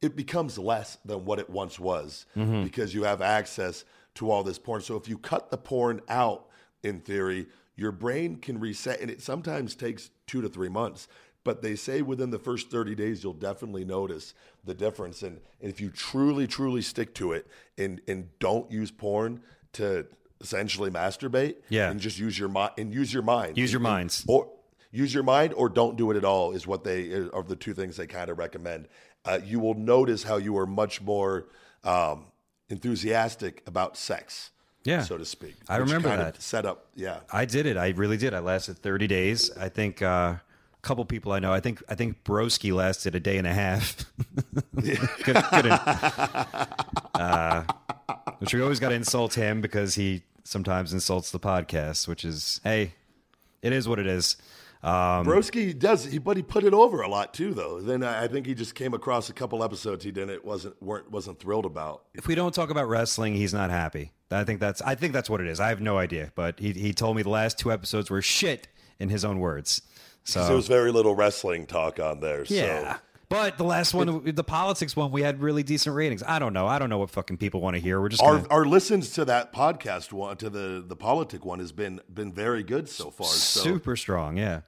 it 0.00 0.16
becomes 0.16 0.58
less 0.58 0.98
than 1.04 1.24
what 1.24 1.38
it 1.38 1.48
once 1.48 1.78
was 1.78 2.26
Mm-hmm. 2.36 2.64
because 2.64 2.94
you 2.94 3.04
have 3.04 3.22
access 3.22 3.84
to 4.16 4.30
all 4.30 4.42
this 4.44 4.58
porn. 4.58 4.80
So 4.82 4.96
if 4.96 5.08
you 5.08 5.18
cut 5.18 5.50
the 5.50 5.56
porn 5.58 6.00
out, 6.08 6.46
in 6.82 7.00
theory, 7.00 7.46
your 7.76 7.90
brain 7.90 8.36
can 8.36 8.60
reset, 8.60 9.00
and 9.00 9.10
it 9.10 9.22
sometimes 9.22 9.74
takes 9.74 10.10
two 10.26 10.42
to 10.42 10.48
three 10.48 10.68
months. 10.68 11.08
But 11.44 11.60
they 11.60 11.76
say 11.76 12.00
within 12.02 12.30
the 12.30 12.38
first 12.38 12.70
30 12.70 12.94
days, 12.94 13.22
you'll 13.22 13.34
definitely 13.34 13.84
notice 13.84 14.32
the 14.64 14.74
difference. 14.74 15.22
And, 15.22 15.40
and 15.60 15.70
if 15.70 15.78
you 15.80 15.90
truly, 15.90 16.46
truly 16.46 16.80
stick 16.82 17.14
to 17.16 17.32
it 17.32 17.46
and, 17.76 18.00
and 18.08 18.30
don't 18.38 18.70
use 18.72 18.90
porn 18.90 19.42
to 19.74 20.06
essentially 20.40 20.90
masturbate, 20.90 21.56
Yeah. 21.68 21.90
and 21.90 22.00
just 22.00 22.18
use 22.18 22.38
your 22.38 22.48
mind 22.48 22.72
and 22.78 22.92
use 22.92 23.12
your 23.12 23.22
mind, 23.22 23.56
Use 23.58 23.72
your 23.72 23.78
And- 23.80 23.84
minds. 23.84 24.24
or 24.26 24.50
use 24.90 25.12
your 25.12 25.22
mind 25.22 25.52
or 25.54 25.68
don't 25.68 25.96
do 25.96 26.10
it 26.10 26.16
at 26.16 26.24
all 26.24 26.52
is 26.52 26.66
what 26.66 26.82
they 26.84 27.12
are 27.12 27.42
the 27.42 27.56
two 27.56 27.74
things 27.74 27.96
they 27.96 28.06
kind 28.06 28.30
of 28.30 28.38
recommend. 28.38 28.88
Uh, 29.26 29.38
you 29.44 29.58
will 29.60 29.74
notice 29.74 30.22
how 30.22 30.36
you 30.36 30.56
are 30.56 30.66
much 30.66 31.00
more 31.02 31.46
um, 31.82 32.24
enthusiastic 32.70 33.62
about 33.66 33.96
sex, 33.96 34.50
Yeah. 34.84 35.02
so 35.02 35.18
to 35.18 35.24
speak. 35.24 35.54
I 35.68 35.76
remember 35.76 36.08
that. 36.08 36.40
set 36.42 36.64
up. 36.66 36.86
Yeah, 36.94 37.20
I 37.32 37.44
did 37.44 37.66
it. 37.66 37.76
I 37.76 37.88
really 37.90 38.16
did. 38.16 38.34
I 38.34 38.38
lasted 38.40 38.78
30 38.78 39.06
days. 39.06 39.50
I 39.56 39.68
think 39.68 40.00
uh, 40.02 40.36
couple 40.84 41.04
people 41.04 41.32
I 41.32 41.38
know. 41.38 41.52
I 41.52 41.60
think 41.60 41.82
I 41.88 41.94
think 41.94 42.22
Broski 42.24 42.72
lasted 42.72 43.14
a 43.14 43.20
day 43.20 43.38
and 43.38 43.46
a 43.46 43.54
half. 43.54 44.04
Could, 45.22 45.36
couldn't. 45.36 45.80
Uh, 47.14 47.64
which 48.38 48.52
we 48.54 48.60
always 48.60 48.80
got 48.80 48.90
to 48.90 48.94
insult 48.94 49.34
him 49.34 49.60
because 49.60 49.94
he 49.94 50.22
sometimes 50.44 50.92
insults 50.92 51.30
the 51.30 51.40
podcast. 51.40 52.06
Which 52.06 52.24
is, 52.24 52.60
hey, 52.64 52.92
it 53.62 53.72
is 53.72 53.88
what 53.88 53.98
it 53.98 54.06
is. 54.06 54.36
Um, 54.82 55.24
Broski 55.24 55.76
does, 55.76 56.04
he, 56.04 56.18
but 56.18 56.36
he 56.36 56.42
put 56.42 56.62
it 56.62 56.74
over 56.74 57.00
a 57.00 57.08
lot 57.08 57.32
too, 57.32 57.54
though. 57.54 57.80
Then 57.80 58.04
I, 58.04 58.24
I 58.24 58.28
think 58.28 58.44
he 58.44 58.54
just 58.54 58.74
came 58.74 58.92
across 58.92 59.30
a 59.30 59.32
couple 59.32 59.64
episodes 59.64 60.04
he 60.04 60.12
didn't 60.12 60.44
wasn't 60.44 60.80
weren't 60.82 61.10
wasn't 61.10 61.40
thrilled 61.40 61.64
about. 61.64 62.02
if 62.14 62.26
we 62.26 62.34
don't 62.34 62.52
talk 62.54 62.68
about 62.68 62.86
wrestling, 62.88 63.34
he's 63.34 63.54
not 63.54 63.70
happy. 63.70 64.12
I 64.30 64.44
think 64.44 64.60
that's 64.60 64.82
I 64.82 64.94
think 64.94 65.14
that's 65.14 65.30
what 65.30 65.40
it 65.40 65.46
is. 65.46 65.58
I 65.58 65.68
have 65.70 65.80
no 65.80 65.96
idea, 65.96 66.32
but 66.34 66.60
he 66.60 66.72
he 66.72 66.92
told 66.92 67.16
me 67.16 67.22
the 67.22 67.30
last 67.30 67.58
two 67.58 67.72
episodes 67.72 68.10
were 68.10 68.20
shit 68.20 68.68
in 68.98 69.08
his 69.08 69.24
own 69.24 69.38
words. 69.40 69.80
So 70.24 70.44
there 70.46 70.56
was 70.56 70.66
very 70.66 70.90
little 70.90 71.14
wrestling 71.14 71.66
talk 71.66 72.00
on 72.00 72.20
there. 72.20 72.44
Yeah. 72.48 72.94
So. 72.94 73.00
But 73.28 73.58
the 73.58 73.64
last 73.64 73.94
one, 73.94 74.22
the 74.34 74.44
politics 74.44 74.94
one, 74.94 75.10
we 75.10 75.22
had 75.22 75.40
really 75.40 75.62
decent 75.62 75.96
ratings. 75.96 76.22
I 76.22 76.38
don't 76.38 76.52
know. 76.52 76.66
I 76.66 76.78
don't 76.78 76.88
know 76.90 76.98
what 76.98 77.10
fucking 77.10 77.38
people 77.38 77.60
want 77.60 77.74
to 77.74 77.80
hear. 77.80 78.00
We're 78.00 78.10
just 78.10 78.22
Our, 78.22 78.36
gonna, 78.36 78.48
our 78.48 78.64
listens 78.64 79.10
to 79.14 79.24
that 79.24 79.52
podcast 79.52 80.12
one 80.12 80.36
to 80.36 80.50
the 80.50 80.84
the 80.86 80.96
politic 80.96 81.44
one 81.44 81.58
has 81.58 81.72
been 81.72 82.00
been 82.12 82.32
very 82.32 82.62
good 82.62 82.88
so 82.88 83.10
far. 83.10 83.26
So 83.26 83.60
super 83.60 83.96
strong. 83.96 84.36
Yeah. 84.36 84.60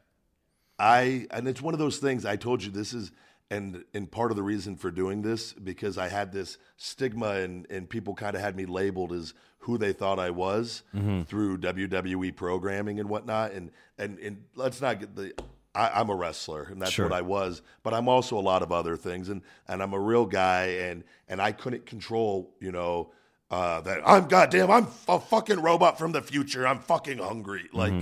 I 0.78 1.26
and 1.30 1.46
it's 1.46 1.62
one 1.62 1.74
of 1.74 1.78
those 1.78 1.98
things 1.98 2.24
I 2.24 2.36
told 2.36 2.62
you 2.62 2.70
this 2.70 2.92
is 2.92 3.12
and 3.50 3.84
and 3.94 4.10
part 4.10 4.30
of 4.32 4.36
the 4.36 4.42
reason 4.42 4.76
for 4.76 4.90
doing 4.90 5.22
this 5.22 5.52
because 5.52 5.96
I 5.98 6.08
had 6.08 6.32
this 6.32 6.58
stigma 6.76 7.30
and 7.36 7.66
and 7.70 7.88
people 7.88 8.14
kind 8.14 8.34
of 8.34 8.40
had 8.42 8.56
me 8.56 8.66
labeled 8.66 9.12
as 9.12 9.34
who 9.60 9.78
they 9.78 9.92
thought 9.92 10.18
I 10.18 10.30
was 10.30 10.82
through 11.26 11.58
WWE 11.58 12.34
programming 12.36 12.98
and 13.00 13.08
whatnot 13.08 13.52
and 13.52 13.70
and 13.98 14.18
and 14.18 14.44
let's 14.54 14.80
not 14.80 15.00
get 15.00 15.14
the 15.16 15.32
I, 15.74 15.90
I'm 16.00 16.08
a 16.08 16.14
wrestler 16.14 16.64
and 16.64 16.80
that's 16.80 16.92
Sure. 16.92 17.06
what 17.08 17.14
I 17.16 17.22
was 17.22 17.62
but 17.82 17.94
I'm 17.94 18.08
also 18.08 18.38
a 18.38 18.40
lot 18.40 18.62
of 18.62 18.72
other 18.72 18.96
things 18.96 19.28
and 19.28 19.42
and 19.68 19.82
I'm 19.82 19.92
a 19.92 20.00
real 20.00 20.26
guy 20.26 20.64
and 20.88 21.04
and 21.28 21.40
I 21.40 21.52
couldn't 21.52 21.86
control 21.86 22.50
you 22.60 22.72
know 22.72 23.10
uh, 23.50 23.80
that 23.82 24.00
I'm 24.04 24.26
goddamn 24.26 24.70
I'm 24.72 24.88
a 25.08 25.20
fucking 25.20 25.60
robot 25.60 25.98
from 25.98 26.10
the 26.12 26.22
future 26.22 26.66
I'm 26.66 26.80
fucking 26.80 27.18
hungry 27.18 27.68
like 27.72 27.92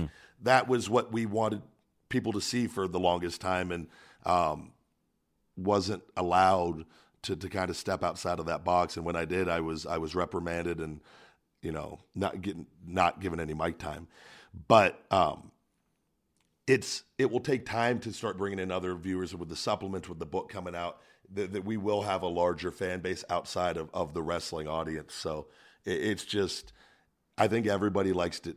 that 0.41 0.67
was 0.67 0.89
what 0.89 1.11
we 1.11 1.25
wanted 1.27 1.61
people 2.09 2.33
to 2.33 2.41
see 2.41 2.65
for 2.67 2.87
the 2.87 2.99
longest 2.99 3.41
time 3.41 3.71
and 3.71 3.87
um, 4.25 4.71
wasn't 5.57 6.03
allowed 6.15 6.85
to, 7.23 7.35
to 7.35 7.49
kind 7.49 7.69
of 7.69 7.77
step 7.77 8.03
outside 8.03 8.39
of 8.39 8.45
that 8.47 8.63
box. 8.63 8.97
And 8.97 9.05
when 9.05 9.15
I 9.15 9.25
did, 9.25 9.49
I 9.49 9.61
was 9.61 9.85
I 9.85 9.97
was 9.97 10.15
reprimanded 10.15 10.79
and 10.79 11.01
you 11.61 11.71
know 11.71 11.99
not 12.13 12.41
getting 12.41 12.67
not 12.85 13.19
given 13.19 13.39
any 13.39 13.53
mic 13.53 13.77
time. 13.77 14.07
But 14.67 15.03
um, 15.11 15.51
it's 16.67 17.03
it 17.17 17.29
will 17.31 17.39
take 17.39 17.65
time 17.65 17.99
to 17.99 18.11
start 18.11 18.37
bringing 18.37 18.59
in 18.59 18.71
other 18.71 18.95
viewers 18.95 19.35
with 19.35 19.49
the 19.49 19.55
supplements 19.55 20.09
with 20.09 20.19
the 20.19 20.25
book 20.25 20.49
coming 20.49 20.75
out 20.75 20.99
that, 21.33 21.53
that 21.53 21.65
we 21.65 21.77
will 21.77 22.01
have 22.03 22.21
a 22.23 22.27
larger 22.27 22.71
fan 22.71 22.99
base 22.99 23.23
outside 23.29 23.77
of, 23.77 23.89
of 23.93 24.13
the 24.13 24.21
wrestling 24.21 24.67
audience 24.67 25.13
so 25.13 25.47
it, 25.85 26.01
it's 26.01 26.25
just 26.25 26.73
i 27.37 27.47
think 27.47 27.67
everybody 27.67 28.13
likes 28.13 28.39
to 28.39 28.55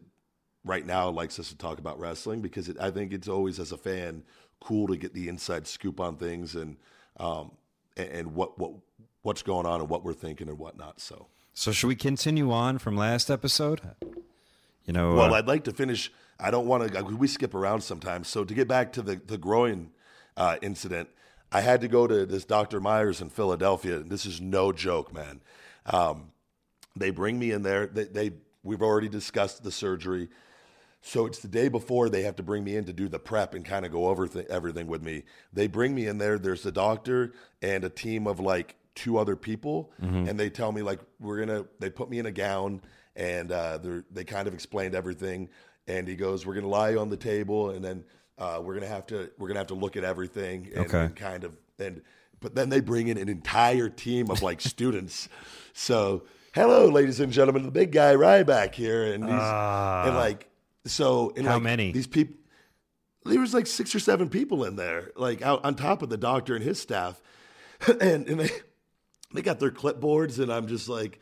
right 0.64 0.86
now 0.86 1.08
likes 1.10 1.38
us 1.38 1.48
to 1.48 1.56
talk 1.56 1.78
about 1.78 1.98
wrestling 1.98 2.40
because 2.40 2.68
it, 2.68 2.76
i 2.80 2.90
think 2.90 3.12
it's 3.12 3.28
always 3.28 3.60
as 3.60 3.72
a 3.72 3.78
fan 3.78 4.22
cool 4.60 4.88
to 4.88 4.96
get 4.96 5.14
the 5.14 5.28
inside 5.28 5.66
scoop 5.66 6.00
on 6.00 6.16
things 6.16 6.54
and 6.54 6.76
um 7.18 7.52
and, 7.96 8.34
what 8.34 8.58
what 8.58 8.72
what's 9.22 9.42
going 9.42 9.66
on 9.66 9.80
and 9.80 9.88
what 9.88 10.04
we're 10.04 10.12
thinking 10.12 10.48
and 10.48 10.58
whatnot 10.58 11.00
so 11.00 11.26
So 11.54 11.72
should 11.72 11.88
we 11.88 11.96
continue 11.96 12.52
on 12.52 12.78
from 12.78 12.96
last 12.96 13.30
episode? 13.30 13.80
You 14.84 14.92
know, 14.92 15.14
Well, 15.14 15.34
uh, 15.34 15.38
I'd 15.38 15.48
like 15.48 15.64
to 15.64 15.72
finish. 15.72 16.10
I 16.40 16.50
don't 16.50 16.66
want 16.66 16.92
to. 16.92 17.02
We 17.02 17.26
skip 17.26 17.54
around 17.54 17.82
sometimes. 17.82 18.28
So 18.28 18.44
to 18.44 18.54
get 18.54 18.68
back 18.68 18.92
to 18.92 19.02
the 19.02 19.16
the 19.16 19.36
groin 19.36 19.90
uh, 20.36 20.56
incident, 20.62 21.08
I 21.50 21.60
had 21.60 21.80
to 21.80 21.88
go 21.88 22.06
to 22.06 22.24
this 22.24 22.44
Dr. 22.44 22.80
Meyers 22.80 23.20
in 23.20 23.28
Philadelphia. 23.28 23.96
And 23.96 24.10
this 24.10 24.24
is 24.24 24.40
no 24.40 24.72
joke, 24.72 25.12
man. 25.12 25.40
Um, 25.84 26.30
they 26.96 27.10
bring 27.10 27.38
me 27.38 27.50
in 27.50 27.62
there. 27.62 27.86
They, 27.86 28.04
they 28.04 28.32
we've 28.62 28.82
already 28.82 29.08
discussed 29.08 29.62
the 29.62 29.72
surgery. 29.72 30.28
So 31.08 31.24
it's 31.24 31.38
the 31.38 31.48
day 31.48 31.68
before 31.68 32.10
they 32.10 32.22
have 32.24 32.36
to 32.36 32.42
bring 32.42 32.64
me 32.64 32.76
in 32.76 32.84
to 32.84 32.92
do 32.92 33.08
the 33.08 33.18
prep 33.18 33.54
and 33.54 33.64
kind 33.64 33.86
of 33.86 33.92
go 33.92 34.08
over 34.08 34.28
th- 34.28 34.44
everything 34.50 34.86
with 34.88 35.02
me. 35.02 35.22
They 35.54 35.66
bring 35.66 35.94
me 35.94 36.06
in 36.06 36.18
there. 36.18 36.38
There's 36.38 36.66
a 36.66 36.70
doctor 36.70 37.32
and 37.62 37.82
a 37.82 37.88
team 37.88 38.26
of 38.26 38.40
like 38.40 38.76
two 38.94 39.16
other 39.16 39.34
people, 39.34 39.90
and 40.02 40.38
they 40.38 40.50
tell 40.50 40.70
me 40.70 40.82
like 40.82 41.00
we're 41.18 41.38
gonna. 41.38 41.64
They 41.78 41.88
put 41.88 42.10
me 42.10 42.18
in 42.18 42.26
a 42.26 42.30
gown 42.30 42.82
and 43.16 43.50
uh, 43.50 43.78
they 44.10 44.24
kind 44.24 44.46
of 44.46 44.52
explained 44.52 44.94
everything. 44.94 45.48
And 45.86 46.06
he 46.06 46.14
goes, 46.14 46.44
"We're 46.44 46.54
gonna 46.54 46.68
lie 46.68 46.96
on 46.96 47.08
the 47.08 47.16
table, 47.16 47.70
and 47.70 47.82
then 47.82 48.04
uh, 48.36 48.60
we're 48.62 48.74
gonna 48.74 48.86
have 48.88 49.06
to 49.06 49.30
we're 49.38 49.48
gonna 49.48 49.60
have 49.60 49.68
to 49.68 49.74
look 49.74 49.96
at 49.96 50.04
everything 50.04 50.68
and, 50.74 50.86
Okay. 50.86 51.04
and 51.04 51.16
kind 51.16 51.44
of 51.44 51.52
and." 51.78 52.02
But 52.40 52.54
then 52.54 52.68
they 52.68 52.80
bring 52.80 53.08
in 53.08 53.16
an 53.16 53.30
entire 53.30 53.88
team 53.88 54.30
of 54.30 54.42
like 54.42 54.60
students. 54.74 55.30
So, 55.72 56.24
hello, 56.54 56.86
ladies 56.88 57.18
and 57.18 57.32
gentlemen, 57.32 57.62
the 57.62 57.70
big 57.70 57.92
guy 57.92 58.14
Ryback 58.14 58.74
here, 58.74 59.04
and 59.10 59.24
he's 59.24 59.32
and 59.32 60.14
like 60.16 60.48
so. 60.84 61.32
How 61.36 61.54
like, 61.54 61.62
many? 61.62 61.92
These 61.92 62.06
people. 62.06 62.36
There 63.24 63.40
was 63.40 63.52
like 63.52 63.66
six 63.66 63.94
or 63.94 64.00
seven 64.00 64.28
people 64.28 64.64
in 64.64 64.76
there, 64.76 65.10
like 65.16 65.42
out 65.42 65.64
on 65.64 65.74
top 65.74 66.02
of 66.02 66.08
the 66.08 66.16
doctor 66.16 66.54
and 66.54 66.64
his 66.64 66.80
staff, 66.80 67.20
and 68.00 68.26
and 68.28 68.40
they 68.40 68.50
they 69.34 69.42
got 69.42 69.58
their 69.58 69.70
clipboards, 69.70 70.38
and 70.38 70.52
I'm 70.52 70.66
just 70.66 70.88
like, 70.88 71.20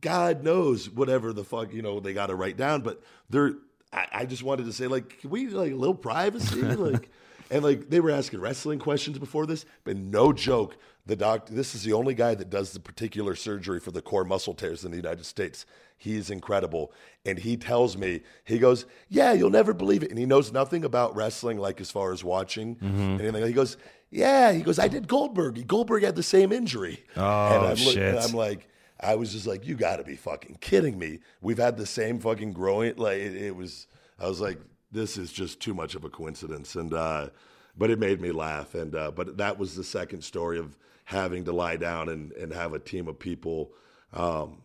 God 0.00 0.44
knows 0.44 0.88
whatever 0.88 1.32
the 1.32 1.44
fuck 1.44 1.72
you 1.72 1.82
know 1.82 2.00
they 2.00 2.12
got 2.12 2.26
to 2.26 2.34
write 2.34 2.56
down, 2.56 2.82
but 2.82 3.02
they're. 3.30 3.54
I, 3.92 4.06
I 4.12 4.26
just 4.26 4.42
wanted 4.42 4.66
to 4.66 4.72
say 4.72 4.88
like, 4.88 5.20
can 5.20 5.30
we 5.30 5.48
like 5.48 5.72
a 5.72 5.76
little 5.76 5.94
privacy, 5.94 6.60
like, 6.62 7.08
and 7.50 7.64
like 7.64 7.88
they 7.90 8.00
were 8.00 8.10
asking 8.10 8.40
wrestling 8.40 8.78
questions 8.78 9.18
before 9.18 9.46
this, 9.46 9.64
but 9.84 9.96
no 9.96 10.32
joke, 10.32 10.76
the 11.06 11.16
doctor. 11.16 11.54
This 11.54 11.74
is 11.74 11.82
the 11.82 11.92
only 11.92 12.14
guy 12.14 12.34
that 12.34 12.50
does 12.50 12.72
the 12.72 12.80
particular 12.80 13.34
surgery 13.34 13.80
for 13.80 13.90
the 13.90 14.02
core 14.02 14.24
muscle 14.24 14.54
tears 14.54 14.84
in 14.84 14.90
the 14.90 14.96
United 14.96 15.24
States. 15.24 15.66
He's 15.98 16.30
incredible, 16.30 16.92
and 17.24 17.38
he 17.38 17.56
tells 17.56 17.96
me 17.96 18.20
he 18.44 18.58
goes, 18.58 18.86
"Yeah, 19.08 19.32
you'll 19.32 19.50
never 19.50 19.72
believe 19.72 20.02
it," 20.02 20.10
and 20.10 20.18
he 20.18 20.26
knows 20.26 20.52
nothing 20.52 20.84
about 20.84 21.14
wrestling, 21.16 21.58
like 21.58 21.80
as 21.80 21.90
far 21.90 22.12
as 22.12 22.22
watching 22.22 22.76
mm-hmm. 22.76 23.20
anything. 23.20 23.46
He 23.46 23.52
goes, 23.52 23.76
"Yeah," 24.10 24.52
he 24.52 24.62
goes, 24.62 24.78
"I 24.78 24.88
did 24.88 25.08
Goldberg. 25.08 25.66
Goldberg 25.66 26.02
had 26.02 26.16
the 26.16 26.22
same 26.22 26.52
injury." 26.52 27.04
Oh, 27.16 27.20
and 27.22 27.66
I'm, 27.66 27.70
look- 27.70 27.70
and 27.70 27.80
shit. 27.80 28.18
I'm 28.18 28.32
like, 28.32 28.68
I 29.00 29.14
was 29.14 29.32
just 29.32 29.46
like, 29.46 29.66
you 29.66 29.74
got 29.74 29.96
to 29.96 30.04
be 30.04 30.16
fucking 30.16 30.58
kidding 30.60 30.98
me. 30.98 31.20
We've 31.40 31.58
had 31.58 31.76
the 31.76 31.86
same 31.86 32.18
fucking 32.18 32.52
growing. 32.52 32.96
Like 32.96 33.18
it, 33.18 33.36
it 33.36 33.56
was. 33.56 33.86
I 34.18 34.28
was 34.28 34.40
like, 34.40 34.58
this 34.96 35.16
is 35.16 35.30
just 35.32 35.60
too 35.60 35.74
much 35.74 35.94
of 35.94 36.04
a 36.04 36.08
coincidence. 36.10 36.74
And 36.74 36.92
uh, 36.92 37.28
but 37.76 37.90
it 37.90 37.98
made 37.98 38.20
me 38.20 38.32
laugh. 38.32 38.74
And 38.74 38.94
uh, 38.96 39.10
but 39.10 39.36
that 39.36 39.58
was 39.58 39.76
the 39.76 39.84
second 39.84 40.22
story 40.22 40.58
of 40.58 40.76
having 41.04 41.44
to 41.44 41.52
lie 41.52 41.76
down 41.76 42.08
and 42.08 42.32
and 42.32 42.52
have 42.52 42.72
a 42.72 42.78
team 42.78 43.06
of 43.06 43.18
people. 43.18 43.72
Um, 44.12 44.62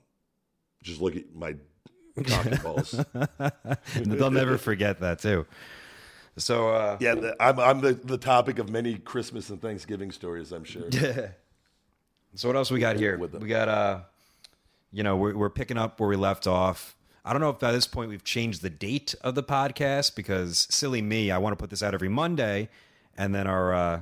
just 0.82 1.02
look 1.02 1.16
at 1.16 1.36
my 1.36 1.56
cock 2.26 2.46
and 2.46 2.64
balls. 2.64 3.00
they'll 3.96 4.32
never 4.32 4.58
forget 4.58 5.02
that 5.02 5.20
too. 5.20 5.46
So 6.38 6.70
uh, 6.70 6.98
Yeah, 7.00 7.16
the, 7.16 7.36
I'm 7.40 7.60
I'm 7.60 7.82
the, 7.82 7.94
the 7.94 8.18
topic 8.18 8.58
of 8.58 8.70
many 8.70 8.98
Christmas 8.98 9.50
and 9.50 9.62
Thanksgiving 9.62 10.12
stories. 10.12 10.52
I'm 10.52 10.64
sure. 10.64 10.88
Yeah. 10.90 11.28
So 12.34 12.48
what 12.48 12.56
else 12.56 12.72
we 12.72 12.80
got 12.80 12.96
here? 12.96 13.18
We 13.18 13.50
got 13.50 13.68
uh, 13.68 14.00
you 14.94 15.04
know, 15.04 15.18
we're 15.18 15.36
we're 15.36 15.50
picking 15.50 15.78
up 15.78 16.00
where 16.00 16.08
we 16.08 16.16
left 16.16 16.48
off. 16.48 16.96
I 17.24 17.34
don't 17.34 17.42
know 17.42 17.50
if 17.50 17.60
by 17.60 17.72
this 17.72 17.88
point 17.88 18.10
we've 18.10 18.24
changed 18.24 18.62
the 18.62 18.70
date 18.70 19.14
of 19.22 19.36
the 19.36 19.44
podcast 19.44 20.16
because 20.16 20.68
silly 20.70 21.02
me, 21.02 21.30
I 21.32 21.38
want 21.38 21.54
to 21.54 21.58
put 21.58 21.70
this 21.70 21.84
out 21.84 21.94
every 21.94 22.10
Monday, 22.10 22.70
and 23.18 23.34
then 23.36 23.46
our 23.48 23.74
uh, 23.74 24.02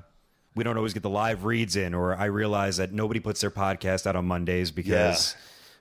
we 0.56 0.64
don't 0.64 0.78
always 0.78 0.94
get 0.94 1.04
the 1.04 1.10
live 1.10 1.44
reads 1.44 1.76
in, 1.76 1.94
or 1.94 2.16
I 2.16 2.26
realize 2.26 2.78
that 2.78 2.92
nobody 2.94 3.20
puts 3.20 3.42
their 3.42 3.52
podcast 3.52 4.08
out 4.08 4.16
on 4.16 4.26
Mondays 4.26 4.72
because, 4.72 5.36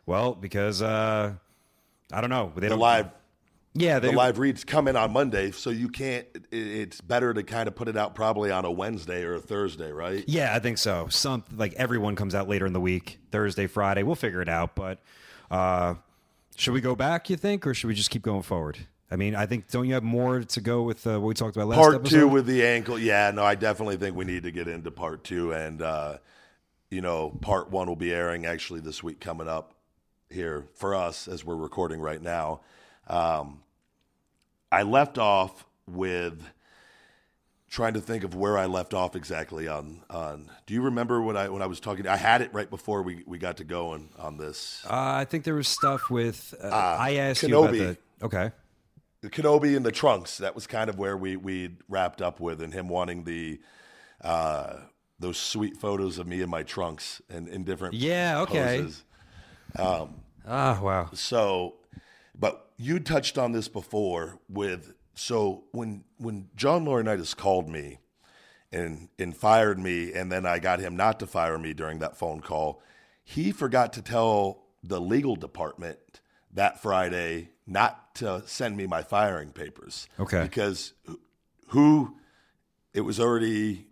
well, 0.07 0.35
because 0.35 0.83
uh, 0.83 1.35
I 2.13 2.21
don't 2.21 2.31
know, 2.31 2.53
they 2.55 2.63
The 2.63 2.69
don't 2.71 2.79
live 2.81 3.11
Yeah, 3.75 4.01
the 4.01 4.11
live 4.11 4.39
reads 4.41 4.65
come 4.65 4.89
in 4.89 4.97
on 4.97 5.13
Monday, 5.13 5.53
so 5.53 5.71
you 5.71 5.89
can't. 5.89 6.27
It's 6.51 7.01
better 7.01 7.33
to 7.33 7.45
kind 7.45 7.69
of 7.69 7.77
put 7.77 7.87
it 7.87 7.97
out 7.97 8.17
probably 8.17 8.51
on 8.51 8.65
a 8.65 8.71
Wednesday 8.73 9.23
or 9.23 9.35
a 9.35 9.41
Thursday, 9.41 9.93
right? 9.93 10.25
Yeah, 10.27 10.55
I 10.55 10.59
think 10.59 10.79
so. 10.79 11.07
Some 11.09 11.45
like 11.55 11.75
everyone 11.75 12.17
comes 12.17 12.35
out 12.35 12.49
later 12.49 12.67
in 12.67 12.73
the 12.73 12.81
week, 12.81 13.19
Thursday, 13.31 13.69
Friday. 13.69 14.03
We'll 14.03 14.17
figure 14.17 14.43
it 14.43 14.49
out. 14.49 14.75
But 14.75 14.99
uh, 15.51 15.95
should 16.59 16.75
we 16.75 16.81
go 16.81 16.95
back? 16.95 17.31
You 17.31 17.37
think, 17.37 17.67
or 17.67 17.75
should 17.75 17.89
we 17.89 17.95
just 17.95 18.11
keep 18.11 18.23
going 18.23 18.43
forward? 18.43 18.79
I 19.11 19.17
mean, 19.17 19.35
I 19.35 19.47
think 19.47 19.71
don't 19.71 19.87
you 19.87 19.95
have 19.95 20.03
more 20.03 20.41
to 20.41 20.61
go 20.61 20.83
with 20.83 21.07
uh, 21.07 21.19
what 21.19 21.29
we 21.29 21.35
talked 21.35 21.57
about 21.57 21.69
last 21.69 21.79
part 21.79 21.95
episode? 21.95 22.17
two 22.17 22.29
with 22.29 22.47
the 22.47 22.67
ankle. 22.67 22.99
Yeah, 22.99 23.31
no, 23.31 23.43
I 23.45 23.55
definitely 23.55 23.97
think 23.97 24.17
we 24.17 24.25
need 24.25 24.43
to 24.43 24.51
get 24.51 24.69
into 24.69 24.91
part 24.91 25.25
two, 25.25 25.53
and 25.53 25.81
uh, 25.81 26.19
you 26.91 27.01
know, 27.01 27.31
part 27.41 27.71
one 27.71 27.89
will 27.89 27.97
be 27.97 28.13
airing 28.13 28.45
actually 28.45 28.81
this 28.81 29.03
week 29.03 29.21
coming 29.21 29.49
up 29.49 29.75
here 30.31 30.67
for 30.75 30.95
us 30.95 31.27
as 31.29 31.45
we're 31.45 31.57
recording 31.57 32.01
right 32.01 32.21
now. 32.21 32.61
Um, 33.07 33.61
I 34.71 34.83
left 34.83 35.17
off 35.17 35.65
with 35.87 36.43
trying 37.69 37.95
to 37.95 38.01
think 38.01 38.25
of 38.25 38.35
where 38.35 38.57
I 38.57 38.67
left 38.67 38.95
off 38.95 39.15
exactly 39.17 39.69
on 39.69 40.03
on. 40.11 40.51
Do 40.67 40.75
you 40.75 40.83
remember 40.83 41.21
when 41.23 41.37
I 41.37 41.49
when 41.49 41.63
I 41.63 41.67
was 41.67 41.81
talking? 41.81 42.07
I 42.07 42.17
had 42.17 42.41
it 42.43 42.53
right 42.53 42.69
before 42.69 43.03
we 43.03 43.23
we 43.27 43.39
got 43.39 43.57
to 43.59 43.65
going 43.65 44.11
on 44.19 44.37
this. 44.39 44.85
uh, 44.89 44.95
I 44.95 45.25
think 45.25 45.45
there 45.45 45.55
was 45.55 45.69
stuff 45.69 46.11
with. 46.11 46.55
Uh, 46.63 46.69
I 46.69 47.17
asked 47.17 47.43
you 47.43 47.59
about 47.59 47.73
the. 47.73 47.97
Okay. 48.23 48.51
the 49.21 49.31
Kenobi 49.31 49.77
in 49.77 49.83
the 49.83 49.93
trunks. 49.93 50.39
That 50.39 50.55
was 50.55 50.67
kind 50.67 50.91
of 50.91 50.99
where 50.99 51.17
we 51.17 51.37
we 51.37 51.77
wrapped 51.89 52.21
up 52.23 52.41
with, 52.41 52.61
and 52.63 52.73
him 52.73 52.89
wanting 52.89 53.25
the 53.25 53.61
uh, 54.23 54.77
those 55.21 55.37
sweet 55.39 55.77
photos 55.77 56.19
of 56.19 56.27
me 56.27 56.41
in 56.41 56.49
my 56.51 56.63
trunks 56.63 57.21
and 57.29 57.49
in 57.49 57.65
different 57.65 57.95
Yeah, 57.95 58.41
okay. 58.43 58.81
poses. 58.81 59.05
Ah, 60.51 60.81
wow. 60.81 61.11
So, 61.13 61.75
but 62.39 62.71
you 62.79 63.01
touched 63.01 63.37
on 63.37 63.53
this 63.53 63.69
before 63.69 64.39
with 64.49 64.95
so 65.19 65.65
when 65.73 66.05
when 66.19 66.49
John 66.57 66.85
Laurinaitis 66.85 67.37
called 67.37 67.69
me 67.69 67.99
and 68.73 69.09
and 69.19 69.37
fired 69.37 69.79
me, 69.79 70.13
and 70.13 70.31
then 70.31 70.47
I 70.47 70.59
got 70.59 70.79
him 70.81 70.97
not 70.97 71.19
to 71.21 71.27
fire 71.27 71.59
me 71.59 71.73
during 71.75 71.99
that 71.99 72.17
phone 72.17 72.41
call. 72.41 72.81
He 73.25 73.51
forgot 73.53 73.93
to 73.95 74.03
tell 74.03 74.65
the 74.83 75.01
legal 75.01 75.37
department 75.37 75.99
that 76.55 76.81
Friday 76.81 77.51
not 77.67 78.15
to 78.17 78.43
send 78.47 78.77
me 78.77 78.87
my 78.87 79.03
firing 79.03 79.51
papers. 79.53 80.09
Okay. 80.19 80.43
because 80.43 80.95
who- 81.07 81.21
who 81.69 82.17
it 82.95 83.03
was 83.03 83.21
already 83.21 83.87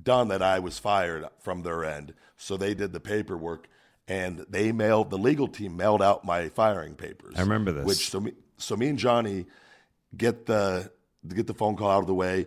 done 0.00 0.28
that 0.28 0.40
I 0.42 0.60
was 0.60 0.78
fired 0.78 1.26
from 1.40 1.62
their 1.62 1.84
end. 1.84 2.14
So 2.36 2.56
they 2.56 2.72
did 2.74 2.92
the 2.92 3.00
paperwork 3.00 3.66
and 4.06 4.46
they 4.48 4.70
mailed 4.70 5.10
the 5.10 5.18
legal 5.18 5.48
team 5.48 5.76
mailed 5.76 6.00
out 6.00 6.24
my 6.24 6.48
firing 6.50 6.94
papers. 6.94 7.34
I 7.36 7.40
remember 7.40 7.72
this. 7.72 7.84
Which 7.84 8.10
so 8.10 8.20
me 8.20 8.32
so 8.58 8.76
me 8.76 8.88
and 8.88 8.98
Johnny 8.98 9.46
get 10.16 10.46
the 10.46 10.90
get 11.34 11.46
the 11.46 11.54
phone 11.54 11.76
call 11.76 11.90
out 11.90 12.00
of 12.00 12.06
the 12.06 12.14
way. 12.14 12.46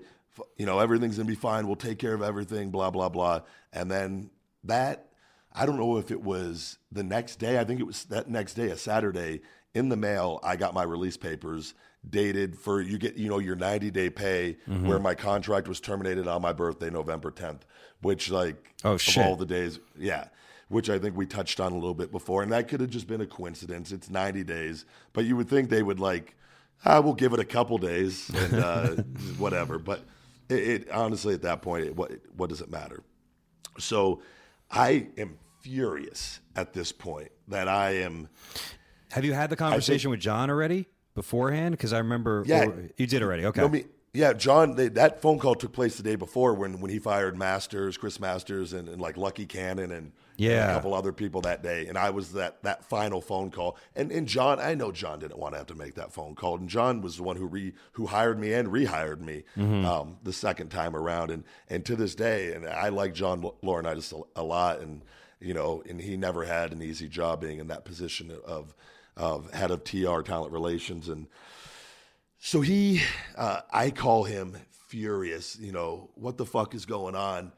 You 0.58 0.66
know, 0.66 0.80
everything's 0.80 1.18
gonna 1.18 1.28
be 1.28 1.36
fine. 1.36 1.68
We'll 1.68 1.76
take 1.76 2.00
care 2.00 2.14
of 2.14 2.22
everything. 2.22 2.72
Blah 2.72 2.90
blah 2.92 3.10
blah. 3.10 3.42
And 3.74 3.90
then 3.92 4.30
that 4.64 5.08
I 5.54 5.66
don't 5.66 5.78
know 5.78 5.98
if 5.98 6.12
it 6.12 6.22
was 6.22 6.78
the 6.92 7.04
next 7.04 7.38
day. 7.38 7.60
I 7.60 7.64
think 7.66 7.80
it 7.80 7.84
was 7.86 8.06
that 8.06 8.30
next 8.30 8.54
day, 8.54 8.68
a 8.68 8.78
Saturday. 8.78 9.42
In 9.74 9.88
the 9.88 9.96
mail, 9.96 10.40
I 10.44 10.58
got 10.58 10.74
my 10.74 10.84
release 10.84 11.16
papers 11.16 11.74
dated 12.10 12.58
for 12.58 12.82
you 12.82 12.98
get 12.98 13.16
you 13.16 13.30
know 13.30 13.40
your 13.40 13.56
90 13.56 13.90
day 13.92 14.10
pay 14.10 14.58
Mm-hmm. 14.68 14.88
where 14.88 15.00
my 15.00 15.14
contract 15.16 15.68
was 15.68 15.80
terminated 15.80 16.28
on 16.28 16.42
my 16.42 16.52
birthday 16.52 16.90
November 16.90 17.30
10th 17.32 17.60
which 18.02 18.32
like 18.32 18.74
Oh, 18.84 18.94
of 18.94 19.02
shit. 19.02 19.24
all 19.24 19.36
the 19.36 19.46
days 19.46 19.80
yeah 19.96 20.26
which 20.68 20.90
I 20.90 20.98
think 20.98 21.16
we 21.16 21.28
touched 21.28 21.60
on 21.60 21.74
a 21.74 21.76
little 21.76 21.94
bit 21.94 22.12
before 22.12 22.42
and 22.42 22.52
that 22.52 22.68
could 22.70 22.80
have 22.82 22.90
just 22.90 23.06
been 23.08 23.22
a 23.22 23.28
coincidence 23.28 23.92
it's 23.92 24.10
90 24.10 24.44
days 24.44 24.84
but 25.14 25.26
you 25.26 25.36
would 25.38 25.48
think 25.48 25.70
they 25.70 25.84
would 25.84 26.00
like 26.00 26.36
ah, 26.86 27.00
we'll 27.00 27.14
give 27.14 27.34
it 27.34 27.40
a 27.40 27.46
couple 27.46 27.78
days 27.78 28.30
and 28.30 28.54
uh, 28.56 28.88
whatever 29.38 29.78
but 29.80 30.02
it, 30.50 30.56
it 30.68 30.92
honestly 30.92 31.34
at 31.34 31.42
that 31.42 31.62
point 31.62 31.86
it, 31.86 31.96
what 31.96 32.12
what 32.36 32.50
does 32.50 32.62
it 32.62 32.70
matter 32.70 33.04
so 33.78 34.22
I 34.70 35.08
am 35.18 35.38
furious 35.62 36.40
at 36.56 36.74
this 36.74 36.92
point 36.92 37.32
that 37.48 37.68
I 37.68 37.92
am 37.98 38.30
Have 39.12 39.26
you 39.26 39.34
had 39.34 39.50
the 39.50 39.56
conversation 39.56 40.10
with 40.12 40.20
John 40.20 40.50
already 40.50 40.88
beforehand? 41.14 41.74
Because 41.74 41.94
I 41.94 42.00
remember. 42.00 42.44
Yeah. 42.46 42.66
or- 42.66 42.90
you 42.98 43.08
did 43.08 43.22
already. 43.22 43.46
Okay. 43.46 43.62
No, 43.62 43.70
me, 43.70 43.86
yeah, 44.14 44.34
John. 44.34 44.76
They, 44.76 44.88
that 44.90 45.22
phone 45.22 45.40
call 45.40 45.56
took 45.56 45.74
place 45.74 45.98
the 45.98 46.04
day 46.04 46.16
before 46.16 46.54
when 46.54 46.80
when 46.80 46.92
he 46.92 47.00
fired 47.00 47.38
Masters, 47.38 47.98
Chris 47.98 48.20
Masters, 48.20 48.74
and, 48.74 48.90
and 48.90 49.02
like 49.02 49.18
Lucky 49.18 49.46
Cannon 49.46 49.92
and 49.92 50.12
Yeah. 50.42 50.72
a 50.72 50.74
couple 50.76 50.94
other 50.94 51.12
people 51.12 51.42
that 51.42 51.62
day. 51.64 51.88
And 51.88 51.98
I 51.98 52.10
was 52.10 52.34
that 52.34 52.62
that 52.64 52.84
final 52.86 53.22
phone 53.22 53.52
call. 53.52 53.78
And 53.96 54.12
and 54.12 54.28
John, 54.28 54.60
I 54.60 54.74
know 54.76 54.92
John 54.92 55.20
didn't 55.20 55.38
want 55.38 55.54
to 55.54 55.58
have 55.60 55.68
to 55.68 55.76
make 55.76 55.96
that 55.96 56.12
phone 56.12 56.36
call. 56.36 56.58
And 56.58 56.68
John 56.70 57.02
was 57.02 57.18
the 57.18 57.24
one 57.24 57.36
who 57.38 57.46
re 57.46 57.74
who 57.94 58.08
hired 58.08 58.40
me 58.40 58.54
and 58.54 58.68
rehired 58.70 59.20
me 59.22 59.44
Mm-hmm. 59.58 59.86
um, 59.86 60.18
the 60.24 60.34
second 60.34 60.70
time 60.70 60.96
around. 60.96 61.32
And 61.32 61.44
and 61.70 61.86
to 61.86 61.96
this 61.96 62.16
day, 62.16 62.54
and 62.54 62.68
I 62.68 62.90
like 62.90 63.14
John 63.14 63.42
Laurinaitis 63.64 64.12
a, 64.36 64.42
a 64.42 64.44
lot. 64.44 64.80
And 64.80 65.02
you 65.40 65.54
know, 65.54 65.82
and 65.90 66.00
he 66.02 66.18
never 66.18 66.44
had 66.46 66.72
an 66.72 66.82
easy 66.82 67.08
job 67.08 67.42
being 67.42 67.60
in 67.60 67.68
that 67.68 67.86
position 67.86 68.32
of 68.46 68.74
of 69.18 69.52
head 69.54 69.72
of 69.72 69.84
TR 69.84 70.22
talent 70.22 70.52
relations 70.52 71.08
and. 71.10 71.28
So 72.44 72.62
he, 72.62 73.02
uh, 73.38 73.62
I 73.72 73.92
call 73.92 74.24
him 74.24 74.58
furious. 74.88 75.60
You 75.60 75.72
know, 75.72 76.10
what 76.16 76.38
the 76.38 76.46
fuck 76.46 76.74
is 76.74 76.86
going 76.88 77.16
on? 77.16 77.52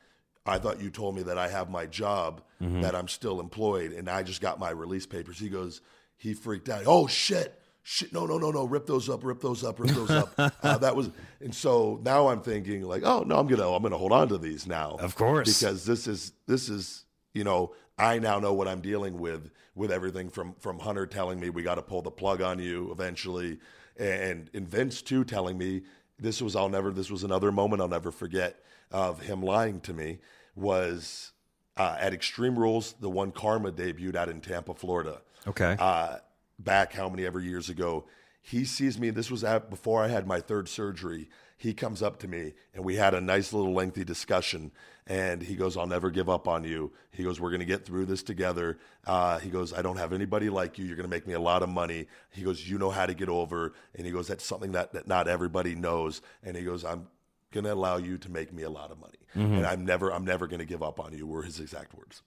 I 0.46 0.58
thought 0.58 0.82
you 0.82 0.90
told 0.90 1.16
me 1.16 1.24
that 1.24 1.38
I 1.38 1.48
have 1.48 1.70
my 1.70 1.86
job, 1.86 2.42
that 2.60 2.96
I'm 2.96 3.08
still 3.10 3.40
employed, 3.40 3.92
and 3.92 4.10
I 4.10 4.24
just 4.24 4.40
got 4.42 4.60
my 4.60 4.70
release 4.70 5.06
papers. 5.06 5.38
He 5.38 5.50
goes, 5.50 5.82
he 6.18 6.34
freaked 6.34 6.70
out. 6.70 6.84
Oh 6.86 7.08
shit, 7.08 7.60
shit, 7.82 8.14
no, 8.14 8.26
no, 8.26 8.38
no, 8.38 8.52
no, 8.52 8.64
rip 8.66 8.86
those 8.86 9.10
up, 9.10 9.24
rip 9.24 9.42
those 9.42 9.64
up, 9.64 9.80
rip 9.80 9.92
those 9.92 10.10
up. 10.12 10.34
uh, 10.38 10.78
that 10.78 10.96
was, 10.96 11.10
and 11.42 11.54
so 11.54 12.00
now 12.04 12.28
I'm 12.30 12.42
thinking 12.42 12.84
like, 12.84 13.04
oh 13.04 13.24
no, 13.24 13.38
I'm 13.38 13.48
gonna, 13.48 13.70
I'm 13.70 13.84
gonna 13.84 13.98
hold 13.98 14.12
on 14.14 14.30
to 14.30 14.38
these 14.38 14.66
now, 14.66 14.98
Of 15.00 15.16
course. 15.16 15.60
because 15.60 15.86
this 15.86 16.08
is, 16.08 16.32
this 16.48 16.70
is, 16.70 17.06
you 17.34 17.44
know, 17.44 17.74
I 17.98 18.20
now 18.20 18.40
know 18.40 18.54
what 18.54 18.68
I'm 18.68 18.82
dealing 18.82 19.20
with 19.20 19.52
with 19.76 19.92
everything 19.92 20.30
from 20.30 20.56
from 20.60 20.80
Hunter 20.80 21.06
telling 21.06 21.40
me 21.40 21.50
we 21.50 21.64
got 21.64 21.76
to 21.76 21.82
pull 21.82 22.02
the 22.02 22.12
plug 22.12 22.42
on 22.42 22.60
you 22.60 22.92
eventually, 22.92 23.60
and 23.98 24.50
and 24.54 24.68
Vince 24.68 25.02
too 25.02 25.24
telling 25.24 25.58
me 25.58 25.84
this 26.18 26.42
was 26.42 26.56
I'll 26.56 26.70
never 26.70 26.92
this 26.92 27.12
was 27.12 27.24
another 27.24 27.52
moment 27.52 27.82
I'll 27.82 27.88
never 27.88 28.12
forget 28.12 28.60
of 28.94 29.20
him 29.22 29.42
lying 29.42 29.82
to 29.82 29.94
me 29.94 30.20
was 30.56 31.32
uh, 31.76 31.98
at 32.00 32.14
Extreme 32.14 32.58
Rules 32.58 32.94
the 33.02 33.10
one 33.10 33.32
Karma 33.32 33.72
debuted 33.72 34.16
out 34.16 34.30
in 34.30 34.40
Tampa, 34.40 34.74
Florida 34.74 35.22
Okay. 35.48 35.76
uh, 35.80 36.18
back 36.60 36.94
how 36.94 37.10
many 37.10 37.26
ever 37.26 37.40
years 37.40 37.70
ago. 37.70 38.06
He 38.42 38.66
sees 38.66 39.00
me. 39.00 39.10
This 39.10 39.32
was 39.32 39.44
at, 39.44 39.70
before 39.70 40.04
I 40.04 40.10
had 40.10 40.28
my 40.28 40.40
third 40.40 40.68
surgery. 40.70 41.30
He 41.58 41.74
comes 41.74 42.04
up 42.04 42.20
to 42.20 42.28
me 42.28 42.54
and 42.74 42.84
we 42.84 42.96
had 42.98 43.14
a 43.14 43.22
nice 43.22 43.54
little 43.54 43.74
lengthy 43.74 44.04
discussion. 44.04 44.72
And 45.08 45.42
he 45.42 45.56
goes, 45.56 45.76
"I'll 45.78 45.88
never 45.88 46.10
give 46.12 46.30
up 46.30 46.48
on 46.48 46.64
you." 46.64 46.92
He 47.12 47.24
goes, 47.24 47.40
"We're 47.40 47.50
going 47.50 47.60
to 47.62 47.66
get 47.66 47.86
through 47.86 48.06
this 48.06 48.22
together." 48.24 48.78
Uh, 49.06 49.40
he 49.40 49.50
goes, 49.50 49.74
"I 49.74 49.82
don't 49.82 49.98
have 49.98 50.14
anybody 50.14 50.50
like 50.50 50.78
you. 50.78 50.86
You're 50.86 50.96
going 50.96 51.10
to 51.10 51.10
make 51.10 51.28
me 51.28 51.34
a 51.34 51.40
lot 51.42 51.62
of 51.64 51.68
money." 51.70 52.08
He 52.32 52.42
goes, 52.44 52.70
"You 52.70 52.78
know 52.78 52.90
how 52.90 53.06
to 53.06 53.14
get 53.14 53.28
over." 53.28 53.74
And 53.96 54.06
he 54.06 54.12
goes, 54.14 54.28
"That's 54.28 54.46
something 54.46 54.72
that, 54.74 54.94
that 54.94 55.06
not 55.08 55.28
everybody 55.28 55.76
knows." 55.76 56.22
And 56.42 56.56
he 56.56 56.64
goes, 56.64 56.86
"I'm 56.86 57.08
going 57.54 57.64
to 57.64 57.74
allow 57.74 57.96
you 57.96 58.18
to 58.18 58.30
make 58.30 58.52
me 58.52 58.64
a 58.64 58.70
lot 58.70 58.92
of 58.92 59.00
money, 59.00 59.20
and 59.56 59.66
I'm 59.66 59.86
never, 59.86 60.12
I'm 60.12 60.26
never 60.26 60.48
going 60.48 60.60
to 60.60 60.66
give 60.66 60.84
up 60.84 61.00
on 61.00 61.18
you." 61.18 61.26
Were 61.26 61.44
his 61.44 61.60
exact 61.62 61.94
words 61.96 62.22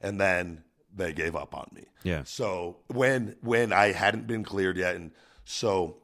and 0.00 0.20
then 0.20 0.62
they 0.94 1.12
gave 1.12 1.36
up 1.36 1.54
on 1.54 1.68
me. 1.72 1.84
Yeah. 2.02 2.22
So 2.24 2.78
when 2.88 3.36
when 3.42 3.72
I 3.72 3.92
hadn't 3.92 4.26
been 4.26 4.42
cleared 4.42 4.76
yet, 4.76 4.96
and 4.96 5.12
so 5.44 5.98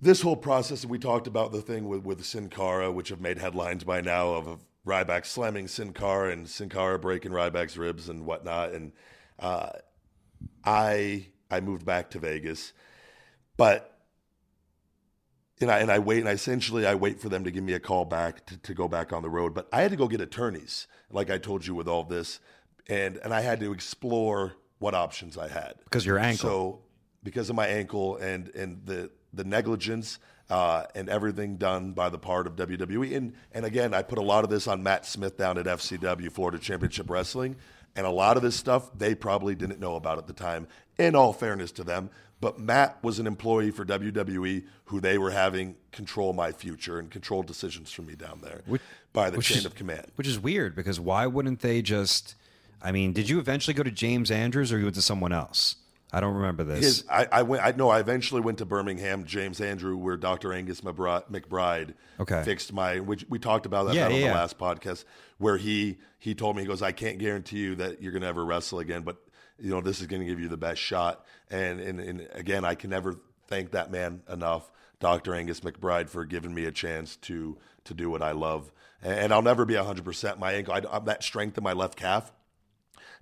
this 0.00 0.22
whole 0.22 0.36
process, 0.36 0.84
we 0.84 0.98
talked 0.98 1.26
about 1.26 1.52
the 1.52 1.62
thing 1.62 1.88
with 1.88 2.04
with 2.04 2.24
Sin 2.24 2.48
Cara, 2.48 2.90
which 2.90 3.10
have 3.10 3.20
made 3.20 3.38
headlines 3.38 3.84
by 3.84 4.00
now 4.00 4.30
of, 4.30 4.46
of 4.46 4.64
Ryback 4.86 5.26
slamming 5.26 5.68
Sin 5.68 5.92
Cara 5.92 6.32
and 6.32 6.48
Sin 6.48 6.68
Cara 6.68 6.98
breaking 6.98 7.32
Ryback's 7.32 7.76
ribs 7.76 8.08
and 8.08 8.26
whatnot, 8.26 8.72
and 8.72 8.92
uh, 9.38 9.70
I 10.64 11.26
I 11.50 11.60
moved 11.60 11.84
back 11.84 12.10
to 12.10 12.18
Vegas, 12.18 12.72
but 13.56 13.89
and 15.60 15.70
I 15.70 15.78
and 15.78 15.90
I 15.90 15.98
wait 15.98 16.20
and 16.20 16.28
I 16.28 16.32
essentially 16.32 16.86
I 16.86 16.94
wait 16.94 17.20
for 17.20 17.28
them 17.28 17.44
to 17.44 17.50
give 17.50 17.62
me 17.62 17.74
a 17.74 17.80
call 17.80 18.04
back 18.04 18.46
to, 18.46 18.56
to 18.58 18.74
go 18.74 18.88
back 18.88 19.12
on 19.12 19.22
the 19.22 19.30
road. 19.30 19.54
But 19.54 19.68
I 19.72 19.82
had 19.82 19.90
to 19.90 19.96
go 19.96 20.08
get 20.08 20.20
attorneys, 20.20 20.86
like 21.10 21.30
I 21.30 21.38
told 21.38 21.66
you 21.66 21.74
with 21.74 21.88
all 21.88 22.04
this, 22.04 22.40
and 22.88 23.18
and 23.18 23.32
I 23.34 23.40
had 23.42 23.60
to 23.60 23.72
explore 23.72 24.54
what 24.78 24.94
options 24.94 25.36
I 25.36 25.48
had 25.48 25.74
Because 25.84 26.06
your 26.06 26.18
ankle. 26.18 26.48
So 26.48 26.78
because 27.22 27.50
of 27.50 27.56
my 27.56 27.66
ankle 27.66 28.16
and 28.16 28.48
and 28.54 28.80
the 28.84 29.10
the 29.32 29.44
negligence 29.44 30.18
uh, 30.48 30.84
and 30.96 31.08
everything 31.08 31.56
done 31.56 31.92
by 31.92 32.08
the 32.08 32.18
part 32.18 32.46
of 32.46 32.56
WWE, 32.56 33.16
and 33.16 33.34
and 33.52 33.64
again 33.64 33.94
I 33.94 34.02
put 34.02 34.18
a 34.18 34.22
lot 34.22 34.44
of 34.44 34.50
this 34.50 34.66
on 34.66 34.82
Matt 34.82 35.06
Smith 35.06 35.36
down 35.36 35.58
at 35.58 35.66
FCW 35.66 36.32
Florida 36.32 36.58
Championship 36.58 37.10
Wrestling, 37.10 37.56
and 37.94 38.06
a 38.06 38.10
lot 38.10 38.36
of 38.36 38.42
this 38.42 38.56
stuff 38.56 38.90
they 38.96 39.14
probably 39.14 39.54
didn't 39.54 39.78
know 39.78 39.96
about 39.96 40.18
at 40.18 40.26
the 40.26 40.32
time. 40.32 40.66
In 40.98 41.14
all 41.14 41.32
fairness 41.32 41.72
to 41.72 41.84
them, 41.84 42.10
but 42.40 42.58
Matt 42.58 42.98
was 43.02 43.18
an 43.18 43.26
employee 43.26 43.70
for 43.70 43.84
WWE 43.84 44.64
who 44.86 45.00
they 45.00 45.18
were 45.18 45.30
having 45.30 45.76
control 45.92 46.32
my 46.32 46.52
future 46.52 46.98
and 46.98 47.10
control 47.10 47.42
decisions 47.42 47.90
for 47.92 48.02
me 48.02 48.14
down 48.14 48.40
there 48.42 48.62
by 49.12 49.30
the 49.30 49.40
chain 49.42 49.58
is- 49.58 49.64
of 49.66 49.74
command. 49.74 50.06
Which 50.16 50.26
is 50.28 50.38
weird 50.38 50.74
because 50.74 50.98
why 50.98 51.26
wouldn't 51.26 51.60
they 51.60 51.82
just? 51.82 52.34
I 52.82 52.92
mean, 52.92 53.12
did 53.12 53.28
you 53.28 53.38
eventually 53.38 53.74
go 53.74 53.82
to 53.82 53.90
James 53.90 54.30
Andrews 54.30 54.72
or 54.72 54.78
you 54.78 54.84
went 54.84 54.94
to 54.94 55.02
someone 55.02 55.32
else? 55.32 55.76
I 56.12 56.18
don't 56.18 56.34
remember 56.34 56.64
this. 56.64 56.80
His, 56.84 57.04
I, 57.08 57.28
I 57.30 57.42
went. 57.42 57.62
I 57.62 57.70
know. 57.70 57.88
I 57.88 58.00
eventually 58.00 58.40
went 58.40 58.58
to 58.58 58.64
Birmingham, 58.64 59.24
James 59.26 59.60
Andrew, 59.60 59.96
where 59.96 60.16
Dr. 60.16 60.52
Angus 60.52 60.80
McBryde, 60.80 61.94
Okay. 62.18 62.42
fixed 62.42 62.72
my. 62.72 62.98
Which 63.00 63.24
we 63.28 63.38
talked 63.38 63.66
about 63.66 63.86
that 63.86 63.94
Yeah, 63.94 64.06
on 64.06 64.10
yeah, 64.12 64.16
the 64.18 64.24
yeah. 64.24 64.34
last 64.34 64.58
podcast, 64.58 65.04
where 65.38 65.56
he 65.56 65.98
he 66.18 66.34
told 66.34 66.56
me 66.56 66.62
he 66.62 66.68
goes, 66.68 66.82
I 66.82 66.92
can't 66.92 67.18
guarantee 67.18 67.58
you 67.58 67.74
that 67.76 68.02
you're 68.02 68.12
going 68.12 68.22
to 68.22 68.28
ever 68.28 68.44
wrestle 68.44 68.80
again, 68.80 69.02
but 69.02 69.16
you 69.60 69.70
know 69.70 69.80
this 69.80 70.00
is 70.00 70.06
going 70.06 70.20
to 70.20 70.26
give 70.26 70.40
you 70.40 70.48
the 70.48 70.56
best 70.56 70.80
shot. 70.80 71.24
And, 71.50 71.80
and 71.80 72.00
and 72.00 72.28
again, 72.32 72.64
I 72.64 72.74
can 72.74 72.90
never 72.90 73.16
thank 73.48 73.72
that 73.72 73.90
man 73.90 74.22
enough, 74.30 74.70
Dr. 75.00 75.34
Angus 75.34 75.60
McBride, 75.60 76.08
for 76.08 76.24
giving 76.24 76.54
me 76.54 76.64
a 76.66 76.72
chance 76.72 77.16
to 77.16 77.58
to 77.84 77.94
do 77.94 78.10
what 78.10 78.22
I 78.22 78.32
love. 78.32 78.72
And, 79.02 79.14
and 79.14 79.32
I'll 79.32 79.42
never 79.42 79.64
be 79.64 79.76
100. 79.76 80.04
percent 80.04 80.38
My 80.38 80.52
ankle, 80.52 80.74
I, 80.74 80.82
I'm 80.90 81.04
that 81.06 81.22
strength 81.22 81.56
in 81.58 81.64
my 81.64 81.72
left 81.72 81.96
calf 81.96 82.32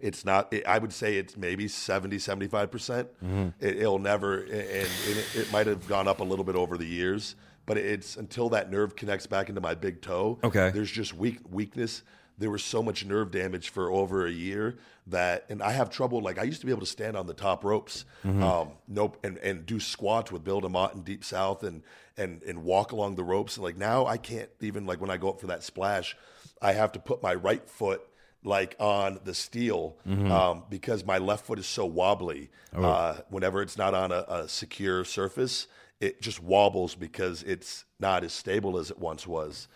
it's 0.01 0.25
not 0.25 0.53
it, 0.53 0.65
i 0.65 0.79
would 0.79 0.93
say 0.93 1.17
it's 1.17 1.37
maybe 1.37 1.67
70 1.67 2.19
75% 2.19 2.69
Mm-hmm. 2.69 3.49
it, 3.59 3.77
it'll 3.79 3.99
never 3.99 4.43
and, 4.43 4.53
and 4.53 4.89
it, 5.19 5.27
it 5.37 5.53
might 5.53 5.67
have 5.67 5.89
gone 5.89 6.07
up 6.07 6.21
a 6.21 6.25
little 6.25 6.45
bit 6.45 6.55
over 6.55 6.77
the 6.79 6.87
years 6.87 7.35
but 7.67 7.77
it's 7.79 8.17
until 8.17 8.49
that 8.51 8.71
nerve 8.71 8.95
connects 8.95 9.27
back 9.27 9.49
into 9.49 9.61
my 9.61 9.75
big 9.75 10.01
toe 10.01 10.39
Okay. 10.45 10.71
there's 10.73 10.91
just 10.91 11.15
weak 11.15 11.41
weakness 11.51 12.05
there 12.39 12.51
was 12.51 12.63
so 12.65 12.83
much 12.83 13.05
nerve 13.05 13.31
damage 13.31 13.71
for 13.71 13.91
over 13.91 14.27
a 14.27 14.31
year 14.31 14.79
that 15.07 15.45
and 15.49 15.63
i 15.63 15.73
have 15.73 15.91
trouble 15.91 16.21
like 16.21 16.39
i 16.39 16.43
used 16.43 16.61
to 16.61 16.67
be 16.67 16.73
able 16.73 16.81
to 16.81 16.87
stand 16.87 17.17
on 17.17 17.27
the 17.27 17.35
top 17.35 17.65
ropes 17.65 18.05
um 18.25 18.71
nope 18.87 19.19
and, 19.25 19.39
and 19.39 19.67
do 19.67 19.81
squats 19.81 20.31
with 20.31 20.45
bill 20.45 20.61
demott 20.61 20.95
in 20.95 21.03
deep 21.03 21.25
south 21.25 21.63
and 21.63 21.83
and 22.17 22.43
and 22.43 22.63
walk 22.63 22.93
along 22.93 23.17
the 23.17 23.25
ropes 23.25 23.57
and 23.57 23.65
like 23.65 23.77
now 23.77 24.07
i 24.07 24.17
can't 24.17 24.51
even 24.61 24.87
like 24.87 25.01
when 25.01 25.11
i 25.11 25.17
go 25.17 25.29
up 25.31 25.41
for 25.41 25.47
that 25.49 25.63
splash 25.63 26.17
i 26.63 26.73
have 26.73 26.93
to 26.93 26.99
put 26.99 27.23
my 27.23 27.35
right 27.35 27.69
foot 27.69 28.03
like 28.45 28.77
on 28.79 29.19
the 29.25 29.35
steel 29.35 29.97
um, 30.07 30.63
because 30.71 31.05
my 31.05 31.19
left 31.19 31.45
foot 31.47 31.59
is 31.59 31.67
so 31.67 31.85
wobbly. 31.85 32.51
Uh, 32.73 33.17
whenever 33.31 33.63
it's 33.63 33.77
not 33.77 33.95
on 33.95 34.13
a, 34.13 34.25
a 34.29 34.49
secure 34.49 35.05
surface, 35.05 35.67
it 36.01 36.23
just 36.23 36.41
wobbles 36.41 36.95
because 36.95 37.43
it's 37.43 37.85
not 37.99 38.23
as 38.23 38.33
stable 38.33 38.79
as 38.79 38.93
it 38.93 38.99
once 38.99 39.27
was. 39.27 39.67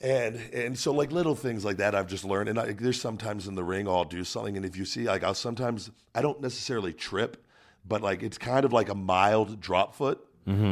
And 0.00 0.36
and 0.54 0.78
so 0.78 0.92
like 0.92 1.12
little 1.12 1.34
things 1.34 1.64
like 1.64 1.76
that 1.76 1.94
I've 1.94 2.06
just 2.06 2.24
learned. 2.24 2.48
And 2.48 2.58
I, 2.58 2.72
there's 2.72 3.00
sometimes 3.00 3.46
in 3.46 3.54
the 3.54 3.64
ring 3.64 3.86
I'll 3.86 4.04
do 4.04 4.24
something, 4.24 4.56
and 4.56 4.64
if 4.64 4.76
you 4.76 4.84
see 4.86 5.04
like 5.04 5.22
I'll 5.22 5.34
sometimes 5.34 5.90
I 6.14 6.22
don't 6.22 6.40
necessarily 6.40 6.92
trip, 6.94 7.44
but 7.86 8.00
like 8.00 8.22
it's 8.22 8.38
kind 8.38 8.64
of 8.64 8.72
like 8.72 8.88
a 8.88 8.94
mild 8.94 9.60
drop 9.60 9.94
foot, 9.94 10.26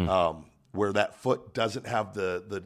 um, 0.08 0.46
where 0.72 0.92
that 0.94 1.14
foot 1.14 1.52
doesn't 1.52 1.86
have 1.86 2.14
the 2.14 2.42
the 2.48 2.64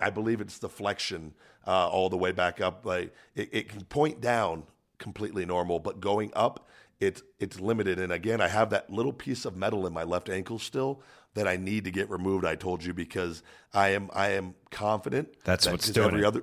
I 0.00 0.10
believe 0.10 0.40
it's 0.40 0.58
the 0.58 0.68
flexion 0.68 1.34
uh, 1.66 1.88
all 1.88 2.08
the 2.08 2.16
way 2.16 2.32
back 2.32 2.60
up. 2.60 2.84
Like 2.84 3.14
it, 3.36 3.48
it 3.52 3.68
can 3.68 3.84
point 3.84 4.20
down 4.20 4.64
completely 4.98 5.46
normal, 5.46 5.78
but 5.78 6.00
going 6.00 6.32
up, 6.34 6.68
it's 6.98 7.22
it's 7.38 7.60
limited. 7.60 8.00
And 8.00 8.12
again, 8.12 8.40
I 8.40 8.48
have 8.48 8.70
that 8.70 8.90
little 8.90 9.12
piece 9.12 9.44
of 9.44 9.56
metal 9.56 9.86
in 9.86 9.92
my 9.92 10.02
left 10.02 10.28
ankle 10.28 10.58
still 10.58 11.00
that 11.34 11.48
I 11.48 11.56
need 11.56 11.84
to 11.84 11.90
get 11.90 12.10
removed. 12.10 12.44
I 12.44 12.54
told 12.54 12.84
you 12.84 12.92
because 12.94 13.42
I 13.72 13.90
am 13.90 14.10
I 14.12 14.30
am 14.32 14.54
confident 14.70 15.28
That's 15.44 15.64
that- 15.64 15.72
what's 15.72 15.88
doing 15.90 16.08
every 16.08 16.20
it. 16.22 16.26
other 16.26 16.42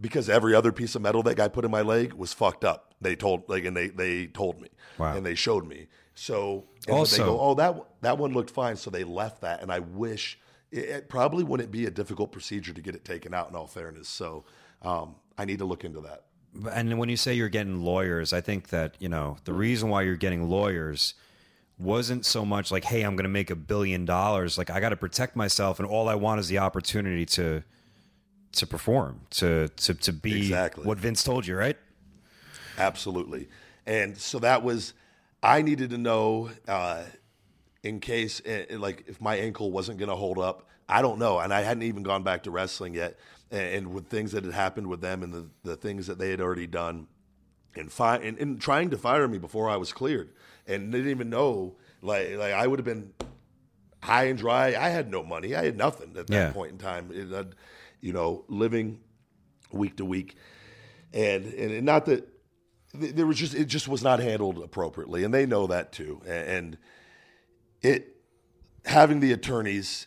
because 0.00 0.30
every 0.30 0.54
other 0.54 0.72
piece 0.72 0.94
of 0.94 1.02
metal 1.02 1.22
that 1.24 1.36
guy 1.36 1.48
put 1.48 1.64
in 1.64 1.70
my 1.70 1.82
leg 1.82 2.12
was 2.14 2.32
fucked 2.32 2.64
up. 2.64 2.94
They 3.00 3.16
told 3.16 3.48
like 3.48 3.64
and 3.64 3.76
they 3.76 3.88
they 3.88 4.26
told 4.26 4.60
me 4.60 4.68
Wow. 4.98 5.16
and 5.16 5.24
they 5.26 5.34
showed 5.34 5.66
me. 5.66 5.86
So 6.14 6.66
and 6.86 6.96
Also- 6.96 7.16
they 7.18 7.24
go, 7.24 7.40
oh 7.40 7.54
that 7.54 7.76
that 8.02 8.18
one 8.18 8.32
looked 8.32 8.50
fine, 8.50 8.76
so 8.76 8.90
they 8.90 9.04
left 9.04 9.42
that. 9.42 9.62
And 9.62 9.70
I 9.70 9.80
wish 9.80 10.38
it, 10.70 10.84
it 10.84 11.08
probably 11.08 11.44
wouldn't 11.44 11.70
be 11.70 11.86
a 11.86 11.90
difficult 11.90 12.32
procedure 12.32 12.72
to 12.72 12.80
get 12.80 12.94
it 12.94 13.04
taken 13.04 13.34
out. 13.34 13.48
In 13.50 13.56
all 13.56 13.66
fairness, 13.66 14.08
so 14.08 14.44
um, 14.82 15.16
I 15.36 15.44
need 15.44 15.58
to 15.58 15.64
look 15.66 15.84
into 15.84 16.00
that. 16.00 16.24
And 16.72 16.98
when 16.98 17.08
you 17.08 17.16
say 17.16 17.34
you're 17.34 17.48
getting 17.48 17.82
lawyers, 17.84 18.32
I 18.32 18.40
think 18.40 18.70
that, 18.70 18.96
you 18.98 19.08
know, 19.08 19.36
the 19.44 19.52
reason 19.52 19.88
why 19.88 20.02
you're 20.02 20.16
getting 20.16 20.48
lawyers 20.50 21.14
wasn't 21.80 22.26
so 22.26 22.44
much 22.44 22.70
like, 22.70 22.84
hey, 22.84 23.02
I'm 23.02 23.16
going 23.16 23.24
to 23.24 23.30
make 23.30 23.50
a 23.50 23.56
billion 23.56 24.04
dollars. 24.04 24.58
Like, 24.58 24.70
I 24.70 24.80
got 24.80 24.90
to 24.90 24.96
protect 24.96 25.34
myself, 25.34 25.78
and 25.80 25.88
all 25.88 26.08
I 26.08 26.14
want 26.14 26.40
is 26.40 26.48
the 26.48 26.58
opportunity 26.58 27.26
to 27.26 27.62
to 28.52 28.66
perform, 28.66 29.20
to 29.30 29.68
to 29.68 29.94
to 29.94 30.12
be 30.12 30.38
Exactly. 30.38 30.84
what 30.84 30.98
Vince 30.98 31.22
told 31.24 31.46
you, 31.46 31.56
right? 31.56 31.76
Absolutely. 32.78 33.48
And 33.86 34.16
so 34.16 34.38
that 34.40 34.62
was, 34.62 34.92
I 35.42 35.62
needed 35.62 35.90
to 35.90 35.98
know 35.98 36.50
uh, 36.68 37.02
in 37.82 38.00
case, 38.00 38.40
uh, 38.46 38.76
like, 38.78 39.04
if 39.06 39.20
my 39.20 39.36
ankle 39.36 39.70
wasn't 39.70 39.98
going 39.98 40.08
to 40.08 40.16
hold 40.16 40.38
up. 40.38 40.68
I 40.88 41.02
don't 41.02 41.18
know. 41.18 41.38
And 41.38 41.52
I 41.54 41.62
hadn't 41.62 41.84
even 41.84 42.02
gone 42.02 42.22
back 42.22 42.42
to 42.44 42.50
wrestling 42.50 42.94
yet. 42.94 43.18
And, 43.50 43.74
and 43.74 43.94
with 43.94 44.08
things 44.08 44.32
that 44.32 44.44
had 44.44 44.52
happened 44.52 44.88
with 44.88 45.00
them 45.00 45.22
and 45.22 45.32
the, 45.32 45.46
the 45.62 45.76
things 45.76 46.06
that 46.08 46.18
they 46.18 46.30
had 46.30 46.40
already 46.40 46.66
done, 46.66 47.06
and, 47.76 47.90
fi- 47.92 48.16
and, 48.16 48.38
and 48.38 48.60
trying 48.60 48.90
to 48.90 48.98
fire 48.98 49.28
me 49.28 49.38
before 49.38 49.68
I 49.70 49.76
was 49.76 49.92
cleared. 49.92 50.30
And 50.70 50.92
they 50.92 50.98
didn't 50.98 51.10
even 51.12 51.30
know, 51.30 51.76
like, 52.02 52.36
like 52.36 52.52
I 52.52 52.66
would 52.66 52.78
have 52.78 52.86
been 52.86 53.12
high 54.02 54.24
and 54.24 54.38
dry. 54.38 54.68
I 54.68 54.88
had 54.88 55.10
no 55.10 55.22
money. 55.22 55.54
I 55.54 55.64
had 55.64 55.76
nothing 55.76 56.16
at 56.16 56.26
that 56.28 56.32
Yeah. 56.32 56.52
point 56.52 56.72
in 56.72 56.78
time. 56.78 57.10
It, 57.12 57.32
I'd, 57.32 57.54
you 58.00 58.12
know, 58.12 58.44
living 58.48 59.00
week 59.72 59.96
to 59.98 60.04
week, 60.04 60.36
and 61.12 61.44
and 61.54 61.84
not 61.84 62.06
that 62.06 62.26
th- 62.98 63.14
there 63.14 63.26
was 63.26 63.36
just 63.38 63.54
it 63.54 63.66
just 63.66 63.88
was 63.88 64.02
not 64.02 64.20
handled 64.20 64.58
appropriately, 64.58 65.22
and 65.24 65.32
they 65.34 65.46
know 65.46 65.66
that 65.66 65.92
too. 65.92 66.22
A- 66.26 66.30
And 66.56 66.78
it 67.82 68.16
having 68.86 69.20
the 69.20 69.32
attorneys, 69.32 70.06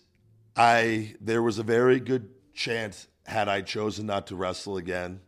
I 0.56 1.16
there 1.22 1.42
was 1.44 1.60
a 1.60 1.64
very 1.64 2.00
good 2.00 2.30
chance 2.54 3.08
had 3.26 3.48
I 3.48 3.62
chosen 3.62 4.06
not 4.06 4.28
to 4.28 4.36
wrestle 4.36 4.78
again, 4.78 5.22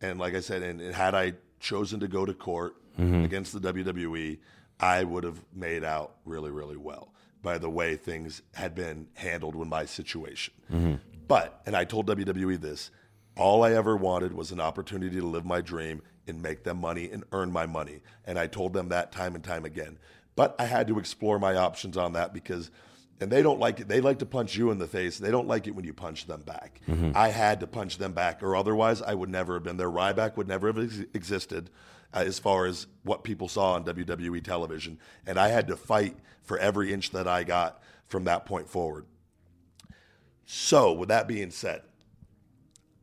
and 0.00 0.18
like 0.18 0.34
I 0.34 0.40
said, 0.40 0.62
and, 0.62 0.80
and 0.80 0.94
had 0.94 1.14
I 1.14 1.34
chosen 1.58 2.00
to 2.00 2.08
go 2.08 2.24
to 2.24 2.32
court 2.32 2.74
mm-hmm. 2.98 3.24
against 3.24 3.52
the 3.52 3.60
WWE, 3.72 4.38
I 4.80 5.04
would 5.04 5.24
have 5.24 5.40
made 5.52 5.84
out 5.84 6.16
really, 6.24 6.50
really 6.50 6.76
well 6.76 7.12
by 7.42 7.58
the 7.58 7.70
way 7.70 7.96
things 7.96 8.42
had 8.54 8.74
been 8.74 9.08
handled 9.14 9.54
with 9.54 9.68
my 9.68 9.84
situation. 9.84 10.54
Mm-hmm. 10.70 10.94
But, 11.26 11.60
and 11.66 11.76
I 11.76 11.84
told 11.84 12.06
WWE 12.06 12.60
this, 12.60 12.90
all 13.36 13.62
I 13.62 13.72
ever 13.72 13.96
wanted 13.96 14.34
was 14.34 14.52
an 14.52 14.60
opportunity 14.60 15.16
to 15.16 15.26
live 15.26 15.44
my 15.44 15.60
dream 15.60 16.02
and 16.26 16.42
make 16.42 16.64
them 16.64 16.80
money 16.80 17.10
and 17.10 17.24
earn 17.32 17.50
my 17.50 17.66
money. 17.66 18.00
And 18.26 18.38
I 18.38 18.46
told 18.46 18.72
them 18.72 18.88
that 18.88 19.12
time 19.12 19.34
and 19.34 19.42
time 19.42 19.64
again. 19.64 19.98
But 20.36 20.54
I 20.58 20.64
had 20.64 20.88
to 20.88 20.98
explore 20.98 21.38
my 21.38 21.56
options 21.56 21.96
on 21.96 22.12
that 22.12 22.34
because, 22.34 22.70
and 23.20 23.30
they 23.30 23.42
don't 23.42 23.58
like 23.58 23.80
it. 23.80 23.88
They 23.88 24.00
like 24.00 24.18
to 24.18 24.26
punch 24.26 24.56
you 24.56 24.70
in 24.70 24.78
the 24.78 24.86
face. 24.86 25.18
They 25.18 25.30
don't 25.30 25.48
like 25.48 25.66
it 25.66 25.74
when 25.74 25.84
you 25.84 25.92
punch 25.92 26.26
them 26.26 26.42
back. 26.42 26.80
Mm-hmm. 26.88 27.12
I 27.14 27.28
had 27.28 27.60
to 27.60 27.66
punch 27.66 27.98
them 27.98 28.12
back, 28.12 28.42
or 28.42 28.56
otherwise 28.56 29.02
I 29.02 29.14
would 29.14 29.28
never 29.28 29.54
have 29.54 29.62
been 29.62 29.76
there. 29.76 29.90
Ryback 29.90 30.36
would 30.36 30.48
never 30.48 30.66
have 30.66 30.78
ex- 30.78 31.04
existed 31.14 31.70
uh, 32.14 32.18
as 32.26 32.38
far 32.38 32.66
as 32.66 32.86
what 33.02 33.24
people 33.24 33.48
saw 33.48 33.72
on 33.74 33.84
WWE 33.84 34.42
television. 34.42 34.98
And 35.26 35.38
I 35.38 35.48
had 35.48 35.68
to 35.68 35.76
fight 35.76 36.16
for 36.42 36.58
every 36.58 36.92
inch 36.92 37.10
that 37.10 37.28
I 37.28 37.44
got 37.44 37.82
from 38.08 38.24
that 38.24 38.46
point 38.46 38.68
forward. 38.68 39.06
So, 40.46 40.92
with 40.92 41.08
that 41.10 41.28
being 41.28 41.50
said, 41.50 41.82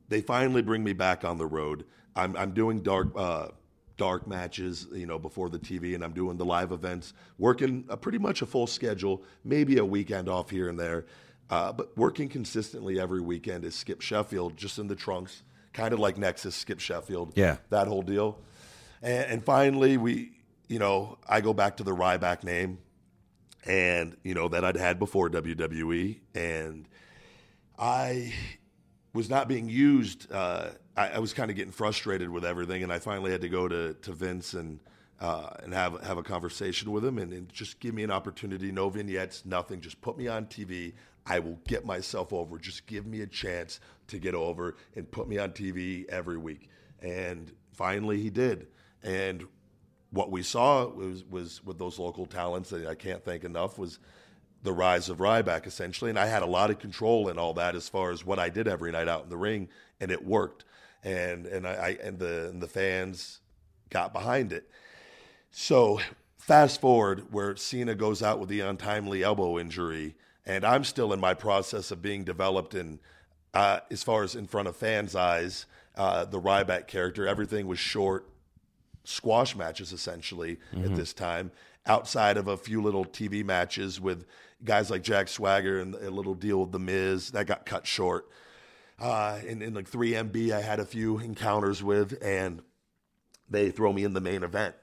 they 0.09 0.21
finally 0.21 0.61
bring 0.61 0.83
me 0.83 0.93
back 0.93 1.23
on 1.23 1.37
the 1.37 1.45
road. 1.45 1.85
I'm, 2.15 2.35
I'm 2.35 2.51
doing 2.51 2.81
dark 2.81 3.09
uh, 3.15 3.49
dark 3.97 4.27
matches, 4.27 4.87
you 4.93 5.05
know, 5.05 5.17
before 5.17 5.49
the 5.49 5.57
TV, 5.59 5.95
and 5.95 6.03
I'm 6.03 6.13
doing 6.13 6.37
the 6.37 6.45
live 6.45 6.71
events, 6.71 7.13
working 7.39 7.85
a, 7.89 7.97
pretty 7.97 8.17
much 8.19 8.41
a 8.41 8.45
full 8.45 8.67
schedule, 8.67 9.23
maybe 9.43 9.77
a 9.77 9.85
weekend 9.85 10.29
off 10.29 10.49
here 10.51 10.69
and 10.69 10.77
there, 10.77 11.05
uh, 11.49 11.71
but 11.73 11.97
working 11.97 12.29
consistently 12.29 12.99
every 12.99 13.21
weekend 13.21 13.65
is 13.65 13.73
Skip 13.73 14.01
Sheffield, 14.01 14.55
just 14.55 14.77
in 14.77 14.87
the 14.87 14.95
trunks, 14.95 15.41
kind 15.73 15.93
of 15.93 15.99
like 15.99 16.15
Nexus 16.17 16.53
Skip 16.55 16.79
Sheffield, 16.79 17.33
Yeah. 17.35 17.57
that 17.69 17.87
whole 17.87 18.03
deal. 18.03 18.37
And, 19.01 19.31
and 19.31 19.43
finally, 19.43 19.97
we, 19.97 20.31
you 20.67 20.79
know, 20.79 21.17
I 21.27 21.41
go 21.41 21.53
back 21.53 21.77
to 21.77 21.83
the 21.83 21.91
Ryback 21.91 22.43
name, 22.43 22.79
and 23.65 24.15
you 24.23 24.33
know 24.33 24.47
that 24.49 24.63
I'd 24.63 24.77
had 24.77 24.99
before 24.99 25.29
WWE, 25.29 26.19
and 26.33 26.87
I 27.77 28.33
was 29.13 29.29
not 29.29 29.47
being 29.47 29.69
used. 29.69 30.31
Uh, 30.31 30.69
I, 30.95 31.09
I 31.09 31.19
was 31.19 31.33
kind 31.33 31.49
of 31.49 31.57
getting 31.57 31.71
frustrated 31.71 32.29
with 32.29 32.45
everything, 32.45 32.83
and 32.83 32.91
I 32.91 32.99
finally 32.99 33.31
had 33.31 33.41
to 33.41 33.49
go 33.49 33.67
to, 33.67 33.93
to 33.93 34.11
Vince 34.13 34.53
and 34.53 34.79
uh, 35.19 35.49
and 35.63 35.73
have 35.73 36.01
have 36.03 36.17
a 36.17 36.23
conversation 36.23 36.91
with 36.91 37.03
him, 37.03 37.17
and, 37.17 37.33
and 37.33 37.49
just 37.49 37.79
give 37.79 37.93
me 37.93 38.03
an 38.03 38.11
opportunity. 38.11 38.71
No 38.71 38.89
vignettes, 38.89 39.45
nothing. 39.45 39.81
Just 39.81 40.01
put 40.01 40.17
me 40.17 40.27
on 40.27 40.45
TV. 40.45 40.93
I 41.25 41.39
will 41.39 41.59
get 41.67 41.85
myself 41.85 42.31
over. 42.31 42.57
Just 42.57 42.85
give 42.85 43.05
me 43.05 43.21
a 43.21 43.27
chance 43.27 43.79
to 44.07 44.17
get 44.17 44.33
over 44.33 44.75
and 44.95 45.09
put 45.11 45.27
me 45.27 45.37
on 45.37 45.51
TV 45.51 46.07
every 46.07 46.37
week. 46.37 46.69
And 47.01 47.51
finally, 47.73 48.21
he 48.21 48.29
did. 48.29 48.67
And 49.03 49.45
what 50.11 50.31
we 50.31 50.43
saw 50.43 50.87
was 50.87 51.23
was 51.25 51.63
with 51.63 51.77
those 51.77 51.99
local 51.99 52.25
talents 52.25 52.69
that 52.69 52.87
I 52.87 52.95
can't 52.95 53.23
thank 53.23 53.43
enough 53.43 53.77
was 53.77 53.99
the 54.63 54.73
rise 54.73 55.09
of 55.09 55.17
Ryback 55.17 55.67
essentially, 55.67 56.09
and 56.09 56.19
I 56.19 56.25
had 56.25 56.43
a 56.43 56.47
lot 56.47 56.69
of 56.69 56.79
control 56.79 57.29
in 57.29 57.37
all 57.37 57.53
that 57.55 57.75
as 57.75 57.87
far 57.87 58.11
as 58.11 58.25
what 58.25 58.39
I 58.39 58.49
did 58.49 58.67
every 58.67 58.91
night 58.91 59.07
out 59.07 59.23
in 59.23 59.29
the 59.29 59.37
ring, 59.37 59.69
and 59.99 60.11
it 60.11 60.25
worked, 60.25 60.65
and 61.03 61.45
and 61.45 61.67
I, 61.67 61.71
I 61.73 61.89
and 62.03 62.19
the 62.19 62.49
and 62.49 62.61
the 62.61 62.67
fans 62.67 63.41
got 63.89 64.13
behind 64.13 64.51
it. 64.51 64.69
So 65.51 65.99
fast 66.37 66.81
forward 66.81 67.31
where 67.31 67.55
Cena 67.55 67.95
goes 67.95 68.23
out 68.23 68.39
with 68.39 68.49
the 68.49 68.61
untimely 68.61 69.23
elbow 69.23 69.59
injury, 69.59 70.15
and 70.45 70.65
I'm 70.65 70.83
still 70.83 71.13
in 71.13 71.19
my 71.19 71.33
process 71.33 71.91
of 71.91 72.01
being 72.01 72.23
developed 72.23 72.73
in 72.73 72.99
uh, 73.53 73.81
as 73.91 74.03
far 74.03 74.23
as 74.23 74.35
in 74.35 74.47
front 74.47 74.67
of 74.67 74.75
fans' 74.75 75.15
eyes. 75.15 75.65
Uh, 75.95 76.25
the 76.25 76.39
Ryback 76.39 76.85
character, 76.85 77.27
everything 77.27 77.65
was 77.65 77.79
short, 77.79 78.29
squash 79.07 79.55
matches 79.55 79.93
essentially 79.93 80.57
at 80.73 80.95
this 80.95 81.13
time. 81.13 81.51
outside 81.85 82.35
of 82.35 82.49
a 82.49 82.57
few 82.57 82.81
little 82.81 83.05
TV 83.05 83.45
matches 83.45 84.01
with 84.01 84.25
guys 84.63 84.91
like 84.91 85.03
Jack 85.03 85.29
Swagger 85.29 85.79
and 85.79 85.95
a 85.95 86.11
little 86.11 86.33
deal 86.35 86.59
with 86.59 86.73
The 86.73 86.79
Miz 86.79 87.31
that 87.31 87.47
got 87.47 87.65
cut 87.65 87.87
short. 87.87 88.27
Uh, 88.99 89.39
in, 89.47 89.61
in 89.61 89.73
like 89.73 89.89
3MB, 89.89 90.51
I 90.51 90.59
had 90.61 90.81
a 90.81 90.85
few 90.85 91.19
encounters 91.19 91.81
with, 91.81 92.21
and 92.21 92.61
they 93.49 93.69
throw 93.71 93.93
me 93.93 94.03
in 94.03 94.13
the 94.13 94.19
main 94.19 94.43
event. 94.43 94.75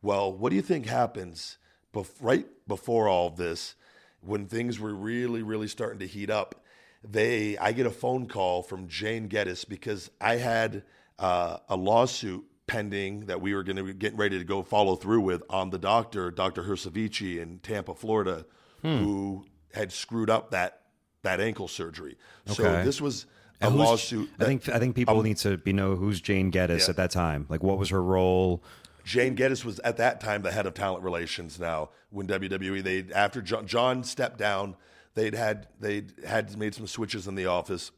Well, 0.00 0.32
what 0.32 0.48
do 0.50 0.56
you 0.56 0.62
think 0.62 0.86
happens 0.86 1.58
bef- 1.92 2.08
right 2.20 2.46
before 2.66 3.06
all 3.08 3.26
of 3.26 3.36
this, 3.36 3.74
when 4.22 4.46
things 4.46 4.80
were 4.80 4.94
really, 4.94 5.42
really 5.42 5.68
starting 5.68 5.98
to 5.98 6.06
heat 6.06 6.30
up? 6.30 6.64
They, 7.04 7.58
I 7.58 7.72
get 7.72 7.84
a 7.84 7.90
phone 7.90 8.28
call 8.28 8.62
from 8.62 8.88
Jane 8.88 9.28
Geddes 9.28 9.66
because 9.66 10.10
I 10.20 10.36
had 10.36 10.84
uh, 11.18 11.58
a 11.68 11.76
lawsuit 11.76 12.44
pending 12.66 13.26
that 13.26 13.40
we 13.40 13.54
were 13.54 13.62
going 13.62 13.76
to 13.76 13.92
get 13.92 14.16
ready 14.16 14.38
to 14.38 14.44
go 14.44 14.62
follow 14.62 14.96
through 14.96 15.20
with 15.20 15.42
on 15.48 15.70
the 15.70 15.78
doctor, 15.78 16.30
Dr. 16.30 16.64
Hersavici 16.64 17.38
in 17.40 17.58
Tampa, 17.60 17.94
Florida, 17.94 18.44
who 18.82 19.44
had 19.74 19.90
screwed 19.92 20.30
up 20.30 20.50
that 20.52 20.82
that 21.22 21.40
ankle 21.40 21.66
surgery. 21.66 22.16
So 22.46 22.84
this 22.84 23.00
was 23.00 23.26
a 23.60 23.68
lawsuit. 23.70 24.30
I 24.38 24.44
think 24.44 24.68
I 24.68 24.78
think 24.78 24.94
people 24.94 25.22
need 25.22 25.38
to 25.38 25.56
be 25.56 25.72
know 25.72 25.96
who's 25.96 26.20
Jane 26.20 26.50
Geddes 26.50 26.84
Yeah. 26.84 26.90
at 26.90 26.96
that 26.96 27.10
time. 27.10 27.46
Like, 27.48 27.62
what 27.62 27.78
was 27.78 27.88
her 27.90 28.02
role? 28.02 28.62
Jane 29.04 29.34
Geddes 29.34 29.64
was 29.64 29.78
at 29.80 29.96
that 29.98 30.20
time 30.20 30.42
the 30.42 30.50
head 30.52 30.66
of 30.66 30.74
talent 30.74 31.02
relations. 31.04 31.58
Now, 31.60 31.90
when 32.10 32.26
WWE 32.26 32.82
they 32.82 33.12
after 33.12 33.40
John, 33.42 33.66
John 33.66 34.04
stepped 34.04 34.38
down, 34.38 34.76
they'd 35.14 35.34
had 35.34 35.66
they'd 35.80 36.12
had 36.26 36.56
made 36.56 36.74
some 36.74 36.86
switches 36.86 37.26
in 37.26 37.34
the 37.34 37.46
office. 37.46 37.90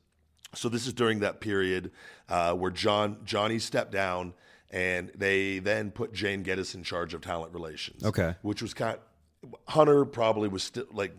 So 0.55 0.69
this 0.71 0.87
is 0.87 0.95
during 0.95 1.19
that 1.21 1.41
period 1.41 1.91
uh, 2.31 2.55
where 2.55 2.71
John 2.71 3.19
Johnny 3.25 3.59
stepped 3.59 3.93
down, 3.93 4.33
and 4.71 5.11
they 5.15 5.59
then 5.61 5.91
put 5.91 6.13
Jane 6.13 6.43
Geddes 6.43 6.75
in 6.75 6.83
charge 6.83 7.15
of 7.15 7.21
talent 7.23 7.53
relations. 7.55 8.05
Okay. 8.05 8.35
which 8.43 8.61
was 8.63 8.75
kind. 8.75 8.99
Hunter 9.69 10.05
probably 10.05 10.49
was 10.49 10.63
still 10.65 10.87
like 10.93 11.15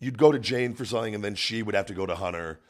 you'd 0.00 0.18
go 0.18 0.30
to 0.32 0.38
Jane 0.38 0.74
for 0.74 0.84
something, 0.84 1.14
and 1.14 1.24
then 1.24 1.34
she 1.34 1.62
would 1.62 1.74
have 1.74 1.86
to 1.86 1.94
go 1.94 2.04
to 2.06 2.14
Hunter, 2.14 2.60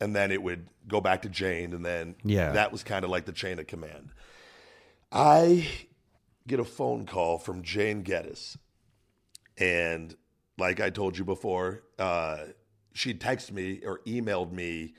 and 0.00 0.16
then 0.16 0.30
it 0.32 0.42
would 0.42 0.68
go 0.88 1.00
back 1.00 1.22
to 1.22 1.28
Jane, 1.28 1.72
and 1.74 1.84
then 1.84 2.14
Yeah. 2.24 2.52
that 2.52 2.72
was 2.72 2.82
kind 2.82 3.04
of 3.04 3.10
like 3.10 3.26
the 3.26 3.32
chain 3.32 3.58
of 3.58 3.66
command. 3.66 4.10
I 5.12 5.68
get 6.46 6.58
a 6.60 6.64
phone 6.64 7.04
call 7.06 7.38
from 7.38 7.62
Jane 7.62 8.02
Geddes, 8.02 8.56
and 9.58 10.14
like 10.58 10.80
I 10.80 10.90
told 10.90 11.18
you 11.18 11.24
before, 11.24 11.82
uh, 11.98 12.38
she 12.94 13.12
texted 13.14 13.52
me 13.52 13.82
or 13.84 14.00
emailed 14.06 14.52
me 14.52 14.94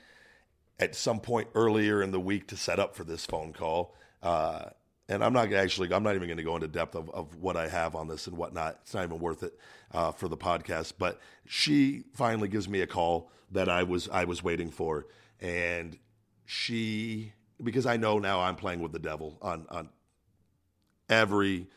at 0.78 0.94
some 0.94 1.18
point 1.18 1.48
earlier 1.54 2.00
in 2.02 2.12
the 2.12 2.20
week 2.20 2.46
to 2.48 2.56
set 2.56 2.78
up 2.78 2.94
for 2.94 3.02
this 3.04 3.26
phone 3.26 3.52
call. 3.52 3.94
Uh, 4.22 4.70
and 5.08 5.24
I'm 5.24 5.32
not 5.32 5.52
actually, 5.52 5.92
I'm 5.92 6.02
not 6.02 6.14
even 6.16 6.28
going 6.28 6.36
to 6.38 6.42
go 6.42 6.54
into 6.54 6.68
depth 6.68 6.94
of, 6.94 7.08
of 7.10 7.36
what 7.36 7.56
I 7.56 7.66
have 7.68 7.94
on 7.94 8.08
this 8.08 8.26
and 8.26 8.36
whatnot. 8.36 8.78
It's 8.82 8.94
not 8.94 9.04
even 9.04 9.18
worth 9.18 9.42
it 9.42 9.58
uh, 9.92 10.12
for 10.12 10.28
the 10.28 10.36
podcast. 10.36 10.94
But 10.98 11.20
she 11.46 12.04
finally 12.14 12.48
gives 12.48 12.68
me 12.68 12.82
a 12.82 12.86
call 12.86 13.30
that 13.52 13.68
I 13.68 13.82
was 13.84 14.08
I 14.10 14.24
was 14.24 14.42
waiting 14.42 14.70
for, 14.70 15.06
and 15.40 15.98
she 16.44 17.32
because 17.62 17.86
I 17.86 17.96
know 17.96 18.18
now 18.18 18.40
I'm 18.40 18.56
playing 18.56 18.80
with 18.80 18.92
the 18.92 18.98
devil 18.98 19.38
on 19.40 19.66
on 19.70 19.88
every 21.08 21.68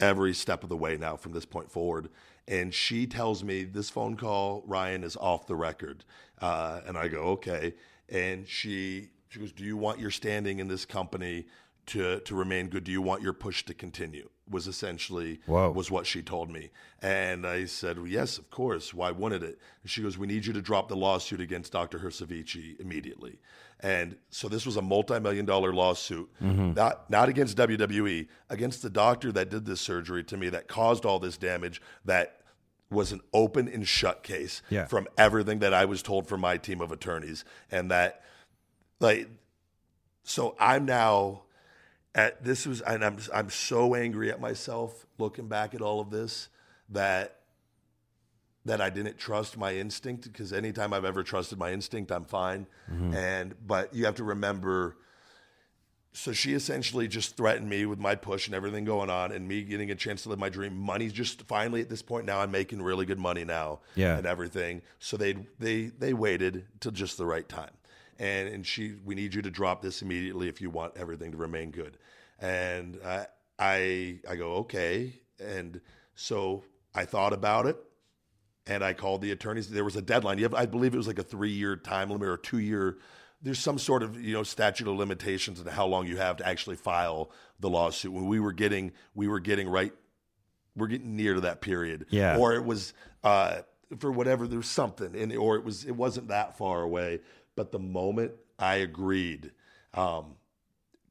every 0.00 0.32
step 0.32 0.62
of 0.62 0.68
the 0.68 0.76
way 0.76 0.96
now 0.96 1.16
from 1.16 1.32
this 1.32 1.44
point 1.44 1.70
forward. 1.70 2.08
And 2.46 2.72
she 2.72 3.06
tells 3.06 3.44
me 3.44 3.64
this 3.64 3.90
phone 3.90 4.16
call, 4.16 4.62
Ryan, 4.66 5.04
is 5.04 5.16
off 5.16 5.46
the 5.46 5.56
record. 5.56 6.04
Uh, 6.40 6.80
and 6.86 6.96
I 6.96 7.08
go, 7.08 7.18
okay. 7.18 7.74
And 8.08 8.48
she 8.48 9.10
she 9.28 9.40
goes, 9.40 9.52
Do 9.52 9.64
you 9.64 9.76
want 9.76 9.98
your 9.98 10.10
standing 10.10 10.58
in 10.58 10.68
this 10.68 10.84
company 10.84 11.46
to 11.88 12.20
to 12.20 12.34
remain 12.34 12.68
good? 12.68 12.84
Do 12.84 12.92
you 12.92 13.02
want 13.02 13.22
your 13.22 13.32
push 13.32 13.64
to 13.64 13.74
continue? 13.74 14.28
Was 14.50 14.66
essentially 14.66 15.40
Whoa. 15.46 15.70
was 15.70 15.90
what 15.90 16.06
she 16.06 16.22
told 16.22 16.50
me. 16.50 16.70
And 17.02 17.46
I 17.46 17.66
said, 17.66 17.98
well, 17.98 18.06
Yes, 18.06 18.38
of 18.38 18.50
course. 18.50 18.94
Why 18.94 19.10
wouldn't 19.10 19.42
it? 19.44 19.58
And 19.82 19.90
she 19.90 20.02
goes, 20.02 20.16
We 20.16 20.26
need 20.26 20.46
you 20.46 20.52
to 20.54 20.62
drop 20.62 20.88
the 20.88 20.96
lawsuit 20.96 21.40
against 21.40 21.72
Dr. 21.72 21.98
Hersavici 21.98 22.80
immediately. 22.80 23.40
And 23.80 24.16
so 24.30 24.48
this 24.48 24.64
was 24.66 24.76
a 24.76 24.82
multi-million 24.82 25.44
dollar 25.44 25.72
lawsuit, 25.72 26.28
mm-hmm. 26.42 26.72
not 26.72 27.08
not 27.10 27.28
against 27.28 27.56
WWE, 27.58 28.26
against 28.48 28.82
the 28.82 28.90
doctor 28.90 29.30
that 29.32 29.50
did 29.50 29.66
this 29.66 29.80
surgery 29.80 30.24
to 30.24 30.36
me, 30.36 30.48
that 30.48 30.66
caused 30.66 31.04
all 31.04 31.18
this 31.18 31.36
damage, 31.36 31.80
that 32.04 32.40
was 32.90 33.12
an 33.12 33.20
open 33.34 33.68
and 33.68 33.86
shut 33.86 34.22
case 34.22 34.62
Yeah. 34.70 34.86
from 34.86 35.06
everything 35.18 35.58
that 35.58 35.74
I 35.74 35.84
was 35.84 36.02
told 36.02 36.26
from 36.26 36.40
my 36.40 36.56
team 36.56 36.80
of 36.80 36.90
attorneys, 36.90 37.44
and 37.70 37.90
that 37.90 38.22
like 38.98 39.28
so 40.24 40.56
I'm 40.58 40.84
now 40.86 41.42
at 42.14 42.42
this 42.44 42.66
was 42.66 42.80
and 42.80 43.04
I'm 43.04 43.18
I'm 43.34 43.50
so 43.50 43.94
angry 43.94 44.30
at 44.30 44.40
myself 44.40 45.06
looking 45.18 45.48
back 45.48 45.74
at 45.74 45.80
all 45.82 46.00
of 46.00 46.10
this 46.10 46.48
that 46.90 47.36
that 48.64 48.80
I 48.80 48.90
didn't 48.90 49.18
trust 49.18 49.56
my 49.56 49.74
instinct 49.74 50.24
because 50.30 50.52
anytime 50.52 50.92
I've 50.92 51.04
ever 51.04 51.22
trusted 51.22 51.58
my 51.58 51.72
instinct 51.72 52.10
I'm 52.10 52.24
fine. 52.24 52.66
Mm-hmm. 52.90 53.14
And 53.14 53.54
but 53.66 53.94
you 53.94 54.04
have 54.06 54.16
to 54.16 54.24
remember 54.24 54.96
so 56.12 56.32
she 56.32 56.54
essentially 56.54 57.06
just 57.06 57.36
threatened 57.36 57.68
me 57.68 57.86
with 57.86 57.98
my 58.00 58.14
push 58.14 58.46
and 58.46 58.54
everything 58.54 58.84
going 58.84 59.10
on 59.10 59.30
and 59.30 59.46
me 59.46 59.62
getting 59.62 59.90
a 59.90 59.94
chance 59.94 60.22
to 60.24 60.30
live 60.30 60.38
my 60.38 60.48
dream. 60.48 60.76
Money's 60.76 61.12
just 61.12 61.42
finally 61.42 61.80
at 61.80 61.88
this 61.88 62.02
point 62.02 62.24
now 62.26 62.40
I'm 62.40 62.50
making 62.50 62.82
really 62.82 63.06
good 63.06 63.18
money 63.18 63.44
now 63.44 63.80
Yeah. 63.94 64.16
and 64.16 64.26
everything. 64.26 64.82
So 64.98 65.16
they 65.16 65.36
they 65.58 65.86
they 65.86 66.14
waited 66.14 66.66
till 66.80 66.92
just 66.92 67.18
the 67.18 67.26
right 67.26 67.48
time 67.48 67.70
and 68.18 68.48
and 68.48 68.66
she 68.66 68.94
we 69.04 69.14
need 69.14 69.34
you 69.34 69.42
to 69.42 69.50
drop 69.50 69.82
this 69.82 70.02
immediately 70.02 70.48
if 70.48 70.60
you 70.60 70.70
want 70.70 70.96
everything 70.96 71.30
to 71.32 71.36
remain 71.36 71.70
good 71.70 71.98
and 72.38 72.98
I 73.04 73.26
I 73.58 74.18
I 74.28 74.36
go 74.36 74.54
okay 74.56 75.20
and 75.38 75.80
so 76.14 76.64
I 76.94 77.04
thought 77.04 77.32
about 77.32 77.66
it 77.66 77.76
and 78.68 78.84
I 78.84 78.92
called 78.92 79.22
the 79.22 79.32
attorneys. 79.32 79.68
There 79.68 79.84
was 79.84 79.96
a 79.96 80.02
deadline. 80.02 80.38
You 80.38 80.44
have, 80.44 80.54
I 80.54 80.66
believe 80.66 80.94
it 80.94 80.98
was 80.98 81.06
like 81.06 81.18
a 81.18 81.24
three-year 81.24 81.76
time 81.76 82.10
limit 82.10 82.28
or 82.28 82.34
a 82.34 82.38
two-year. 82.38 82.98
There's 83.40 83.58
some 83.58 83.78
sort 83.78 84.02
of 84.02 84.20
you 84.20 84.34
know 84.34 84.42
statute 84.42 84.88
of 84.88 84.96
limitations 84.96 85.60
and 85.60 85.68
how 85.68 85.86
long 85.86 86.06
you 86.06 86.16
have 86.18 86.36
to 86.38 86.46
actually 86.46 86.76
file 86.76 87.30
the 87.60 87.70
lawsuit. 87.70 88.12
When 88.12 88.26
we 88.26 88.40
were 88.40 88.52
getting, 88.52 88.92
we 89.14 89.26
were 89.26 89.40
getting 89.40 89.68
right, 89.68 89.92
we're 90.76 90.88
getting 90.88 91.16
near 91.16 91.34
to 91.34 91.40
that 91.42 91.60
period. 91.60 92.06
Yeah. 92.10 92.36
Or 92.36 92.54
it 92.54 92.64
was 92.64 92.92
uh, 93.24 93.58
for 93.98 94.12
whatever. 94.12 94.46
There's 94.46 94.68
something, 94.68 95.14
and 95.16 95.32
or 95.34 95.56
it 95.56 95.64
was 95.64 95.84
it 95.84 95.96
wasn't 95.96 96.28
that 96.28 96.58
far 96.58 96.82
away. 96.82 97.20
But 97.58 97.72
the 97.72 97.80
moment 97.80 98.34
I 98.56 98.76
agreed 98.76 99.50
um, 99.92 100.36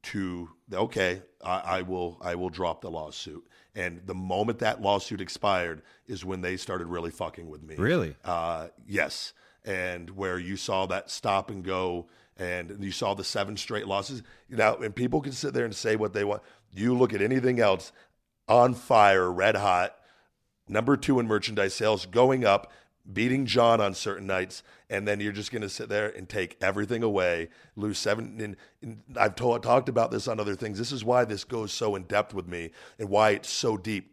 to 0.03 0.47
okay, 0.71 1.21
I, 1.43 1.59
I 1.59 1.81
will 1.81 2.17
I 2.21 2.35
will 2.35 2.49
drop 2.49 2.79
the 2.79 2.89
lawsuit. 2.89 3.45
And 3.75 3.99
the 4.05 4.15
moment 4.15 4.59
that 4.59 4.81
lawsuit 4.81 5.19
expired 5.19 5.81
is 6.07 6.23
when 6.23 6.39
they 6.39 6.55
started 6.55 6.87
really 6.87 7.11
fucking 7.11 7.49
with 7.49 7.63
me. 7.63 7.75
Really? 7.75 8.15
Uh, 8.23 8.69
yes. 8.87 9.33
And 9.65 10.09
where 10.11 10.39
you 10.39 10.55
saw 10.55 10.85
that 10.85 11.11
stop 11.11 11.49
and 11.49 11.65
go, 11.65 12.07
and 12.37 12.81
you 12.81 12.91
saw 12.91 13.13
the 13.13 13.25
seven 13.25 13.57
straight 13.57 13.85
losses. 13.85 14.23
You 14.47 14.55
know, 14.55 14.77
and 14.77 14.95
people 14.95 15.19
can 15.19 15.33
sit 15.33 15.53
there 15.53 15.65
and 15.65 15.75
say 15.75 15.97
what 15.97 16.13
they 16.13 16.23
want. 16.23 16.43
You 16.71 16.97
look 16.97 17.13
at 17.13 17.21
anything 17.21 17.59
else, 17.59 17.91
on 18.47 18.73
fire, 18.73 19.29
red 19.29 19.57
hot, 19.57 19.97
number 20.69 20.95
two 20.95 21.19
in 21.19 21.27
merchandise 21.27 21.73
sales, 21.73 22.05
going 22.05 22.45
up, 22.45 22.71
beating 23.11 23.45
John 23.45 23.79
on 23.79 23.93
certain 23.93 24.27
nights, 24.27 24.63
and 24.89 25.07
then 25.07 25.19
you're 25.19 25.31
just 25.31 25.51
going 25.51 25.61
to 25.61 25.69
sit 25.69 25.89
there 25.89 26.09
and 26.09 26.27
take 26.27 26.57
everything 26.61 27.03
away, 27.03 27.49
lose 27.75 27.97
seven. 27.97 28.39
And, 28.41 28.55
and 28.81 29.01
I've 29.17 29.35
told, 29.35 29.63
talked 29.63 29.89
about 29.89 30.11
this 30.11 30.27
on 30.27 30.39
other 30.39 30.55
things. 30.55 30.77
This 30.77 30.91
is 30.91 31.03
why 31.05 31.25
this 31.25 31.43
goes 31.43 31.71
so 31.71 31.95
in 31.95 32.03
depth 32.03 32.33
with 32.33 32.47
me, 32.47 32.71
and 32.99 33.09
why 33.09 33.31
it's 33.31 33.49
so 33.49 33.77
deep 33.77 34.11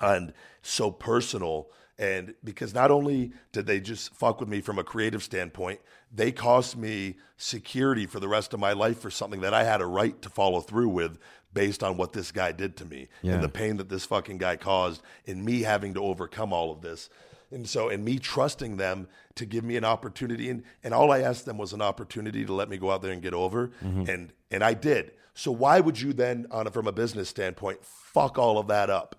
and 0.00 0.32
so 0.62 0.90
personal. 0.90 1.68
And 1.98 2.34
because 2.42 2.72
not 2.74 2.90
only 2.90 3.32
did 3.52 3.66
they 3.66 3.78
just 3.78 4.14
fuck 4.14 4.40
with 4.40 4.48
me 4.48 4.60
from 4.62 4.78
a 4.78 4.84
creative 4.84 5.22
standpoint, 5.22 5.80
they 6.12 6.32
cost 6.32 6.76
me 6.76 7.16
security 7.36 8.06
for 8.06 8.20
the 8.20 8.28
rest 8.28 8.54
of 8.54 8.60
my 8.60 8.72
life 8.72 8.98
for 9.00 9.10
something 9.10 9.40
that 9.42 9.52
I 9.54 9.64
had 9.64 9.80
a 9.80 9.86
right 9.86 10.20
to 10.22 10.30
follow 10.30 10.60
through 10.60 10.88
with 10.88 11.18
based 11.52 11.82
on 11.82 11.96
what 11.96 12.12
this 12.12 12.32
guy 12.32 12.52
did 12.52 12.76
to 12.78 12.84
me 12.84 13.08
Yeah. 13.22 13.34
and 13.34 13.42
the 13.42 13.48
pain 13.48 13.76
that 13.76 13.88
this 13.88 14.06
fucking 14.06 14.38
guy 14.38 14.56
caused 14.56 15.02
and 15.26 15.44
me 15.44 15.62
having 15.62 15.94
to 15.94 16.00
overcome 16.02 16.52
all 16.52 16.72
of 16.72 16.80
this. 16.80 17.10
And 17.50 17.68
so, 17.68 17.88
and 17.88 18.04
me 18.04 18.18
trusting 18.18 18.76
them 18.76 19.08
to 19.34 19.44
give 19.44 19.64
me 19.64 19.76
an 19.76 19.84
opportunity. 19.84 20.50
And, 20.50 20.62
and 20.84 20.94
all 20.94 21.10
I 21.10 21.20
asked 21.20 21.46
them 21.46 21.58
was 21.58 21.72
an 21.72 21.82
opportunity 21.82 22.44
to 22.44 22.52
let 22.52 22.68
me 22.68 22.76
go 22.76 22.90
out 22.90 23.02
there 23.02 23.12
and 23.12 23.22
get 23.22 23.34
over. 23.34 23.72
Mm-hmm. 23.84 24.08
And, 24.08 24.32
and 24.50 24.62
I 24.62 24.74
did. 24.74 25.12
So 25.34 25.50
why 25.50 25.80
would 25.80 26.00
you 26.00 26.12
then, 26.12 26.46
on 26.50 26.66
a, 26.66 26.70
from 26.70 26.86
a 26.86 26.92
business 26.92 27.28
standpoint, 27.28 27.84
fuck 27.84 28.38
all 28.38 28.58
of 28.58 28.68
that 28.68 28.90
up? 28.90 29.16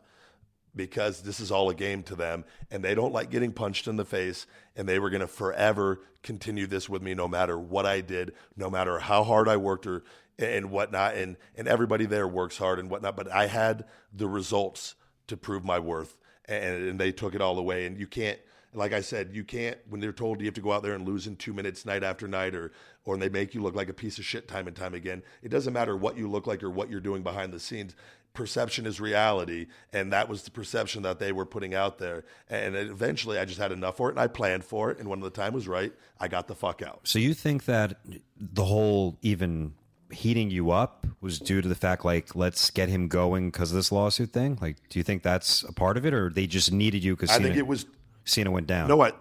because 0.76 1.22
this 1.22 1.40
is 1.40 1.52
all 1.52 1.70
a 1.70 1.76
game 1.76 2.04
to 2.04 2.16
them 2.16 2.46
and 2.70 2.84
they 2.84 2.96
don't 2.96 3.14
like 3.14 3.30
getting 3.30 3.52
punched 3.52 3.88
in 3.88 3.98
the 3.98 4.06
face 4.06 4.48
and 4.76 4.88
they 4.88 5.00
were 5.00 5.10
going 5.10 5.22
to 5.22 5.28
forever 5.28 6.02
continue 6.24 6.68
this 6.68 6.88
with 6.88 7.02
me 7.02 7.14
no 7.14 7.28
matter 7.28 7.58
what 7.60 7.86
I 7.86 8.02
did, 8.02 8.34
no 8.56 8.70
matter 8.70 9.00
how 9.00 9.24
hard 9.24 9.48
I 9.48 9.58
worked 9.58 9.86
or 9.88 10.04
and 10.40 10.72
whatnot. 10.72 11.16
And 11.16 11.38
and 11.56 11.68
everybody 11.68 12.06
there 12.06 12.28
works 12.28 12.58
hard 12.58 12.80
and 12.80 12.90
whatnot. 12.90 13.16
But 13.16 13.32
I 13.32 13.48
had 13.48 13.86
the 14.14 14.28
results 14.28 14.96
to 15.28 15.38
prove 15.38 15.64
my 15.64 15.80
worth 15.80 16.18
and, 16.46 16.90
and 16.90 17.00
they 17.00 17.12
took 17.12 17.36
it 17.36 17.42
all 17.42 17.58
away. 17.58 17.86
And 17.86 17.98
you 17.98 18.08
can't 18.08 18.40
like 18.74 18.94
I 18.94 19.02
said, 19.02 19.32
you 19.34 19.44
can't 19.44 19.78
when 19.90 20.00
they're 20.00 20.14
told 20.14 20.40
you 20.40 20.46
have 20.46 20.54
to 20.56 20.62
go 20.62 20.72
out 20.72 20.84
there 20.84 20.94
and 20.94 21.06
lose 21.06 21.28
in 21.28 21.36
two 21.36 21.54
minutes 21.54 21.86
night 21.86 22.04
after 22.04 22.28
night, 22.28 22.56
or 22.56 22.72
or 23.06 23.18
they 23.18 23.30
make 23.30 23.54
you 23.54 23.62
look 23.62 23.76
like 23.76 23.90
a 23.90 23.94
piece 23.94 24.18
of 24.18 24.26
shit 24.26 24.48
time 24.48 24.68
and 24.68 24.76
time 24.76 24.94
again. 24.94 25.24
It 25.42 25.50
doesn't 25.50 25.74
matter 25.74 25.98
what 25.98 26.18
you 26.18 26.30
look 26.30 26.48
like 26.48 26.64
or 26.64 26.70
what 26.70 26.90
you're 26.90 27.02
doing 27.02 27.24
behind 27.24 27.54
the 27.54 27.60
scenes. 27.60 27.96
Perception 28.34 28.86
is 28.86 29.02
reality, 29.02 29.68
and 29.92 30.14
that 30.14 30.30
was 30.30 30.44
the 30.44 30.52
perception 30.52 31.04
that 31.04 31.20
they 31.20 31.34
were 31.34 31.46
putting 31.46 31.74
out 31.74 31.98
there. 31.98 32.24
And 32.50 32.78
eventually, 32.78 33.38
I 33.38 33.44
just 33.44 33.60
had 33.60 33.74
enough 33.74 33.98
for 33.98 34.08
it, 34.08 34.14
and 34.14 34.22
I 34.22 34.28
planned 34.28 34.64
for 34.64 34.90
it. 34.90 35.00
And 35.00 35.10
when 35.10 35.20
the 35.20 35.30
time 35.30 35.54
was 35.54 35.68
right, 35.68 35.92
I 36.18 36.30
got 36.30 36.48
the 36.48 36.56
fuck 36.56 36.82
out. 36.82 37.02
So 37.04 37.20
you 37.20 37.34
think 37.34 37.66
that 37.66 37.98
the 38.40 38.64
whole 38.64 39.18
even 39.22 39.74
heating 40.12 40.50
you 40.50 40.72
up 40.72 41.06
was 41.22 41.40
due 41.40 41.62
to 41.62 41.68
the 41.68 41.76
fact 41.76 42.04
like 42.04 42.36
let's 42.36 42.70
get 42.70 42.90
him 42.90 43.08
going 43.08 43.50
because 43.50 43.72
of 43.72 43.76
this 43.76 43.92
lawsuit 43.92 44.32
thing? 44.32 44.58
Like, 44.62 44.78
do 44.90 45.00
you 45.00 45.04
think 45.04 45.24
that's 45.24 45.64
a 45.64 45.74
part 45.74 45.98
of 45.98 46.06
it, 46.06 46.14
or 46.14 46.30
they 46.30 46.48
just 46.48 46.72
needed 46.72 47.04
you 47.04 47.16
because 47.16 47.30
I 47.30 47.40
think 47.40 47.56
it 47.56 47.68
was 47.68 47.86
Cena 48.26 48.52
went 48.52 48.68
down? 48.68 48.88
No, 48.88 49.02
I, 49.02 49.14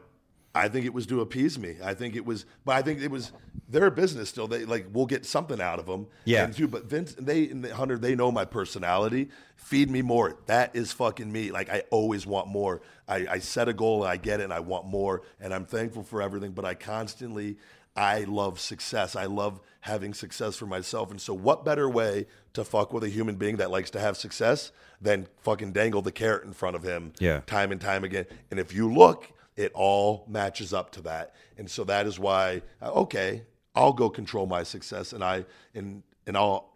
I 0.54 0.68
think 0.68 0.84
it 0.84 0.92
was 0.92 1.06
to 1.06 1.20
appease 1.20 1.58
me. 1.58 1.76
I 1.82 1.94
think 1.94 2.16
it 2.16 2.24
was, 2.24 2.44
but 2.64 2.74
I 2.74 2.82
think 2.82 3.00
it 3.00 3.10
was 3.10 3.32
their 3.68 3.88
business 3.90 4.28
still. 4.28 4.48
They 4.48 4.64
like 4.64 4.86
we'll 4.92 5.06
get 5.06 5.24
something 5.24 5.60
out 5.60 5.78
of 5.78 5.86
them. 5.86 6.08
Yeah. 6.24 6.44
And 6.44 6.54
too, 6.54 6.66
but 6.66 6.86
Vince, 6.86 7.14
they 7.14 7.48
and 7.48 7.64
the 7.64 7.74
Hunter, 7.74 7.98
they 7.98 8.16
know 8.16 8.32
my 8.32 8.44
personality. 8.44 9.28
Feed 9.56 9.90
me 9.90 10.02
more. 10.02 10.38
That 10.46 10.74
is 10.74 10.90
fucking 10.92 11.30
me. 11.30 11.52
Like 11.52 11.70
I 11.70 11.84
always 11.90 12.26
want 12.26 12.48
more. 12.48 12.82
I, 13.06 13.26
I 13.30 13.38
set 13.38 13.68
a 13.68 13.72
goal 13.72 14.02
and 14.02 14.10
I 14.10 14.16
get 14.16 14.40
it, 14.40 14.44
and 14.44 14.52
I 14.52 14.60
want 14.60 14.86
more, 14.86 15.22
and 15.40 15.54
I'm 15.54 15.66
thankful 15.66 16.02
for 16.02 16.20
everything. 16.20 16.50
But 16.50 16.64
I 16.64 16.74
constantly, 16.74 17.56
I 18.00 18.24
love 18.24 18.58
success. 18.58 19.14
I 19.14 19.26
love 19.26 19.60
having 19.80 20.14
success 20.14 20.56
for 20.56 20.66
myself. 20.66 21.10
And 21.10 21.20
so, 21.20 21.34
what 21.34 21.64
better 21.64 21.88
way 21.88 22.26
to 22.54 22.64
fuck 22.64 22.92
with 22.92 23.04
a 23.04 23.08
human 23.08 23.36
being 23.36 23.56
that 23.56 23.70
likes 23.70 23.90
to 23.90 24.00
have 24.00 24.16
success 24.16 24.72
than 25.00 25.26
fucking 25.42 25.72
dangle 25.72 26.02
the 26.02 26.12
carrot 26.12 26.44
in 26.44 26.52
front 26.52 26.76
of 26.76 26.82
him 26.82 27.12
Yeah. 27.18 27.40
time 27.46 27.72
and 27.72 27.80
time 27.80 28.04
again? 28.04 28.26
And 28.50 28.58
if 28.58 28.72
you 28.72 28.92
look, 28.92 29.30
it 29.56 29.70
all 29.74 30.24
matches 30.28 30.72
up 30.72 30.90
to 30.92 31.02
that. 31.02 31.34
And 31.58 31.70
so 31.70 31.84
that 31.84 32.06
is 32.06 32.18
why, 32.18 32.62
okay, 32.82 33.42
I'll 33.74 33.92
go 33.92 34.08
control 34.08 34.46
my 34.46 34.62
success, 34.62 35.12
and 35.12 35.22
I 35.22 35.44
and 35.74 36.02
and 36.26 36.36
I'll 36.36 36.69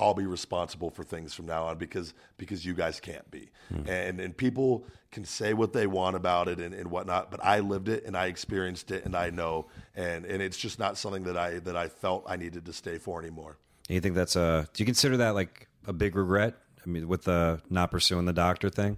I'll 0.00 0.14
be 0.14 0.26
responsible 0.26 0.90
for 0.90 1.04
things 1.04 1.34
from 1.34 1.46
now 1.46 1.64
on 1.66 1.76
because 1.78 2.14
because 2.38 2.64
you 2.64 2.74
guys 2.74 2.98
can't 3.00 3.30
be. 3.30 3.50
And 3.86 4.18
and 4.20 4.36
people 4.36 4.84
can 5.12 5.24
say 5.24 5.52
what 5.54 5.72
they 5.72 5.86
want 5.86 6.16
about 6.16 6.48
it 6.48 6.58
and, 6.58 6.74
and 6.74 6.90
whatnot, 6.90 7.30
but 7.30 7.40
I 7.44 7.60
lived 7.60 7.88
it 7.88 8.04
and 8.04 8.16
I 8.16 8.26
experienced 8.26 8.90
it 8.90 9.04
and 9.04 9.14
I 9.14 9.30
know 9.30 9.66
and 9.94 10.24
and 10.24 10.42
it's 10.42 10.56
just 10.56 10.78
not 10.78 10.96
something 10.98 11.24
that 11.24 11.36
I 11.36 11.58
that 11.60 11.76
I 11.76 11.88
felt 11.88 12.24
I 12.26 12.36
needed 12.36 12.64
to 12.66 12.72
stay 12.72 12.98
for 12.98 13.20
anymore. 13.20 13.58
And 13.88 13.94
you 13.94 14.00
think 14.00 14.14
that's 14.14 14.36
a? 14.36 14.66
Do 14.72 14.82
you 14.82 14.86
consider 14.86 15.16
that 15.18 15.34
like 15.34 15.68
a 15.86 15.92
big 15.92 16.16
regret? 16.16 16.54
I 16.84 16.88
mean, 16.88 17.06
with 17.08 17.24
the 17.24 17.60
not 17.68 17.90
pursuing 17.90 18.24
the 18.24 18.32
doctor 18.32 18.70
thing, 18.70 18.96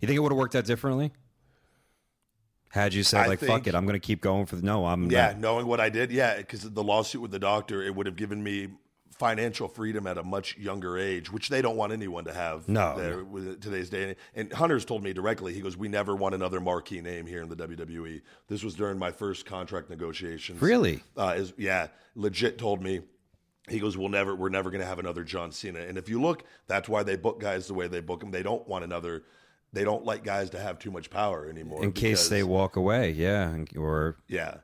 you 0.00 0.06
think 0.06 0.16
it 0.16 0.20
would 0.20 0.32
have 0.32 0.38
worked 0.38 0.54
out 0.54 0.64
differently? 0.66 1.12
Had 2.70 2.92
you 2.92 3.04
said 3.04 3.28
like, 3.28 3.38
"Fuck 3.38 3.66
it, 3.68 3.74
I'm 3.74 3.86
going 3.86 3.94
to 4.00 4.04
keep 4.04 4.20
going 4.20 4.46
for 4.46 4.56
the 4.56 4.62
no"? 4.62 4.84
I'm 4.86 5.10
Yeah, 5.10 5.28
not- 5.28 5.38
knowing 5.38 5.66
what 5.66 5.80
I 5.80 5.90
did, 5.90 6.10
yeah, 6.10 6.36
because 6.36 6.68
the 6.68 6.82
lawsuit 6.82 7.22
with 7.22 7.30
the 7.30 7.38
doctor, 7.38 7.82
it 7.82 7.94
would 7.94 8.06
have 8.06 8.16
given 8.16 8.42
me 8.42 8.68
financial 9.14 9.68
freedom 9.68 10.06
at 10.06 10.18
a 10.18 10.22
much 10.22 10.56
younger 10.58 10.98
age, 10.98 11.32
which 11.32 11.48
they 11.48 11.62
don't 11.62 11.76
want 11.76 11.92
anyone 11.92 12.24
to 12.24 12.32
have. 12.32 12.68
No, 12.68 12.96
there 12.96 13.24
with 13.24 13.60
today's 13.60 13.88
day. 13.90 14.16
And 14.34 14.52
Hunter's 14.52 14.84
told 14.84 15.02
me 15.02 15.12
directly, 15.12 15.54
he 15.54 15.60
goes, 15.60 15.76
"We 15.76 15.88
never 15.88 16.14
want 16.14 16.34
another 16.34 16.60
marquee 16.60 17.00
name 17.00 17.26
here 17.26 17.42
in 17.42 17.48
the 17.48 17.56
WWE." 17.56 18.20
This 18.48 18.62
was 18.62 18.74
during 18.74 18.98
my 18.98 19.12
first 19.12 19.46
contract 19.46 19.88
negotiations. 19.90 20.60
Really? 20.60 21.02
Uh, 21.16 21.34
is 21.36 21.52
yeah, 21.56 21.88
legit 22.14 22.58
told 22.58 22.82
me. 22.82 23.00
He 23.68 23.78
goes, 23.78 23.96
"We'll 23.96 24.10
never, 24.10 24.34
we're 24.34 24.50
never 24.50 24.70
going 24.70 24.82
to 24.82 24.86
have 24.86 24.98
another 24.98 25.24
John 25.24 25.50
Cena." 25.50 25.80
And 25.80 25.96
if 25.96 26.08
you 26.08 26.20
look, 26.20 26.44
that's 26.66 26.88
why 26.88 27.02
they 27.02 27.16
book 27.16 27.40
guys 27.40 27.66
the 27.66 27.74
way 27.74 27.88
they 27.88 28.00
book 28.00 28.20
them. 28.20 28.30
They 28.30 28.42
don't 28.42 28.66
want 28.68 28.84
another. 28.84 29.22
They 29.72 29.84
don't 29.84 30.04
like 30.04 30.22
guys 30.22 30.50
to 30.50 30.60
have 30.60 30.78
too 30.78 30.90
much 30.90 31.08
power 31.08 31.48
anymore. 31.48 31.82
in 31.82 31.92
case 31.92 32.28
they 32.28 32.42
walk 32.42 32.76
away, 32.76 33.10
yeah, 33.10 33.56
or 33.76 34.18
yeah. 34.28 34.58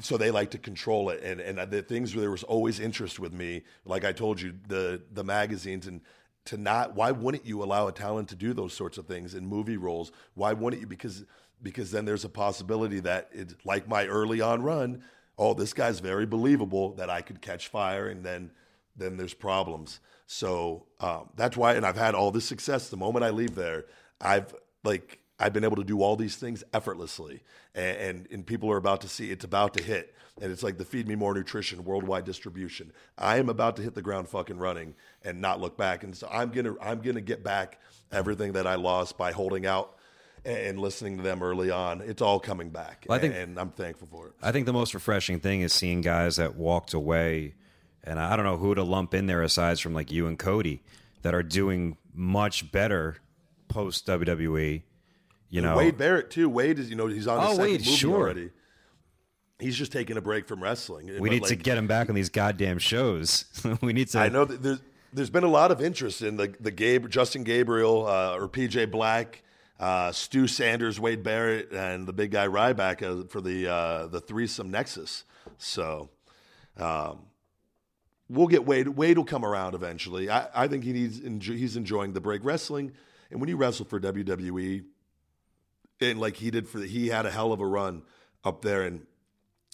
So 0.00 0.16
they 0.16 0.30
like 0.30 0.50
to 0.50 0.58
control 0.58 1.10
it, 1.10 1.22
and 1.22 1.40
and 1.40 1.70
the 1.70 1.82
things 1.82 2.14
where 2.14 2.20
there 2.20 2.30
was 2.30 2.42
always 2.42 2.80
interest 2.80 3.18
with 3.18 3.32
me, 3.32 3.62
like 3.84 4.04
I 4.04 4.12
told 4.12 4.40
you, 4.40 4.54
the 4.68 5.02
the 5.12 5.24
magazines 5.24 5.86
and 5.86 6.00
to 6.46 6.56
not. 6.56 6.94
Why 6.94 7.12
wouldn't 7.12 7.46
you 7.46 7.62
allow 7.62 7.88
a 7.88 7.92
talent 7.92 8.28
to 8.28 8.36
do 8.36 8.52
those 8.52 8.72
sorts 8.72 8.98
of 8.98 9.06
things 9.06 9.34
in 9.34 9.46
movie 9.46 9.76
roles? 9.76 10.12
Why 10.34 10.52
wouldn't 10.52 10.82
you? 10.82 10.86
Because 10.86 11.24
because 11.62 11.90
then 11.90 12.04
there's 12.04 12.24
a 12.24 12.28
possibility 12.28 13.00
that 13.00 13.28
it's 13.32 13.54
like 13.64 13.88
my 13.88 14.06
early 14.06 14.40
on 14.40 14.62
run. 14.62 15.02
Oh, 15.38 15.54
this 15.54 15.72
guy's 15.72 16.00
very 16.00 16.26
believable 16.26 16.94
that 16.94 17.10
I 17.10 17.20
could 17.22 17.40
catch 17.40 17.68
fire, 17.68 18.08
and 18.08 18.24
then 18.24 18.50
then 18.96 19.16
there's 19.16 19.34
problems. 19.34 20.00
So 20.26 20.86
um, 21.00 21.30
that's 21.36 21.56
why, 21.56 21.74
and 21.74 21.86
I've 21.86 21.96
had 21.96 22.14
all 22.14 22.30
this 22.30 22.44
success. 22.44 22.88
The 22.88 22.96
moment 22.96 23.24
I 23.24 23.30
leave 23.30 23.54
there, 23.54 23.84
I've 24.20 24.54
like 24.84 25.20
I've 25.38 25.52
been 25.52 25.64
able 25.64 25.76
to 25.76 25.84
do 25.84 26.02
all 26.02 26.16
these 26.16 26.36
things 26.36 26.64
effortlessly, 26.72 27.42
and, 27.74 27.96
and 27.98 28.28
and 28.30 28.46
people 28.46 28.70
are 28.70 28.76
about 28.78 29.02
to 29.02 29.08
see 29.08 29.30
it's 29.30 29.44
about 29.44 29.74
to 29.74 29.82
hit, 29.82 30.14
and 30.40 30.50
it's 30.50 30.62
like 30.62 30.78
the 30.78 30.84
feed 30.84 31.06
me 31.06 31.14
more 31.14 31.34
nutrition 31.34 31.84
worldwide 31.84 32.24
distribution. 32.24 32.92
I 33.18 33.36
am 33.38 33.48
about 33.48 33.76
to 33.76 33.82
hit 33.82 33.94
the 33.94 34.02
ground 34.02 34.28
fucking 34.28 34.56
running 34.58 34.94
and 35.22 35.40
not 35.40 35.60
look 35.60 35.76
back, 35.76 36.04
and 36.04 36.16
so 36.16 36.28
I'm 36.32 36.50
gonna 36.50 36.74
I'm 36.80 37.00
gonna 37.00 37.20
get 37.20 37.44
back 37.44 37.78
everything 38.10 38.52
that 38.52 38.66
I 38.66 38.76
lost 38.76 39.18
by 39.18 39.32
holding 39.32 39.66
out 39.66 39.96
and, 40.44 40.78
listening 40.78 41.16
to 41.16 41.22
them 41.24 41.42
early 41.42 41.70
on. 41.72 42.00
It's 42.02 42.22
all 42.22 42.38
coming 42.38 42.70
back, 42.70 43.04
Well, 43.08 43.18
I 43.18 43.20
think- 43.20 43.34
and 43.34 43.58
I'm 43.58 43.70
thankful 43.70 44.06
for 44.08 44.28
it. 44.28 44.34
I 44.40 44.52
think 44.52 44.64
the 44.66 44.72
most 44.72 44.94
refreshing 44.94 45.40
thing 45.40 45.60
is 45.62 45.72
seeing 45.72 46.02
guys 46.02 46.36
that 46.36 46.54
walked 46.54 46.94
away, 46.94 47.56
and 48.04 48.20
I 48.20 48.36
don't 48.36 48.44
know 48.44 48.56
who 48.56 48.74
to 48.76 48.84
lump 48.84 49.12
in 49.12 49.26
there 49.26 49.42
aside 49.42 49.80
from 49.80 49.92
like 49.92 50.12
you 50.12 50.28
and 50.28 50.38
Cody 50.38 50.82
that 51.22 51.34
are 51.34 51.42
doing 51.42 51.96
much 52.14 52.70
better 52.70 53.16
post 53.68 54.06
WWE. 54.06 54.82
You 55.48 55.60
know, 55.62 55.76
Wade 55.76 55.96
Barrett 55.96 56.30
too. 56.30 56.48
Wade 56.48 56.78
is 56.78 56.90
you 56.90 56.96
know 56.96 57.06
he's 57.06 57.26
on 57.26 57.36
the 57.38 57.42
Oh, 57.44 57.50
second 57.52 57.62
Wade, 57.62 57.80
movie 57.80 57.90
sure. 57.90 58.14
already. 58.16 58.50
He's 59.58 59.76
just 59.76 59.90
taking 59.92 60.16
a 60.16 60.20
break 60.20 60.46
from 60.46 60.62
wrestling. 60.62 61.06
we 61.06 61.18
But, 61.18 61.30
need 61.30 61.44
to 61.44 61.56
get 61.56 61.78
him 61.78 61.86
back 61.86 62.08
on 62.10 62.14
these 62.14 62.28
goddamn 62.28 62.78
shows. 62.78 63.44
we 63.80 63.92
need 63.92 64.08
to. 64.08 64.18
I 64.18 64.28
know 64.28 64.44
that 64.44 64.62
there's 64.62 64.80
there's 65.12 65.30
been 65.30 65.44
a 65.44 65.48
lot 65.50 65.70
of 65.70 65.80
interest 65.80 66.20
in 66.22 66.36
the 66.36 66.54
the 66.60 66.70
Gabe 66.70 67.08
Justin 67.08 67.42
Gabriel 67.44 68.06
uh, 68.06 68.36
or 68.36 68.48
PJ 68.48 68.90
Black, 68.90 69.42
uh, 69.80 70.12
Stu 70.12 70.46
Sanders, 70.46 71.00
Wade 71.00 71.22
Barrett, 71.22 71.72
and 71.72 72.06
the 72.06 72.12
big 72.12 72.32
guy 72.32 72.46
Ryback 72.46 73.02
uh, 73.02 73.26
for 73.28 73.40
the 73.40 73.66
uh, 73.72 74.06
the 74.08 74.20
threesome 74.20 74.70
Nexus. 74.70 75.24
So. 75.58 76.10
Um, 76.76 77.20
We'll 78.28 78.48
get 78.48 78.66
Wade. 78.66 78.88
Wade 78.88 79.18
will 79.18 79.24
come 79.24 79.44
around 79.44 79.76
eventually. 79.76 80.28
I, 80.28 80.48
I 80.52 80.66
think 80.66 80.82
he 80.82 80.92
needs. 80.92 81.20
Enjoy, 81.20 81.54
he's 81.54 81.76
enjoying 81.76 82.12
the 82.12 82.20
break 82.20 82.44
wrestling, 82.44 82.90
and 83.30 83.38
when 83.40 83.48
you 83.48 83.56
wrestle 83.56 83.84
for 83.86 84.00
WWE, 84.00 84.82
and 86.00 86.18
like 86.20 86.36
he 86.36 86.50
did 86.50 86.68
for 86.68 86.78
the, 86.80 86.86
he 86.86 87.08
had 87.08 87.26
a 87.26 87.30
hell 87.30 87.52
of 87.52 87.60
a 87.60 87.66
run 87.66 88.02
up 88.44 88.62
there, 88.62 88.82
and 88.82 89.06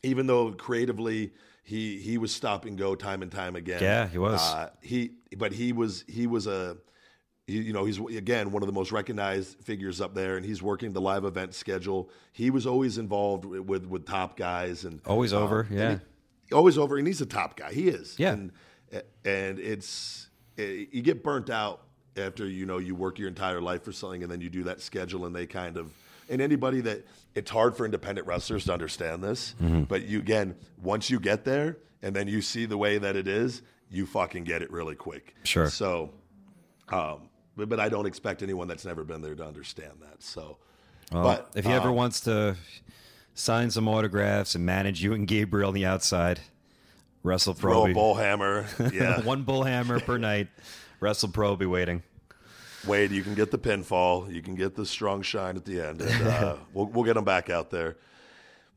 even 0.02 0.26
though 0.26 0.52
creatively 0.52 1.32
he 1.64 1.98
he 1.98 2.18
was 2.18 2.32
stop 2.34 2.64
and 2.64 2.76
go 2.78 2.94
time 2.94 3.22
and 3.22 3.30
time 3.30 3.56
again. 3.56 3.82
Yeah, 3.82 4.08
he 4.08 4.18
was. 4.18 4.40
Uh, 4.40 4.70
he 4.80 5.12
but 5.36 5.52
he 5.52 5.72
was 5.72 6.04
he 6.08 6.26
was 6.26 6.46
a 6.46 6.76
he, 7.46 7.58
you 7.62 7.72
know 7.72 7.84
he's 7.84 7.98
again 7.98 8.50
one 8.52 8.62
of 8.62 8.66
the 8.66 8.72
most 8.72 8.92
recognized 8.92 9.58
figures 9.62 10.00
up 10.00 10.14
there, 10.14 10.36
and 10.36 10.44
he's 10.44 10.62
working 10.62 10.92
the 10.92 11.00
live 11.00 11.24
event 11.24 11.54
schedule. 11.54 12.10
He 12.32 12.50
was 12.50 12.66
always 12.66 12.98
involved 12.98 13.44
with 13.44 13.60
with, 13.60 13.86
with 13.86 14.06
top 14.06 14.36
guys 14.36 14.84
and 14.84 15.00
Always 15.06 15.32
um, 15.32 15.42
over, 15.42 15.66
yeah. 15.70 15.98
he- 16.48 16.54
always 16.54 16.76
over, 16.78 16.98
and 16.98 17.06
he's 17.06 17.20
a 17.20 17.26
top 17.26 17.56
guy. 17.56 17.72
He 17.72 17.88
is. 17.88 18.18
Yeah. 18.18 18.32
and 18.32 18.52
and 19.24 19.58
it's 19.58 20.28
it, 20.56 20.88
you 20.92 21.02
get 21.02 21.22
burnt 21.22 21.48
out 21.48 21.82
after 22.16 22.46
you 22.46 22.66
know 22.66 22.78
you 22.78 22.94
work 22.94 23.18
your 23.18 23.28
entire 23.28 23.60
life 23.60 23.82
for 23.84 23.92
something, 23.92 24.22
and 24.22 24.30
then 24.30 24.40
you 24.40 24.50
do 24.50 24.64
that 24.64 24.80
schedule, 24.80 25.24
and 25.26 25.34
they 25.34 25.46
kind 25.46 25.76
of 25.76 25.92
and 26.28 26.40
anybody 26.40 26.80
that 26.82 27.06
it's 27.34 27.50
hard 27.50 27.76
for 27.76 27.84
independent 27.84 28.26
wrestlers 28.26 28.64
to 28.66 28.72
understand 28.72 29.22
this, 29.24 29.54
Mm-hmm. 29.62 29.84
but 29.84 30.04
you 30.06 30.18
again 30.18 30.54
once 30.82 31.10
you 31.10 31.18
get 31.20 31.44
there, 31.44 31.78
and 32.02 32.14
then 32.16 32.28
you 32.28 32.42
see 32.42 32.66
the 32.66 32.76
way 32.78 32.98
that 32.98 33.16
it 33.16 33.26
is, 33.28 33.62
you 33.90 34.06
fucking 34.06 34.44
get 34.44 34.62
it 34.62 34.70
really 34.70 34.94
quick. 34.94 35.34
Sure. 35.44 35.68
So, 35.70 36.10
um, 36.88 37.28
but, 37.56 37.68
but 37.68 37.78
I 37.80 37.88
don't 37.88 38.06
expect 38.06 38.42
anyone 38.42 38.68
that's 38.68 38.84
never 38.84 39.04
been 39.04 39.22
there 39.22 39.34
to 39.34 39.44
understand 39.46 39.92
that. 40.00 40.22
So, 40.22 40.56
Well, 41.12 41.22
but 41.22 41.50
if 41.54 41.64
he 41.64 41.72
ever 41.72 41.88
um, 41.90 41.94
wants 41.96 42.20
to 42.22 42.56
sign 43.34 43.70
some 43.70 43.88
autographs 43.88 44.54
and 44.54 44.64
manage 44.66 45.02
you 45.02 45.12
and 45.14 45.26
Gabriel 45.26 45.68
on 45.68 45.74
the 45.74 45.86
outside, 45.86 46.40
Wrestle 47.22 47.54
Pro. 47.54 47.72
throw 47.72 47.82
a 47.84 47.86
be- 47.88 47.92
bull 47.94 48.14
hammer, 48.14 48.66
yeah. 48.92 49.20
One 49.20 49.42
bull 49.42 49.62
hammer 49.62 50.00
per 50.00 50.18
night. 50.18 50.48
Wrestle 51.00 51.28
Pro 51.30 51.50
will 51.50 51.56
be 51.56 51.66
waiting. 51.66 52.02
Wade, 52.86 53.10
you 53.10 53.22
can 53.22 53.34
get 53.34 53.50
the 53.50 53.58
pinfall, 53.58 54.32
you 54.32 54.42
can 54.42 54.54
get 54.54 54.74
the 54.74 54.84
strong 54.86 55.22
shine 55.22 55.56
at 55.56 55.64
the 55.64 55.80
end, 55.80 56.00
and 56.00 56.26
uh, 56.26 56.56
we'll 56.74 56.86
we'll 56.86 57.04
get 57.04 57.14
them 57.14 57.24
back 57.24 57.50
out 57.50 57.70
there. 57.70 57.96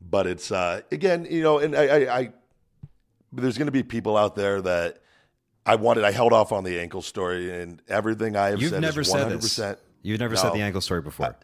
But 0.00 0.26
it's 0.26 0.52
uh, 0.52 0.82
again, 0.92 1.26
you 1.28 1.42
know, 1.42 1.58
and 1.58 1.74
I, 1.74 1.86
I, 1.86 2.18
I 2.18 2.32
there's 3.32 3.58
going 3.58 3.66
to 3.66 3.72
be 3.72 3.82
people 3.82 4.16
out 4.16 4.36
there 4.36 4.60
that 4.62 5.02
I 5.64 5.76
wanted. 5.76 6.04
I 6.04 6.12
held 6.12 6.32
off 6.32 6.52
on 6.52 6.64
the 6.64 6.78
ankle 6.78 7.02
story, 7.02 7.60
and 7.60 7.82
everything 7.88 8.36
I 8.36 8.50
have 8.50 8.58
said. 8.58 8.62
You've 8.62 8.70
said 8.70 8.80
never 8.82 9.00
is 9.00 9.10
said 9.10 9.28
100%. 9.28 9.40
this. 9.40 9.76
You've 10.02 10.20
never 10.20 10.36
said 10.36 10.52
the 10.52 10.62
ankle 10.62 10.80
story 10.80 11.02
before. 11.02 11.36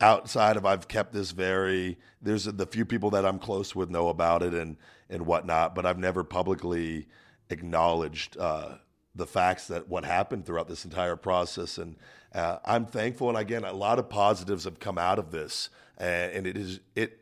outside 0.00 0.56
of 0.56 0.64
I've 0.66 0.86
kept 0.86 1.12
this 1.12 1.30
very 1.32 1.98
there's 2.22 2.44
the 2.44 2.66
few 2.66 2.84
people 2.84 3.10
that 3.10 3.24
I'm 3.24 3.38
close 3.38 3.74
with 3.74 3.90
know 3.90 4.08
about 4.08 4.42
it 4.42 4.54
and 4.54 4.76
and 5.08 5.26
whatnot, 5.26 5.74
but 5.74 5.86
I've 5.86 5.98
never 5.98 6.24
publicly 6.24 7.06
acknowledged 7.50 8.36
uh, 8.38 8.74
the 9.16 9.26
facts 9.26 9.66
that 9.68 9.88
what 9.88 10.04
happened 10.04 10.44
throughout 10.44 10.68
this 10.68 10.84
entire 10.84 11.16
process. 11.16 11.78
And 11.78 11.96
uh, 12.34 12.58
I'm 12.64 12.86
thankful. 12.86 13.28
And 13.28 13.38
again, 13.38 13.64
a 13.64 13.72
lot 13.72 13.98
of 13.98 14.08
positives 14.08 14.64
have 14.64 14.78
come 14.78 14.98
out 14.98 15.18
of 15.18 15.30
this, 15.30 15.70
and, 15.96 16.46
it 16.46 16.56
is 16.56 16.80
it. 16.94 17.20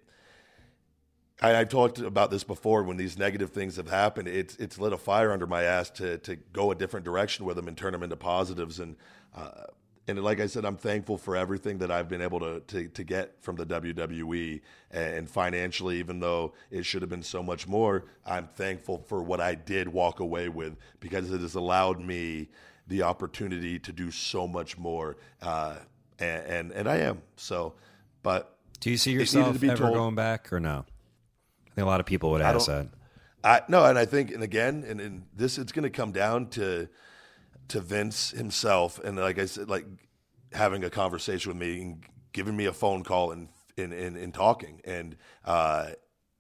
I, 1.41 1.57
I've 1.57 1.69
talked 1.69 1.99
about 1.99 2.31
this 2.31 2.45
before. 2.45 2.83
When 2.83 2.97
these 2.97 3.17
negative 3.19 3.51
things 3.51 3.77
have 3.77 3.89
happened, 3.89 4.29
it's 4.29 4.57
it's 4.57 4.79
lit 4.79 4.93
a 4.93 4.99
fire 4.99 5.33
under 5.33 5.47
my 5.47 5.63
ass 5.63 5.91
to 5.91 6.19
to 6.19 6.37
go 6.37 6.71
a 6.71 6.75
different 6.75 7.05
direction 7.05 7.45
with 7.45 7.57
them 7.57 7.69
and 7.69 7.77
turn 7.77 7.93
them 7.93 8.03
into 8.03 8.17
positives. 8.17 8.81
And 8.81 8.97
uh, 9.37 9.65
and 10.07 10.23
like 10.23 10.41
I 10.41 10.47
said, 10.47 10.65
I'm 10.65 10.77
thankful 10.77 11.17
for 11.17 11.35
everything 11.37 11.79
that 11.79 11.91
I've 11.91 12.09
been 12.09 12.21
able 12.21 12.41
to 12.41 12.61
to, 12.61 12.89
to 12.89 13.05
get 13.05 13.43
from 13.43 13.57
the 13.57 13.65
WWE 13.67 14.61
and 14.91 15.29
financially, 15.29 15.99
even 15.99 16.21
though 16.21 16.53
it 16.71 16.85
should 16.85 17.03
have 17.03 17.09
been 17.09 17.23
so 17.23 17.43
much 17.43 17.67
more. 17.67 18.05
I'm 18.27 18.47
thankful 18.47 18.99
for 19.07 19.23
what 19.23 19.41
I 19.41 19.55
did 19.55 19.89
walk 19.89 20.21
away 20.21 20.49
with 20.49 20.77
because 21.01 21.31
it 21.31 21.41
has 21.41 21.55
allowed 21.55 22.01
me 22.01 22.49
the 22.87 23.03
opportunity 23.03 23.79
to 23.79 23.93
do 23.93 24.11
so 24.11 24.47
much 24.47 24.77
more, 24.77 25.17
uh, 25.41 25.77
and, 26.19 26.45
and 26.47 26.73
and 26.73 26.89
I 26.89 26.99
am 26.99 27.23
so. 27.37 27.75
But 28.23 28.57
Do 28.81 28.91
you 28.91 28.99
see 28.99 29.13
yourself 29.13 29.63
ever 29.63 29.77
told- 29.77 29.95
going 29.95 30.15
back 30.15 30.53
or 30.53 30.61
no? 30.61 30.85
I 31.67 31.75
think 31.75 31.87
a 31.87 31.89
lot 31.89 32.01
of 32.01 32.07
people 32.07 32.31
would 32.31 32.43
ask 32.43 32.67
that. 32.67 32.89
I 33.43 33.63
no, 33.69 33.85
and 33.85 33.99
I 33.99 34.05
think, 34.07 34.31
and 34.33 34.43
again, 34.43 34.85
and, 34.87 35.01
and 35.01 35.23
this 35.35 35.59
it's 35.59 35.73
going 35.73 35.83
to 35.83 35.91
come 35.91 36.13
down 36.13 36.49
to 36.51 36.89
to 37.69 37.81
Vince 37.81 38.31
himself, 38.31 38.99
and 38.99 39.17
like 39.17 39.39
I 39.39 39.47
said, 39.47 39.69
like 39.69 39.87
having 40.53 40.85
a 40.85 40.91
conversation 40.91 41.51
with 41.51 41.59
me 41.59 41.83
and 41.83 42.05
giving 42.33 42.57
me 42.57 42.67
a 42.67 42.73
phone 42.73 43.03
call 43.03 43.33
and 43.33 43.49
and, 43.77 43.93
and 43.93 44.33
talking 44.33 44.81
and 44.85 45.17
uh 45.45 45.91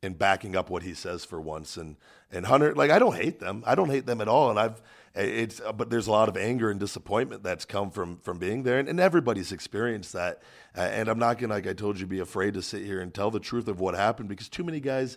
and 0.02 0.18
backing 0.18 0.54
up 0.54 0.70
what 0.70 0.82
he 0.82 0.94
says 0.94 1.24
for 1.24 1.40
once. 1.40 1.76
And 1.76 1.96
and 2.30 2.46
Hunter 2.46 2.74
like 2.74 2.90
I 2.90 2.98
don't 2.98 3.16
hate 3.16 3.40
them. 3.40 3.62
I 3.66 3.74
don't 3.74 3.90
hate 3.90 4.06
them 4.06 4.20
at 4.20 4.28
all. 4.28 4.50
And 4.50 4.58
I've 4.58 4.80
it's 5.14 5.60
but 5.76 5.90
there's 5.90 6.06
a 6.06 6.12
lot 6.12 6.28
of 6.28 6.36
anger 6.36 6.70
and 6.70 6.78
disappointment 6.78 7.42
that's 7.42 7.64
come 7.64 7.90
from 7.90 8.18
from 8.18 8.38
being 8.38 8.62
there. 8.62 8.78
And, 8.78 8.88
and 8.88 9.00
everybody's 9.00 9.52
experienced 9.52 10.12
that. 10.12 10.42
Uh, 10.76 10.82
and 10.82 11.08
I'm 11.08 11.18
not 11.18 11.38
gonna 11.38 11.54
like 11.54 11.66
I 11.66 11.72
told 11.72 11.98
you 11.98 12.06
be 12.06 12.20
afraid 12.20 12.54
to 12.54 12.62
sit 12.62 12.84
here 12.84 13.00
and 13.00 13.12
tell 13.12 13.30
the 13.30 13.40
truth 13.40 13.68
of 13.68 13.80
what 13.80 13.94
happened 13.94 14.28
because 14.28 14.48
too 14.48 14.64
many 14.64 14.80
guys 14.80 15.16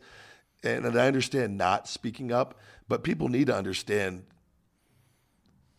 and, 0.63 0.85
and 0.85 0.99
I 0.99 1.07
understand 1.07 1.57
not 1.57 1.87
speaking 1.87 2.31
up 2.31 2.59
but 2.87 3.03
people 3.03 3.27
need 3.29 3.47
to 3.47 3.55
understand 3.55 4.23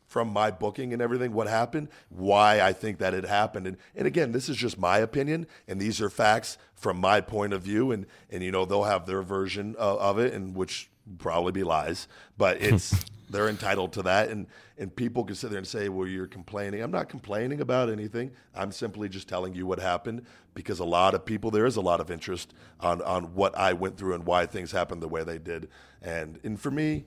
from 0.09 0.33
my 0.33 0.51
booking 0.51 0.93
and 0.93 1.03
everything 1.03 1.33
what 1.33 1.47
happened, 1.47 1.89
why 2.09 2.61
I 2.61 2.73
think 2.73 2.99
that 2.99 3.15
it 3.15 3.25
happened. 3.25 3.67
And 3.67 3.77
and 3.95 4.07
again, 4.07 4.33
this 4.33 4.49
is 4.49 4.57
just 4.57 4.79
my 4.79 4.99
opinion 4.99 5.47
and 5.69 5.79
these 5.81 6.01
are 6.01 6.11
facts 6.11 6.59
from 6.75 6.99
my 6.99 7.21
point 7.21 7.53
of 7.53 7.63
view 7.63 7.93
and 7.93 8.07
and 8.31 8.43
you 8.43 8.51
know 8.51 8.65
they'll 8.65 8.85
have 8.85 9.07
their 9.07 9.23
version 9.23 9.77
of, 9.77 9.99
of 9.99 10.19
it 10.19 10.33
and 10.33 10.57
which 10.57 10.91
probably 11.19 11.53
be 11.53 11.63
lies, 11.63 12.09
but 12.37 12.57
it's 12.61 13.05
they're 13.31 13.49
entitled 13.49 13.93
to 13.93 14.03
that 14.03 14.31
and 14.31 14.47
and 14.79 14.95
people 14.95 15.25
can 15.25 15.35
sit 15.35 15.51
there 15.51 15.59
and 15.59 15.67
say, 15.67 15.89
"Well, 15.89 16.07
you're 16.07 16.29
complaining." 16.29 16.83
I'm 16.83 16.93
not 16.93 17.09
complaining 17.09 17.61
about 17.61 17.91
anything. 17.91 18.31
I'm 18.55 18.73
simply 18.73 19.09
just 19.09 19.29
telling 19.29 19.55
you 19.55 19.67
what 19.67 19.81
happened 19.81 20.25
because 20.55 20.79
a 20.79 20.85
lot 20.85 21.15
of 21.15 21.25
people 21.25 21.51
there 21.51 21.67
is 21.67 21.77
a 21.77 21.81
lot 21.81 22.01
of 22.01 22.11
interest 22.11 22.55
on 22.81 23.03
on 23.03 23.35
what 23.35 23.59
I 23.59 23.75
went 23.75 23.99
through 23.99 24.15
and 24.15 24.25
why 24.25 24.47
things 24.47 24.73
happened 24.73 25.03
the 25.03 25.09
way 25.09 25.25
they 25.25 25.39
did. 25.39 25.69
And 26.01 26.39
and 26.45 26.59
for 26.59 26.71
me, 26.71 27.05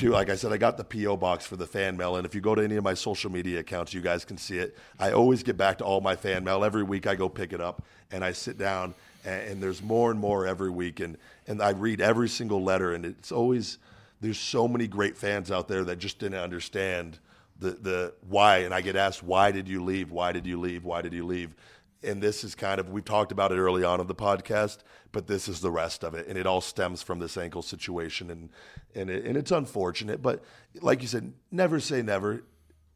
too. 0.00 0.10
Like 0.10 0.30
I 0.30 0.34
said, 0.34 0.50
I 0.50 0.56
got 0.56 0.78
the 0.78 0.84
PO 0.84 1.18
box 1.18 1.44
for 1.44 1.56
the 1.56 1.66
fan 1.66 1.94
mail, 1.94 2.16
and 2.16 2.24
if 2.24 2.34
you 2.34 2.40
go 2.40 2.54
to 2.54 2.64
any 2.64 2.76
of 2.76 2.84
my 2.84 2.94
social 2.94 3.30
media 3.30 3.60
accounts, 3.60 3.92
you 3.92 4.00
guys 4.00 4.24
can 4.24 4.38
see 4.38 4.56
it. 4.56 4.74
I 4.98 5.12
always 5.12 5.42
get 5.42 5.58
back 5.58 5.76
to 5.78 5.84
all 5.84 6.00
my 6.00 6.16
fan 6.16 6.42
mail 6.42 6.64
every 6.64 6.82
week. 6.82 7.06
I 7.06 7.14
go 7.14 7.28
pick 7.28 7.52
it 7.52 7.60
up, 7.60 7.82
and 8.10 8.24
I 8.24 8.32
sit 8.32 8.56
down, 8.56 8.94
and, 9.26 9.42
and 9.42 9.62
there's 9.62 9.82
more 9.82 10.10
and 10.10 10.18
more 10.18 10.46
every 10.46 10.70
week, 10.70 11.00
and 11.00 11.18
and 11.46 11.60
I 11.60 11.70
read 11.70 12.00
every 12.00 12.30
single 12.30 12.62
letter, 12.62 12.94
and 12.94 13.04
it's 13.04 13.30
always 13.30 13.76
there's 14.22 14.38
so 14.38 14.66
many 14.66 14.86
great 14.86 15.18
fans 15.18 15.50
out 15.50 15.68
there 15.68 15.84
that 15.84 15.98
just 15.98 16.18
didn't 16.18 16.40
understand 16.40 17.18
the 17.58 17.72
the 17.72 18.14
why, 18.26 18.58
and 18.58 18.72
I 18.72 18.80
get 18.80 18.96
asked, 18.96 19.22
why 19.22 19.52
did 19.52 19.68
you 19.68 19.84
leave? 19.84 20.10
Why 20.10 20.32
did 20.32 20.46
you 20.46 20.58
leave? 20.58 20.82
Why 20.82 21.02
did 21.02 21.12
you 21.12 21.26
leave? 21.26 21.54
And 22.02 22.22
this 22.22 22.44
is 22.44 22.54
kind 22.54 22.80
of 22.80 22.90
we've 22.90 23.04
talked 23.04 23.32
about 23.32 23.52
it 23.52 23.58
early 23.58 23.84
on 23.84 24.00
in 24.00 24.06
the 24.06 24.14
podcast, 24.14 24.78
but 25.12 25.26
this 25.26 25.48
is 25.48 25.60
the 25.60 25.70
rest 25.70 26.04
of 26.04 26.14
it, 26.14 26.26
and 26.26 26.38
it 26.38 26.46
all 26.46 26.60
stems 26.60 27.02
from 27.02 27.18
this 27.18 27.36
ankle 27.36 27.62
situation, 27.62 28.30
and 28.30 28.50
and 28.94 29.10
it, 29.10 29.24
and 29.24 29.36
it's 29.36 29.50
unfortunate, 29.50 30.22
but 30.22 30.42
like 30.80 31.02
you 31.02 31.08
said, 31.08 31.32
never 31.50 31.80
say 31.80 32.02
never. 32.02 32.42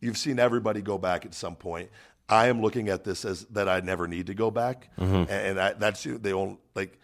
You've 0.01 0.19
seen 0.19 0.39
everybody 0.39 0.83
go 0.83 0.99
back 0.99 1.25
at 1.25 1.33
some 1.33 1.57
point. 1.57 1.91
I 2.29 2.49
am 2.49 2.61
looking 2.61 2.89
at 2.89 3.05
this 3.05 3.25
as 3.25 3.45
that 3.47 3.69
I 3.69 3.81
never 3.81 4.09
need 4.09 4.27
to 4.27 4.35
go 4.35 4.51
back, 4.51 4.89
mm-hmm. 4.99 5.15
and, 5.15 5.31
and 5.31 5.61
I, 5.61 5.73
that's 5.75 6.05
the 6.05 6.33
only 6.33 6.59
like 6.75 6.99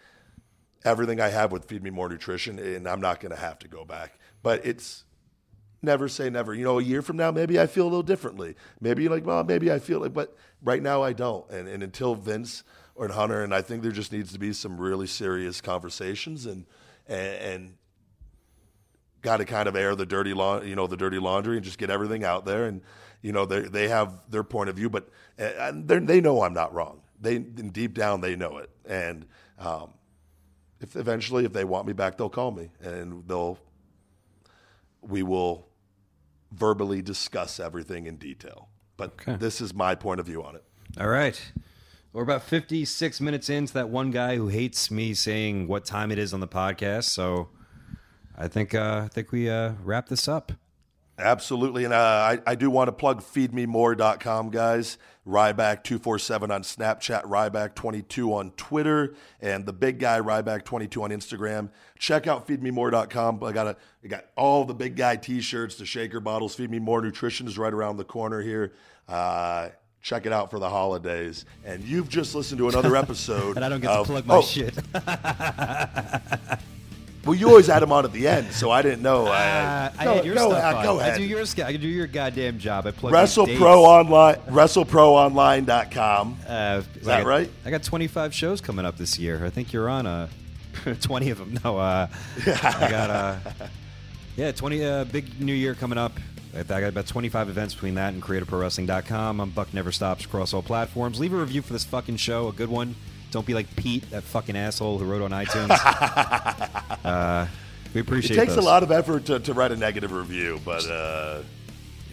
everything 0.83 1.21
I 1.21 1.29
have 1.29 1.51
would 1.51 1.65
feed 1.65 1.83
me 1.83 1.89
more 1.89 2.09
nutrition, 2.09 2.59
and 2.59 2.87
I'm 2.87 3.01
not 3.01 3.19
going 3.19 3.33
to 3.33 3.39
have 3.39 3.59
to 3.59 3.67
go 3.67 3.85
back. 3.85 4.19
But 4.43 4.65
it's 4.65 5.03
never 5.81 6.07
say 6.07 6.29
never. 6.29 6.53
You 6.53 6.63
know, 6.63 6.79
a 6.79 6.83
year 6.83 7.01
from 7.01 7.17
now, 7.17 7.31
maybe 7.31 7.59
I 7.59 7.67
feel 7.67 7.83
a 7.83 7.89
little 7.89 8.03
differently. 8.03 8.55
Maybe 8.79 9.03
you're 9.03 9.11
like, 9.11 9.25
well, 9.25 9.43
maybe 9.43 9.71
I 9.71 9.79
feel 9.79 9.99
like, 9.99 10.13
but 10.13 10.35
right 10.61 10.81
now 10.81 11.03
I 11.03 11.13
don't. 11.13 11.49
And, 11.49 11.67
and 11.67 11.83
until 11.83 12.15
Vince 12.15 12.63
or 12.95 13.07
Hunter, 13.09 13.43
and 13.43 13.53
I 13.53 13.61
think 13.61 13.83
there 13.83 13.91
just 13.91 14.11
needs 14.11 14.33
to 14.33 14.39
be 14.39 14.53
some 14.53 14.77
really 14.77 15.07
serious 15.07 15.61
conversations 15.61 16.45
and 16.45 16.65
and, 17.07 17.35
and 17.35 17.73
got 19.21 19.37
to 19.37 19.45
kind 19.45 19.67
of 19.67 19.75
air 19.75 19.95
the 19.95 20.05
dirty 20.05 20.33
laundry, 20.33 20.69
you 20.69 20.75
know, 20.75 20.87
the 20.87 20.97
dirty 20.97 21.19
laundry, 21.19 21.57
and 21.57 21.65
just 21.65 21.77
get 21.77 21.89
everything 21.89 22.23
out 22.23 22.45
there. 22.45 22.65
And 22.65 22.81
you 23.21 23.31
know, 23.31 23.45
they 23.45 23.61
they 23.61 23.87
have 23.87 24.13
their 24.29 24.43
point 24.43 24.69
of 24.69 24.75
view, 24.75 24.89
but 24.89 25.09
they 25.37 26.21
know 26.21 26.43
I'm 26.43 26.53
not 26.53 26.73
wrong. 26.73 27.01
They 27.19 27.37
deep 27.39 27.93
down 27.93 28.21
they 28.21 28.35
know 28.35 28.57
it, 28.57 28.69
and. 28.85 29.25
Um, 29.59 29.93
if 30.81 30.95
eventually, 30.95 31.45
if 31.45 31.53
they 31.53 31.63
want 31.63 31.85
me 31.85 31.93
back, 31.93 32.17
they'll 32.17 32.27
call 32.27 32.49
me 32.49 32.71
and 32.81 33.23
they'll 33.27 33.59
we 35.01 35.23
will 35.23 35.67
verbally 36.51 37.01
discuss 37.01 37.59
everything 37.59 38.05
in 38.05 38.17
detail. 38.17 38.69
But 38.97 39.17
this 39.39 39.61
is 39.61 39.73
my 39.73 39.95
point 39.95 40.19
of 40.19 40.25
view 40.25 40.43
on 40.43 40.55
it. 40.55 40.63
All 40.99 41.07
right. 41.07 41.51
We're 42.13 42.23
about 42.23 42.43
56 42.43 43.21
minutes 43.21 43.49
into 43.49 43.73
that 43.73 43.89
one 43.89 44.11
guy 44.11 44.35
who 44.35 44.49
hates 44.49 44.91
me 44.91 45.13
saying 45.13 45.67
what 45.67 45.85
time 45.85 46.11
it 46.11 46.19
is 46.19 46.33
on 46.33 46.41
the 46.41 46.47
podcast. 46.47 47.05
So 47.05 47.49
I 48.37 48.49
think 48.49 48.75
uh, 48.75 49.03
I 49.05 49.07
think 49.07 49.31
we 49.31 49.49
uh, 49.49 49.73
wrap 49.83 50.09
this 50.09 50.27
up. 50.27 50.51
Absolutely. 51.17 51.85
And 51.85 51.93
uh, 51.93 51.97
I, 51.97 52.39
I 52.45 52.55
do 52.55 52.69
want 52.69 52.89
to 52.89 52.91
plug 52.91 53.21
feedmemore.com, 53.21 54.49
guys. 54.49 54.97
Ryback247 55.27 56.49
on 56.49 56.63
Snapchat, 56.63 57.23
Ryback22 57.23 58.33
on 58.33 58.51
Twitter, 58.51 59.13
and 59.39 59.65
the 59.65 59.73
big 59.73 59.99
guy, 59.99 60.19
Ryback22 60.19 61.01
on 61.01 61.11
Instagram. 61.11 61.69
Check 61.99 62.25
out 62.27 62.47
feedmemore.com. 62.47 63.43
I 63.43 63.51
got 63.51 63.67
a, 63.67 63.77
I 64.03 64.07
got 64.07 64.25
all 64.35 64.65
the 64.65 64.73
big 64.73 64.95
guy 64.95 65.15
t 65.15 65.41
shirts, 65.41 65.75
the 65.75 65.85
shaker 65.85 66.19
bottles. 66.19 66.55
Feed 66.55 66.71
Me 66.71 66.79
More 66.79 67.01
Nutrition 67.01 67.47
is 67.47 67.57
right 67.57 67.73
around 67.73 67.97
the 67.97 68.03
corner 68.03 68.41
here. 68.41 68.73
Uh, 69.07 69.69
check 70.01 70.25
it 70.25 70.33
out 70.33 70.49
for 70.49 70.57
the 70.57 70.69
holidays. 70.69 71.45
And 71.63 71.83
you've 71.83 72.09
just 72.09 72.33
listened 72.33 72.57
to 72.57 72.69
another 72.69 72.95
episode. 72.97 73.57
And 73.57 73.65
I 73.65 73.69
don't 73.69 73.81
get 73.81 73.91
of- 73.91 74.07
to 74.07 74.11
plug 74.13 74.25
my 74.25 74.37
oh, 74.37 74.41
shit. 74.41 74.75
Well, 77.25 77.35
you 77.35 77.47
always 77.47 77.69
add 77.69 77.81
them 77.81 77.91
on 77.91 78.03
at 78.03 78.13
the 78.13 78.27
end, 78.27 78.51
so 78.51 78.71
I 78.71 78.81
didn't 78.81 79.03
know. 79.03 79.27
Uh, 79.27 79.29
I, 79.29 79.91
I 79.99 80.05
no, 80.05 80.13
had 80.15 80.25
your 80.25 80.33
no, 80.33 80.49
stuff 80.49 80.75
uh, 80.75 80.83
go 80.83 80.99
I 80.99 81.07
ahead. 81.07 81.17
do 81.19 81.23
your 81.23 81.43
I 81.63 81.75
do 81.75 81.87
your 81.87 82.07
goddamn 82.07 82.57
job. 82.57 82.87
I 82.87 82.91
plug 82.91 83.13
my 83.13 83.23
WrestlePro 83.23 83.45
dates. 83.45 83.61
Online, 83.61 84.35
WrestleProOnline.com. 84.47 86.37
Uh, 86.47 86.81
Is 86.95 87.05
that 87.05 87.19
got, 87.21 87.27
right? 87.27 87.49
I 87.63 87.69
got 87.69 87.83
25 87.83 88.33
shows 88.33 88.59
coming 88.59 88.85
up 88.85 88.97
this 88.97 89.19
year. 89.19 89.45
I 89.45 89.51
think 89.51 89.71
you're 89.71 89.87
on 89.87 90.07
uh, 90.07 90.29
20 91.01 91.29
of 91.29 91.37
them. 91.37 91.59
No, 91.63 91.77
uh, 91.77 92.07
I 92.47 92.87
got 92.89 93.09
uh, 93.11 93.37
yeah, 94.35 94.51
20 94.51 94.83
uh, 94.83 95.03
big 95.05 95.39
new 95.39 95.53
year 95.53 95.75
coming 95.75 95.99
up. 95.99 96.13
I 96.55 96.63
got 96.63 96.83
about 96.83 97.07
25 97.07 97.49
events 97.49 97.75
between 97.75 97.95
that 97.95 98.13
and 98.13 98.21
CreativeProWrestling.com. 98.21 99.39
I'm 99.39 99.51
Buck 99.51 99.73
Never 99.73 99.91
Stops 99.91 100.25
across 100.25 100.53
all 100.53 100.61
platforms. 100.61 101.19
Leave 101.19 101.33
a 101.33 101.37
review 101.37 101.61
for 101.61 101.71
this 101.71 101.85
fucking 101.85 102.17
show, 102.17 102.47
a 102.49 102.51
good 102.51 102.69
one. 102.69 102.95
Don't 103.31 103.45
be 103.45 103.53
like 103.53 103.73
Pete, 103.75 104.09
that 104.11 104.23
fucking 104.23 104.57
asshole 104.57 104.99
who 104.99 105.05
wrote 105.05 105.21
on 105.21 105.31
iTunes. 105.31 105.69
uh, 107.05 107.47
we 107.93 108.01
appreciate. 108.01 108.37
It 108.37 108.45
takes 108.45 108.57
a 108.57 108.61
lot 108.61 108.83
of 108.83 108.91
effort 108.91 109.25
to, 109.25 109.39
to 109.39 109.53
write 109.53 109.71
a 109.71 109.77
negative 109.77 110.11
review, 110.11 110.59
but 110.65 110.85
uh, 110.85 111.41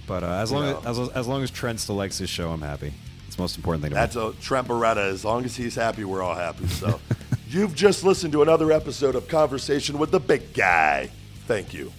but 0.06 0.22
uh, 0.22 0.26
as 0.26 0.52
long 0.52 0.64
know. 0.64 0.82
as, 0.86 0.98
as 1.10 1.26
long 1.26 1.42
as 1.42 1.50
Trent 1.50 1.80
still 1.80 1.96
likes 1.96 2.18
his 2.18 2.30
show, 2.30 2.50
I'm 2.50 2.62
happy. 2.62 2.92
It's 3.26 3.36
the 3.36 3.42
most 3.42 3.56
important 3.56 3.82
thing 3.82 3.90
to 3.90 3.96
me. 3.96 4.00
that's 4.00 4.16
a 4.16 4.32
Trent 4.40 4.68
Beretta. 4.68 5.10
As 5.10 5.24
long 5.24 5.44
as 5.44 5.56
he's 5.56 5.74
happy, 5.74 6.04
we're 6.04 6.22
all 6.22 6.34
happy. 6.34 6.66
So, 6.68 7.00
you've 7.48 7.74
just 7.74 8.04
listened 8.04 8.32
to 8.32 8.42
another 8.42 8.72
episode 8.72 9.14
of 9.16 9.28
Conversation 9.28 9.98
with 9.98 10.10
the 10.10 10.20
Big 10.20 10.54
Guy. 10.54 11.10
Thank 11.46 11.74
you. 11.74 11.92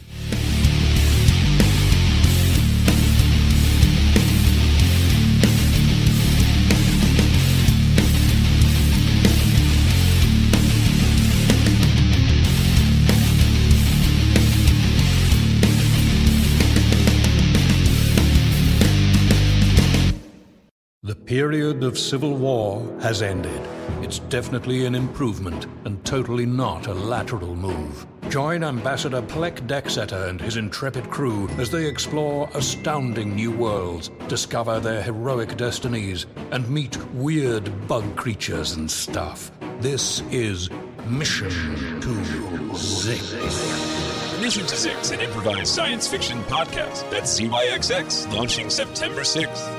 Period 21.30 21.84
of 21.84 22.00
civil 22.00 22.34
war 22.34 22.84
has 23.02 23.22
ended. 23.22 23.62
It's 24.02 24.18
definitely 24.18 24.88
an 24.88 24.96
improvement 24.96 25.68
and 25.86 26.04
totally 26.04 26.48
not 26.48 26.88
a 26.88 26.94
lateral 26.96 27.56
move. 27.56 28.08
Join 28.30 28.64
Ambassador 28.64 29.22
Pleck 29.22 29.68
Decksetter 29.68 30.28
and 30.28 30.42
his 30.42 30.58
intrepid 30.58 31.12
crew 31.12 31.48
as 31.60 31.70
they 31.70 31.86
explore 31.86 32.50
astounding 32.56 33.36
new 33.36 33.52
worlds, 33.52 34.10
discover 34.28 34.80
their 34.80 35.04
heroic 35.04 35.56
destinies, 35.56 36.26
and 36.50 36.68
meet 36.68 36.98
weird 37.14 37.88
bug 37.88 38.16
creatures 38.16 38.72
and 38.72 38.90
stuff. 38.90 39.52
This 39.82 40.22
is 40.32 40.72
Mission 41.06 41.52
to 42.02 42.10
Zyxx. 42.74 44.42
Mission 44.42 44.66
to 44.66 44.76
Zyxx, 44.76 45.14
an 45.14 45.20
improvised 45.20 45.68
science 45.68 46.08
fiction 46.08 46.42
podcast. 46.46 47.08
That's 47.12 47.40
ZYXX, 47.40 48.34
launching 48.34 48.72
September 48.72 49.22
6th. 49.22 49.79